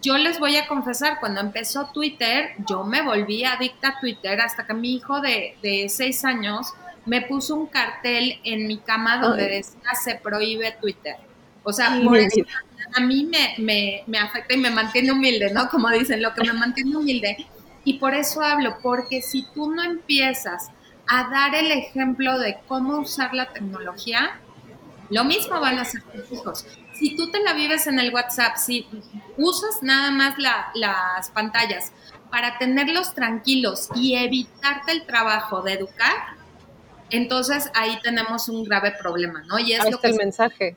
Yo 0.00 0.16
les 0.16 0.38
voy 0.38 0.56
a 0.56 0.66
confesar, 0.66 1.20
cuando 1.20 1.42
empezó 1.42 1.90
Twitter, 1.92 2.52
yo 2.66 2.82
me 2.84 3.02
volví 3.02 3.44
adicta 3.44 3.88
a 3.88 4.00
Twitter 4.00 4.40
hasta 4.40 4.66
que 4.66 4.72
mi 4.72 4.94
hijo 4.94 5.20
de, 5.20 5.58
de 5.62 5.90
seis 5.90 6.24
años 6.24 6.72
me 7.04 7.20
puso 7.20 7.56
un 7.56 7.66
cartel 7.66 8.40
en 8.42 8.66
mi 8.66 8.78
cama 8.78 9.18
donde 9.18 9.46
decía 9.48 9.94
se 10.02 10.14
prohíbe 10.14 10.74
Twitter. 10.80 11.16
O 11.62 11.74
sea, 11.74 12.00
por 12.02 12.16
eso 12.16 12.40
a 12.94 13.00
mí 13.00 13.28
me, 13.58 14.04
me, 14.06 14.18
afecta 14.18 14.54
y 14.54 14.58
me 14.58 14.70
mantiene 14.70 15.12
humilde, 15.12 15.52
¿no? 15.52 15.68
Como 15.68 15.88
dicen, 15.90 16.22
lo 16.22 16.34
que 16.34 16.44
me 16.44 16.52
mantiene 16.52 16.96
humilde. 16.96 17.46
Y 17.84 17.98
por 17.98 18.14
eso 18.14 18.42
hablo, 18.42 18.78
porque 18.82 19.22
si 19.22 19.46
tú 19.54 19.70
no 19.70 19.82
empiezas 19.82 20.68
a 21.06 21.28
dar 21.30 21.54
el 21.54 21.72
ejemplo 21.72 22.38
de 22.38 22.58
cómo 22.68 22.98
usar 22.98 23.34
la 23.34 23.52
tecnología, 23.52 24.40
lo 25.08 25.24
mismo 25.24 25.60
van 25.60 25.78
a 25.78 25.82
hacer 25.82 26.02
tus 26.02 26.30
hijos. 26.32 26.66
Si 26.92 27.16
tú 27.16 27.30
te 27.30 27.42
la 27.42 27.54
vives 27.54 27.86
en 27.86 27.98
el 27.98 28.12
WhatsApp, 28.12 28.56
si 28.56 28.86
usas 29.36 29.82
nada 29.82 30.10
más 30.10 30.34
las 30.74 31.30
pantallas 31.30 31.92
para 32.30 32.58
tenerlos 32.58 33.14
tranquilos 33.14 33.88
y 33.94 34.14
evitarte 34.14 34.92
el 34.92 35.06
trabajo 35.06 35.62
de 35.62 35.72
educar, 35.72 36.14
entonces 37.10 37.70
ahí 37.74 37.98
tenemos 38.02 38.48
un 38.48 38.64
grave 38.64 38.92
problema, 38.92 39.42
¿no? 39.44 39.58
Y 39.58 39.72
es 39.72 39.80
ahí 39.80 39.90
lo 39.90 39.96
está 39.96 40.08
que 40.08 40.12
el 40.12 40.18
mensaje. 40.18 40.76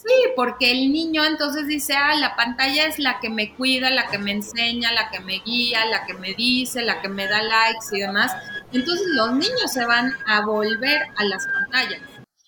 Sí, 0.00 0.14
porque 0.36 0.70
el 0.70 0.92
niño 0.92 1.24
entonces 1.24 1.66
dice, 1.66 1.94
ah, 1.94 2.14
la 2.14 2.36
pantalla 2.36 2.86
es 2.86 3.00
la 3.00 3.18
que 3.18 3.30
me 3.30 3.52
cuida, 3.56 3.90
la 3.90 4.06
que 4.06 4.18
me 4.18 4.30
enseña, 4.30 4.92
la 4.92 5.10
que 5.10 5.18
me 5.18 5.40
guía, 5.44 5.86
la 5.86 6.06
que 6.06 6.14
me 6.14 6.34
dice, 6.34 6.82
la 6.82 7.02
que 7.02 7.08
me 7.08 7.26
da 7.26 7.42
likes 7.42 7.86
y 7.90 8.00
demás. 8.02 8.32
Entonces 8.72 9.08
los 9.08 9.32
niños 9.32 9.72
se 9.72 9.84
van 9.84 10.14
a 10.24 10.46
volver 10.46 11.02
a 11.16 11.24
las 11.24 11.44
pantallas. 11.46 12.00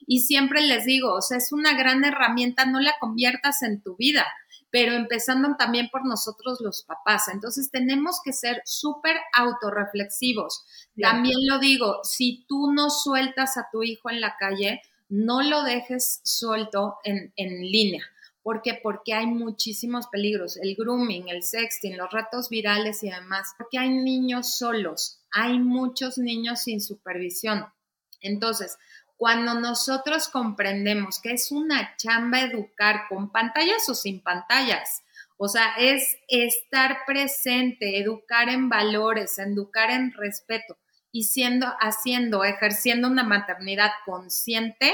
Y 0.07 0.20
siempre 0.20 0.62
les 0.62 0.84
digo, 0.84 1.12
o 1.12 1.20
sea, 1.20 1.38
es 1.38 1.51
una 1.51 1.74
gran 1.74 2.05
herramienta, 2.05 2.66
no 2.66 2.78
la 2.78 2.94
conviertas 3.01 3.62
en 3.62 3.82
tu 3.82 3.96
vida 3.96 4.24
pero 4.70 4.92
empezando 4.92 5.57
también 5.57 5.88
por 5.90 6.07
nosotros 6.07 6.61
los 6.61 6.84
papás. 6.84 7.28
Entonces 7.28 7.70
tenemos 7.70 8.20
que 8.24 8.32
ser 8.32 8.62
súper 8.64 9.16
autorreflexivos. 9.32 10.64
También 11.01 11.36
lo 11.48 11.59
digo, 11.59 12.01
si 12.05 12.44
tú 12.48 12.72
no 12.72 12.88
sueltas 12.90 13.57
a 13.57 13.68
tu 13.72 13.82
hijo 13.82 14.11
en 14.11 14.20
la 14.20 14.36
calle, 14.38 14.80
no 15.11 15.43
lo 15.43 15.65
dejes 15.65 16.21
suelto 16.25 16.97
en, 17.05 17.33
en 17.37 17.61
línea. 17.61 18.03
¿Por 18.43 18.63
qué? 18.63 18.81
Porque 18.83 19.13
hay 19.13 19.27
muchísimos 19.27 20.07
peligros, 20.07 20.57
el 20.57 20.75
grooming, 20.75 21.29
el 21.29 21.43
sexting, 21.43 21.99
los 21.99 22.11
retos 22.11 22.49
virales 22.49 23.03
y 23.03 23.11
demás, 23.11 23.53
porque 23.59 23.79
hay 23.79 23.91
niños 23.91 24.57
solos, 24.57 25.21
hay 25.31 25.59
muchos 25.59 26.17
niños 26.17 26.63
sin 26.63 26.81
supervisión. 26.81 27.67
Entonces, 28.23 28.79
cuando 29.17 29.55
nosotros 29.55 30.29
comprendemos 30.29 31.21
que 31.21 31.33
es 31.33 31.53
una 31.53 31.95
chamba 31.97 32.41
educar 32.41 33.03
con 33.09 33.31
pantallas 33.31 33.87
o 33.91 33.95
sin 33.95 34.23
pantallas, 34.23 35.03
o 35.37 35.49
sea, 35.49 35.75
es 35.79 36.17
estar 36.29 37.01
presente, 37.07 37.99
educar 37.99 38.49
en 38.49 38.69
valores, 38.71 39.39
educar 39.39 39.91
en 39.91 40.13
respeto 40.13 40.79
y 41.13 41.25
siendo, 41.25 41.67
haciendo, 41.81 42.45
ejerciendo 42.45 43.09
una 43.09 43.25
maternidad 43.25 43.91
consciente, 44.05 44.93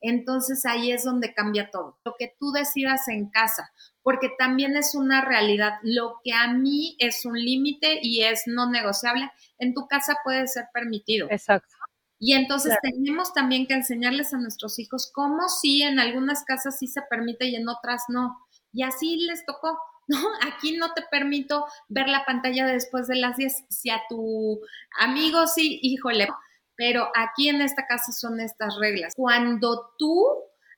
entonces 0.00 0.64
ahí 0.64 0.92
es 0.92 1.04
donde 1.04 1.34
cambia 1.34 1.70
todo. 1.70 1.98
Lo 2.04 2.14
que 2.18 2.34
tú 2.38 2.52
decidas 2.52 3.08
en 3.08 3.30
casa, 3.30 3.70
porque 4.02 4.30
también 4.38 4.76
es 4.76 4.94
una 4.94 5.24
realidad. 5.24 5.74
Lo 5.82 6.20
que 6.22 6.32
a 6.32 6.52
mí 6.52 6.96
es 6.98 7.24
un 7.24 7.38
límite 7.38 8.00
y 8.02 8.22
es 8.22 8.42
no 8.46 8.70
negociable, 8.70 9.30
en 9.58 9.74
tu 9.74 9.86
casa 9.86 10.18
puede 10.24 10.46
ser 10.46 10.66
permitido. 10.72 11.28
Exacto. 11.30 11.74
Y 12.18 12.32
entonces 12.34 12.76
tenemos 12.80 13.34
también 13.34 13.66
que 13.66 13.74
enseñarles 13.74 14.32
a 14.32 14.38
nuestros 14.38 14.78
hijos 14.78 15.10
cómo 15.12 15.48
sí 15.48 15.82
en 15.82 15.98
algunas 15.98 16.44
casas 16.44 16.78
sí 16.78 16.86
se 16.86 17.02
permite 17.02 17.46
y 17.46 17.56
en 17.56 17.68
otras 17.68 18.04
no. 18.08 18.38
Y 18.72 18.82
así 18.82 19.16
les 19.16 19.44
tocó. 19.44 19.78
¿No? 20.08 20.18
Aquí 20.42 20.76
no 20.76 20.92
te 20.92 21.02
permito 21.10 21.66
ver 21.88 22.08
la 22.08 22.24
pantalla 22.24 22.66
después 22.66 23.06
de 23.06 23.16
las 23.16 23.36
10. 23.36 23.64
Si 23.68 23.90
a 23.90 24.02
tu 24.08 24.60
amigo 24.98 25.46
sí, 25.46 25.78
híjole, 25.82 26.28
pero 26.76 27.10
aquí 27.14 27.48
en 27.48 27.60
esta 27.60 27.86
casa 27.86 28.12
son 28.12 28.40
estas 28.40 28.76
reglas. 28.78 29.14
Cuando 29.16 29.92
tú, 29.98 30.26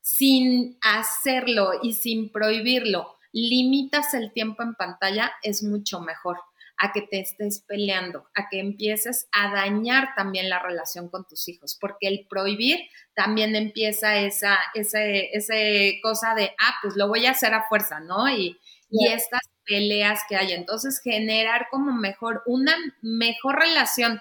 sin 0.02 0.78
hacerlo 0.82 1.72
y 1.82 1.94
sin 1.94 2.30
prohibirlo, 2.30 3.16
limitas 3.32 4.14
el 4.14 4.32
tiempo 4.32 4.62
en 4.62 4.74
pantalla, 4.74 5.32
es 5.42 5.62
mucho 5.62 6.00
mejor 6.00 6.38
a 6.78 6.92
que 6.92 7.02
te 7.02 7.20
estés 7.20 7.64
peleando, 7.66 8.26
a 8.34 8.48
que 8.48 8.60
empieces 8.60 9.28
a 9.32 9.50
dañar 9.50 10.14
también 10.14 10.50
la 10.50 10.58
relación 10.58 11.08
con 11.08 11.26
tus 11.26 11.48
hijos, 11.48 11.76
porque 11.80 12.08
el 12.08 12.26
prohibir 12.28 12.80
también 13.14 13.56
empieza 13.56 14.18
esa, 14.18 14.58
ese, 14.74 15.30
ese 15.32 15.98
cosa 16.02 16.34
de, 16.34 16.50
ah, 16.58 16.74
pues 16.82 16.96
lo 16.96 17.08
voy 17.08 17.26
a 17.26 17.30
hacer 17.30 17.54
a 17.54 17.66
fuerza, 17.68 18.00
¿no? 18.00 18.28
Y, 18.28 18.58
y 18.90 19.08
estas 19.08 19.40
peleas 19.64 20.20
que 20.28 20.36
hay. 20.36 20.52
Entonces, 20.52 21.00
generar 21.02 21.68
como 21.70 21.92
mejor, 21.92 22.42
una 22.46 22.74
mejor 23.02 23.58
relación 23.58 24.20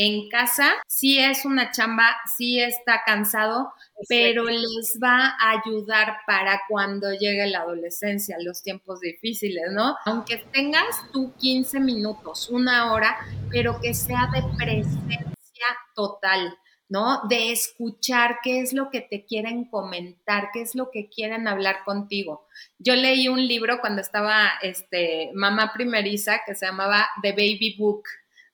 en 0.00 0.28
casa, 0.28 0.74
sí 0.86 1.18
es 1.18 1.44
una 1.44 1.72
chamba, 1.72 2.16
sí 2.36 2.60
está 2.60 3.02
cansado, 3.04 3.72
pero 4.08 4.44
les 4.44 4.96
va 5.02 5.34
a 5.40 5.60
ayudar 5.60 6.18
para 6.24 6.60
cuando 6.68 7.12
llegue 7.12 7.48
la 7.48 7.62
adolescencia, 7.62 8.36
los 8.40 8.62
tiempos 8.62 9.00
difíciles, 9.00 9.72
¿no? 9.72 9.96
Aunque 10.04 10.36
tengas 10.52 10.86
tú 11.12 11.34
15 11.40 11.80
minutos, 11.80 12.48
una 12.48 12.92
hora, 12.92 13.18
pero 13.50 13.80
que 13.80 13.92
sea 13.92 14.28
de 14.32 14.44
presencia 14.56 15.66
total. 15.96 16.56
¿No? 16.88 17.22
De 17.28 17.52
escuchar 17.52 18.38
qué 18.42 18.60
es 18.60 18.72
lo 18.72 18.90
que 18.90 19.02
te 19.02 19.24
quieren 19.26 19.66
comentar, 19.66 20.48
qué 20.52 20.62
es 20.62 20.74
lo 20.74 20.90
que 20.90 21.08
quieren 21.08 21.46
hablar 21.46 21.84
contigo. 21.84 22.46
Yo 22.78 22.94
leí 22.94 23.28
un 23.28 23.46
libro 23.46 23.80
cuando 23.80 24.00
estaba 24.00 24.52
este, 24.62 25.30
mamá 25.34 25.72
primeriza 25.74 26.40
que 26.46 26.54
se 26.54 26.66
llamaba 26.66 27.06
The 27.22 27.32
Baby 27.32 27.76
Book, 27.78 28.04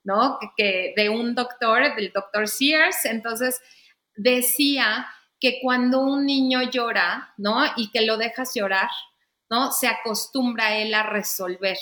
¿no? 0.03 0.39
Que, 0.57 0.95
de 0.97 1.09
un 1.09 1.35
doctor, 1.35 1.95
del 1.95 2.12
doctor 2.12 2.49
Sears, 2.49 3.05
entonces 3.05 3.61
decía 4.16 5.07
que 5.39 5.61
cuando 5.62 6.01
un 6.01 6.26
niño 6.26 6.62
llora, 6.70 7.35
¿no? 7.37 7.64
Y 7.76 7.91
que 7.91 8.03
lo 8.03 8.16
dejas 8.16 8.53
llorar, 8.55 8.91
¿no? 9.49 9.70
Se 9.70 9.87
acostumbra 9.87 10.76
él 10.76 10.93
a 10.95 11.05
resolver 11.05 11.78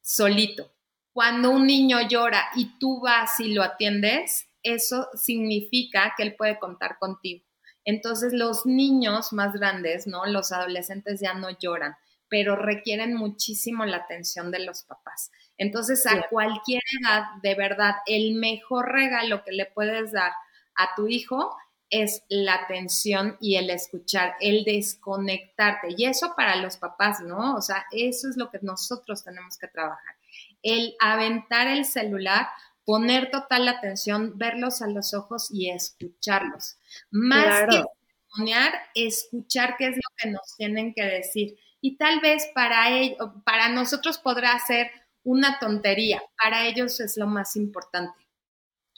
solito. 0.00 0.72
Cuando 1.12 1.50
un 1.50 1.66
niño 1.66 2.08
llora 2.08 2.48
y 2.56 2.78
tú 2.78 3.00
vas 3.00 3.38
y 3.38 3.52
lo 3.52 3.62
atiendes, 3.62 4.48
eso 4.64 5.08
significa 5.14 6.14
que 6.16 6.24
él 6.24 6.34
puede 6.34 6.58
contar 6.58 6.98
contigo. 6.98 7.44
Entonces 7.84 8.32
los 8.32 8.66
niños 8.66 9.32
más 9.32 9.52
grandes, 9.52 10.06
¿no? 10.06 10.26
Los 10.26 10.52
adolescentes 10.52 11.20
ya 11.20 11.34
no 11.34 11.50
lloran, 11.50 11.94
pero 12.28 12.56
requieren 12.56 13.14
muchísimo 13.14 13.84
la 13.84 13.98
atención 13.98 14.50
de 14.50 14.60
los 14.60 14.82
papás. 14.82 15.30
Entonces, 15.56 16.06
a 16.06 16.26
cualquier 16.28 16.82
edad, 17.00 17.24
de 17.42 17.54
verdad, 17.54 17.94
el 18.06 18.34
mejor 18.34 18.90
regalo 18.90 19.44
que 19.44 19.52
le 19.52 19.66
puedes 19.66 20.12
dar 20.12 20.32
a 20.74 20.94
tu 20.96 21.06
hijo 21.06 21.54
es 21.90 22.24
la 22.28 22.54
atención 22.54 23.36
y 23.40 23.56
el 23.56 23.70
escuchar, 23.70 24.34
el 24.40 24.64
desconectarte. 24.64 25.94
Y 25.96 26.06
eso 26.06 26.34
para 26.36 26.56
los 26.56 26.76
papás, 26.76 27.20
¿no? 27.20 27.54
O 27.54 27.60
sea, 27.60 27.84
eso 27.92 28.28
es 28.28 28.36
lo 28.36 28.50
que 28.50 28.58
nosotros 28.62 29.22
tenemos 29.22 29.58
que 29.58 29.68
trabajar. 29.68 30.16
El 30.62 30.96
aventar 30.98 31.68
el 31.68 31.84
celular, 31.84 32.48
poner 32.84 33.30
total 33.30 33.68
atención, 33.68 34.36
verlos 34.36 34.82
a 34.82 34.88
los 34.88 35.14
ojos 35.14 35.48
y 35.50 35.70
escucharlos. 35.70 36.76
Más 37.10 37.62
que 37.68 37.82
testimoniar, 37.82 38.72
escuchar 38.94 39.76
qué 39.76 39.88
es 39.88 39.96
lo 39.96 40.02
que 40.16 40.30
nos 40.30 40.56
tienen 40.56 40.94
que 40.94 41.02
decir. 41.02 41.58
Y 41.80 41.96
tal 41.96 42.20
vez 42.20 42.48
para, 42.54 42.90
ellos, 42.90 43.18
para 43.44 43.68
nosotros 43.68 44.18
podrá 44.18 44.58
ser 44.58 44.90
una 45.22 45.58
tontería, 45.58 46.22
para 46.42 46.66
ellos 46.66 47.00
es 47.00 47.16
lo 47.16 47.26
más 47.26 47.56
importante. 47.56 48.26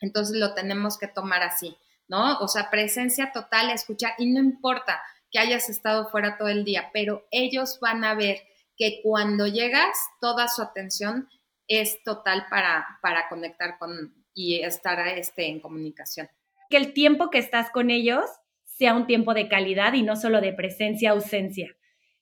Entonces 0.01 0.37
lo 0.37 0.55
tenemos 0.55 0.99
que 0.99 1.07
tomar 1.07 1.43
así, 1.43 1.77
¿no? 2.09 2.39
O 2.41 2.49
sea, 2.49 2.71
presencia 2.71 3.33
total, 3.33 3.71
escuchar, 3.71 4.15
y 4.19 4.27
no 4.27 4.41
importa 4.41 5.01
que 5.31 5.39
hayas 5.39 5.69
estado 5.69 6.09
fuera 6.11 6.37
todo 6.37 6.49
el 6.49 6.65
día, 6.65 6.91
pero 6.93 7.27
ellos 7.31 7.79
van 7.81 8.05
a 8.05 8.15
ver 8.15 8.43
que 8.77 9.01
cuando 9.03 9.47
llegas, 9.47 9.97
toda 10.21 10.49
su 10.49 10.63
atención 10.63 11.29
es 11.69 12.03
total 12.03 12.47
para, 12.51 12.87
para 13.03 13.29
conectar 13.29 13.79
con 13.79 14.15
y 14.37 14.61
estar 14.61 15.07
este, 15.09 15.47
en 15.49 15.61
comunicación. 15.61 16.29
Que 16.69 16.77
el 16.77 16.93
tiempo 16.93 17.31
que 17.31 17.39
estás 17.39 17.71
con 17.71 17.91
ellos 17.91 18.25
sea 18.65 18.95
un 18.95 19.07
tiempo 19.07 19.33
de 19.33 19.49
calidad 19.49 19.95
y 19.95 20.03
no 20.03 20.15
solo 20.15 20.41
de 20.41 20.53
presencia, 20.53 21.13
ausencia. 21.13 21.75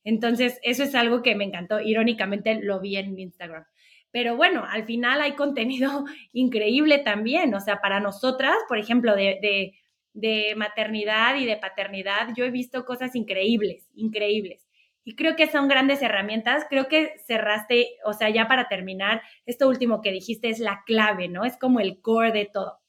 Entonces, 0.04 0.60
eso 0.62 0.84
es 0.84 0.94
algo 0.94 1.22
que 1.22 1.34
me 1.34 1.44
encantó. 1.44 1.80
Irónicamente 1.80 2.60
lo 2.62 2.78
vi 2.80 2.96
en 2.96 3.18
Instagram. 3.18 3.64
Pero 4.12 4.36
bueno, 4.36 4.64
al 4.64 4.84
final 4.84 5.20
hay 5.20 5.32
contenido 5.32 6.04
increíble 6.32 6.98
también. 6.98 7.52
O 7.54 7.60
sea, 7.60 7.80
para 7.80 7.98
nosotras, 7.98 8.54
por 8.68 8.78
ejemplo, 8.78 9.16
de, 9.16 9.74
de 10.12 10.54
maternidad 10.56 11.36
y 11.36 11.46
de 11.46 11.56
paternidad, 11.56 12.28
yo 12.36 12.44
he 12.44 12.50
visto 12.50 12.84
cosas 12.84 13.16
increíbles, 13.16 13.90
increíbles. 13.96 14.63
Y 15.04 15.16
creo 15.16 15.36
que 15.36 15.46
son 15.46 15.68
grandes 15.68 16.02
herramientas. 16.02 16.64
Creo 16.68 16.88
que 16.88 17.12
cerraste, 17.26 17.90
o 18.04 18.14
sea, 18.14 18.30
ya 18.30 18.48
para 18.48 18.68
terminar, 18.68 19.22
esto 19.44 19.68
último 19.68 20.00
que 20.00 20.10
dijiste 20.10 20.48
es 20.48 20.58
la 20.58 20.82
clave, 20.86 21.28
¿no? 21.28 21.44
Es 21.44 21.58
como 21.58 21.80
el 21.80 22.00
core 22.00 22.32
de 22.32 22.46
todo. 22.46 22.80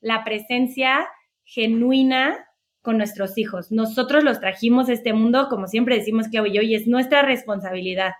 La 0.00 0.22
presencia 0.22 1.08
genuina 1.44 2.46
con 2.80 2.98
nuestros 2.98 3.38
hijos. 3.38 3.72
Nosotros 3.72 4.22
los 4.22 4.40
trajimos 4.40 4.88
a 4.88 4.92
este 4.92 5.12
mundo, 5.14 5.48
como 5.48 5.66
siempre 5.66 5.96
decimos, 5.96 6.28
Clau 6.28 6.46
y 6.46 6.52
yo, 6.52 6.62
y 6.62 6.74
es 6.74 6.86
nuestra 6.86 7.22
responsabilidad. 7.22 8.12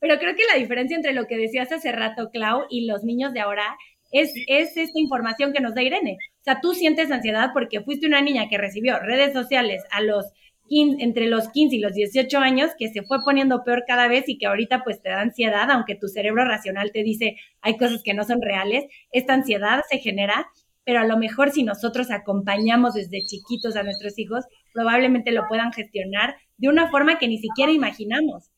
Pero 0.00 0.18
creo 0.18 0.34
que 0.34 0.42
la 0.52 0.58
diferencia 0.58 0.96
entre 0.96 1.12
lo 1.12 1.26
que 1.26 1.36
decías 1.36 1.70
hace 1.72 1.92
rato, 1.92 2.30
Clau, 2.30 2.64
y 2.68 2.86
los 2.86 3.04
niños 3.04 3.32
de 3.32 3.40
ahora 3.40 3.76
es, 4.10 4.32
es 4.48 4.76
esta 4.76 4.98
información 4.98 5.52
que 5.52 5.60
nos 5.60 5.74
da 5.74 5.82
Irene. 5.82 6.18
O 6.40 6.42
sea, 6.42 6.60
tú 6.60 6.74
sientes 6.74 7.10
ansiedad 7.10 7.50
porque 7.52 7.82
fuiste 7.82 8.06
una 8.06 8.20
niña 8.20 8.48
que 8.48 8.58
recibió 8.58 8.98
redes 8.98 9.32
sociales 9.32 9.84
a 9.90 10.00
los 10.00 10.26
entre 10.70 11.26
los 11.26 11.48
15 11.48 11.76
y 11.76 11.80
los 11.80 11.94
18 11.94 12.38
años, 12.38 12.70
que 12.78 12.88
se 12.88 13.02
fue 13.02 13.22
poniendo 13.24 13.64
peor 13.64 13.84
cada 13.86 14.06
vez 14.06 14.28
y 14.28 14.38
que 14.38 14.46
ahorita 14.46 14.84
pues 14.84 15.02
te 15.02 15.08
da 15.08 15.20
ansiedad, 15.20 15.68
aunque 15.70 15.96
tu 15.96 16.06
cerebro 16.06 16.44
racional 16.44 16.92
te 16.92 17.02
dice 17.02 17.36
hay 17.60 17.76
cosas 17.76 18.02
que 18.04 18.14
no 18.14 18.24
son 18.24 18.40
reales, 18.40 18.84
esta 19.10 19.34
ansiedad 19.34 19.82
se 19.90 19.98
genera, 19.98 20.48
pero 20.84 21.00
a 21.00 21.04
lo 21.04 21.18
mejor 21.18 21.50
si 21.50 21.64
nosotros 21.64 22.10
acompañamos 22.10 22.94
desde 22.94 23.24
chiquitos 23.24 23.74
a 23.74 23.82
nuestros 23.82 24.18
hijos, 24.18 24.44
probablemente 24.72 25.32
lo 25.32 25.48
puedan 25.48 25.72
gestionar 25.72 26.36
de 26.56 26.68
una 26.68 26.88
forma 26.88 27.18
que 27.18 27.26
ni 27.26 27.38
siquiera 27.38 27.72
imaginamos. 27.72 28.50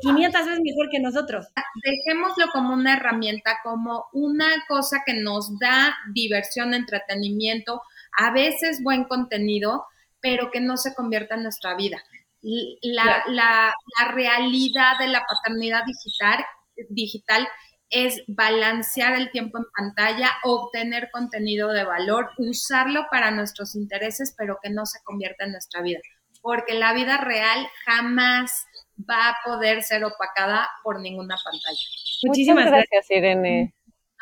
500 0.00 0.46
veces 0.46 0.60
mejor 0.64 0.90
que 0.90 0.98
nosotros. 0.98 1.46
Dejémoslo 1.84 2.46
como 2.52 2.74
una 2.74 2.96
herramienta, 2.96 3.58
como 3.62 4.06
una 4.12 4.48
cosa 4.66 5.02
que 5.06 5.14
nos 5.14 5.58
da 5.60 5.94
diversión, 6.12 6.74
entretenimiento, 6.74 7.80
a 8.18 8.32
veces 8.32 8.82
buen 8.82 9.04
contenido, 9.04 9.84
pero 10.22 10.50
que 10.50 10.60
no 10.60 10.78
se 10.78 10.94
convierta 10.94 11.34
en 11.34 11.42
nuestra 11.42 11.74
vida. 11.74 12.02
La, 12.40 13.22
la, 13.28 13.74
la 13.98 14.08
realidad 14.12 14.98
de 14.98 15.08
la 15.08 15.24
paternidad 15.28 15.84
digital, 15.84 16.44
digital 16.88 17.46
es 17.92 18.24
balancear 18.26 19.14
el 19.14 19.30
tiempo 19.30 19.58
en 19.58 19.64
pantalla, 19.76 20.30
obtener 20.44 21.10
contenido 21.12 21.68
de 21.72 21.84
valor, 21.84 22.30
usarlo 22.38 23.06
para 23.10 23.30
nuestros 23.30 23.76
intereses, 23.76 24.34
pero 24.36 24.58
que 24.62 24.70
no 24.70 24.86
se 24.86 24.98
convierta 25.04 25.44
en 25.44 25.52
nuestra 25.52 25.82
vida. 25.82 26.00
Porque 26.40 26.74
la 26.74 26.94
vida 26.94 27.18
real 27.18 27.68
jamás 27.84 28.64
va 28.98 29.28
a 29.28 29.36
poder 29.44 29.82
ser 29.82 30.04
opacada 30.04 30.68
por 30.82 31.00
ninguna 31.00 31.36
pantalla. 31.44 31.80
Muchísimas 32.24 32.66
gracias, 32.66 33.10
Irene. 33.10 33.74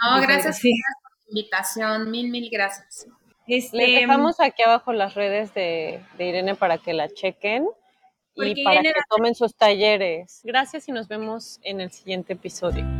No, 0.03 0.21
gracias, 0.21 0.61
por 0.61 0.71
la 0.71 1.41
invitación. 1.41 2.11
Mil, 2.11 2.29
mil 2.31 2.51
gracias. 2.51 3.07
Este, 3.51 3.79
dejamos 3.79 4.39
aquí 4.39 4.63
abajo 4.63 4.93
las 4.93 5.15
redes 5.15 5.53
de, 5.55 6.01
Irene 6.19 6.55
para 6.55 6.79
que 6.79 6.93
la 6.93 7.09
chequen 7.09 7.67
y 8.37 8.65
para 8.65 8.81
que 8.81 8.93
tomen 9.09 9.35
sus 9.35 9.57
talleres. 9.57 10.41
Gracias 10.45 10.89
y 10.89 10.93
nos 10.93 11.09
vemos 11.09 11.59
en 11.63 11.81
el 11.81 11.91
siguiente 11.91 12.35
episodio. 12.35 13.00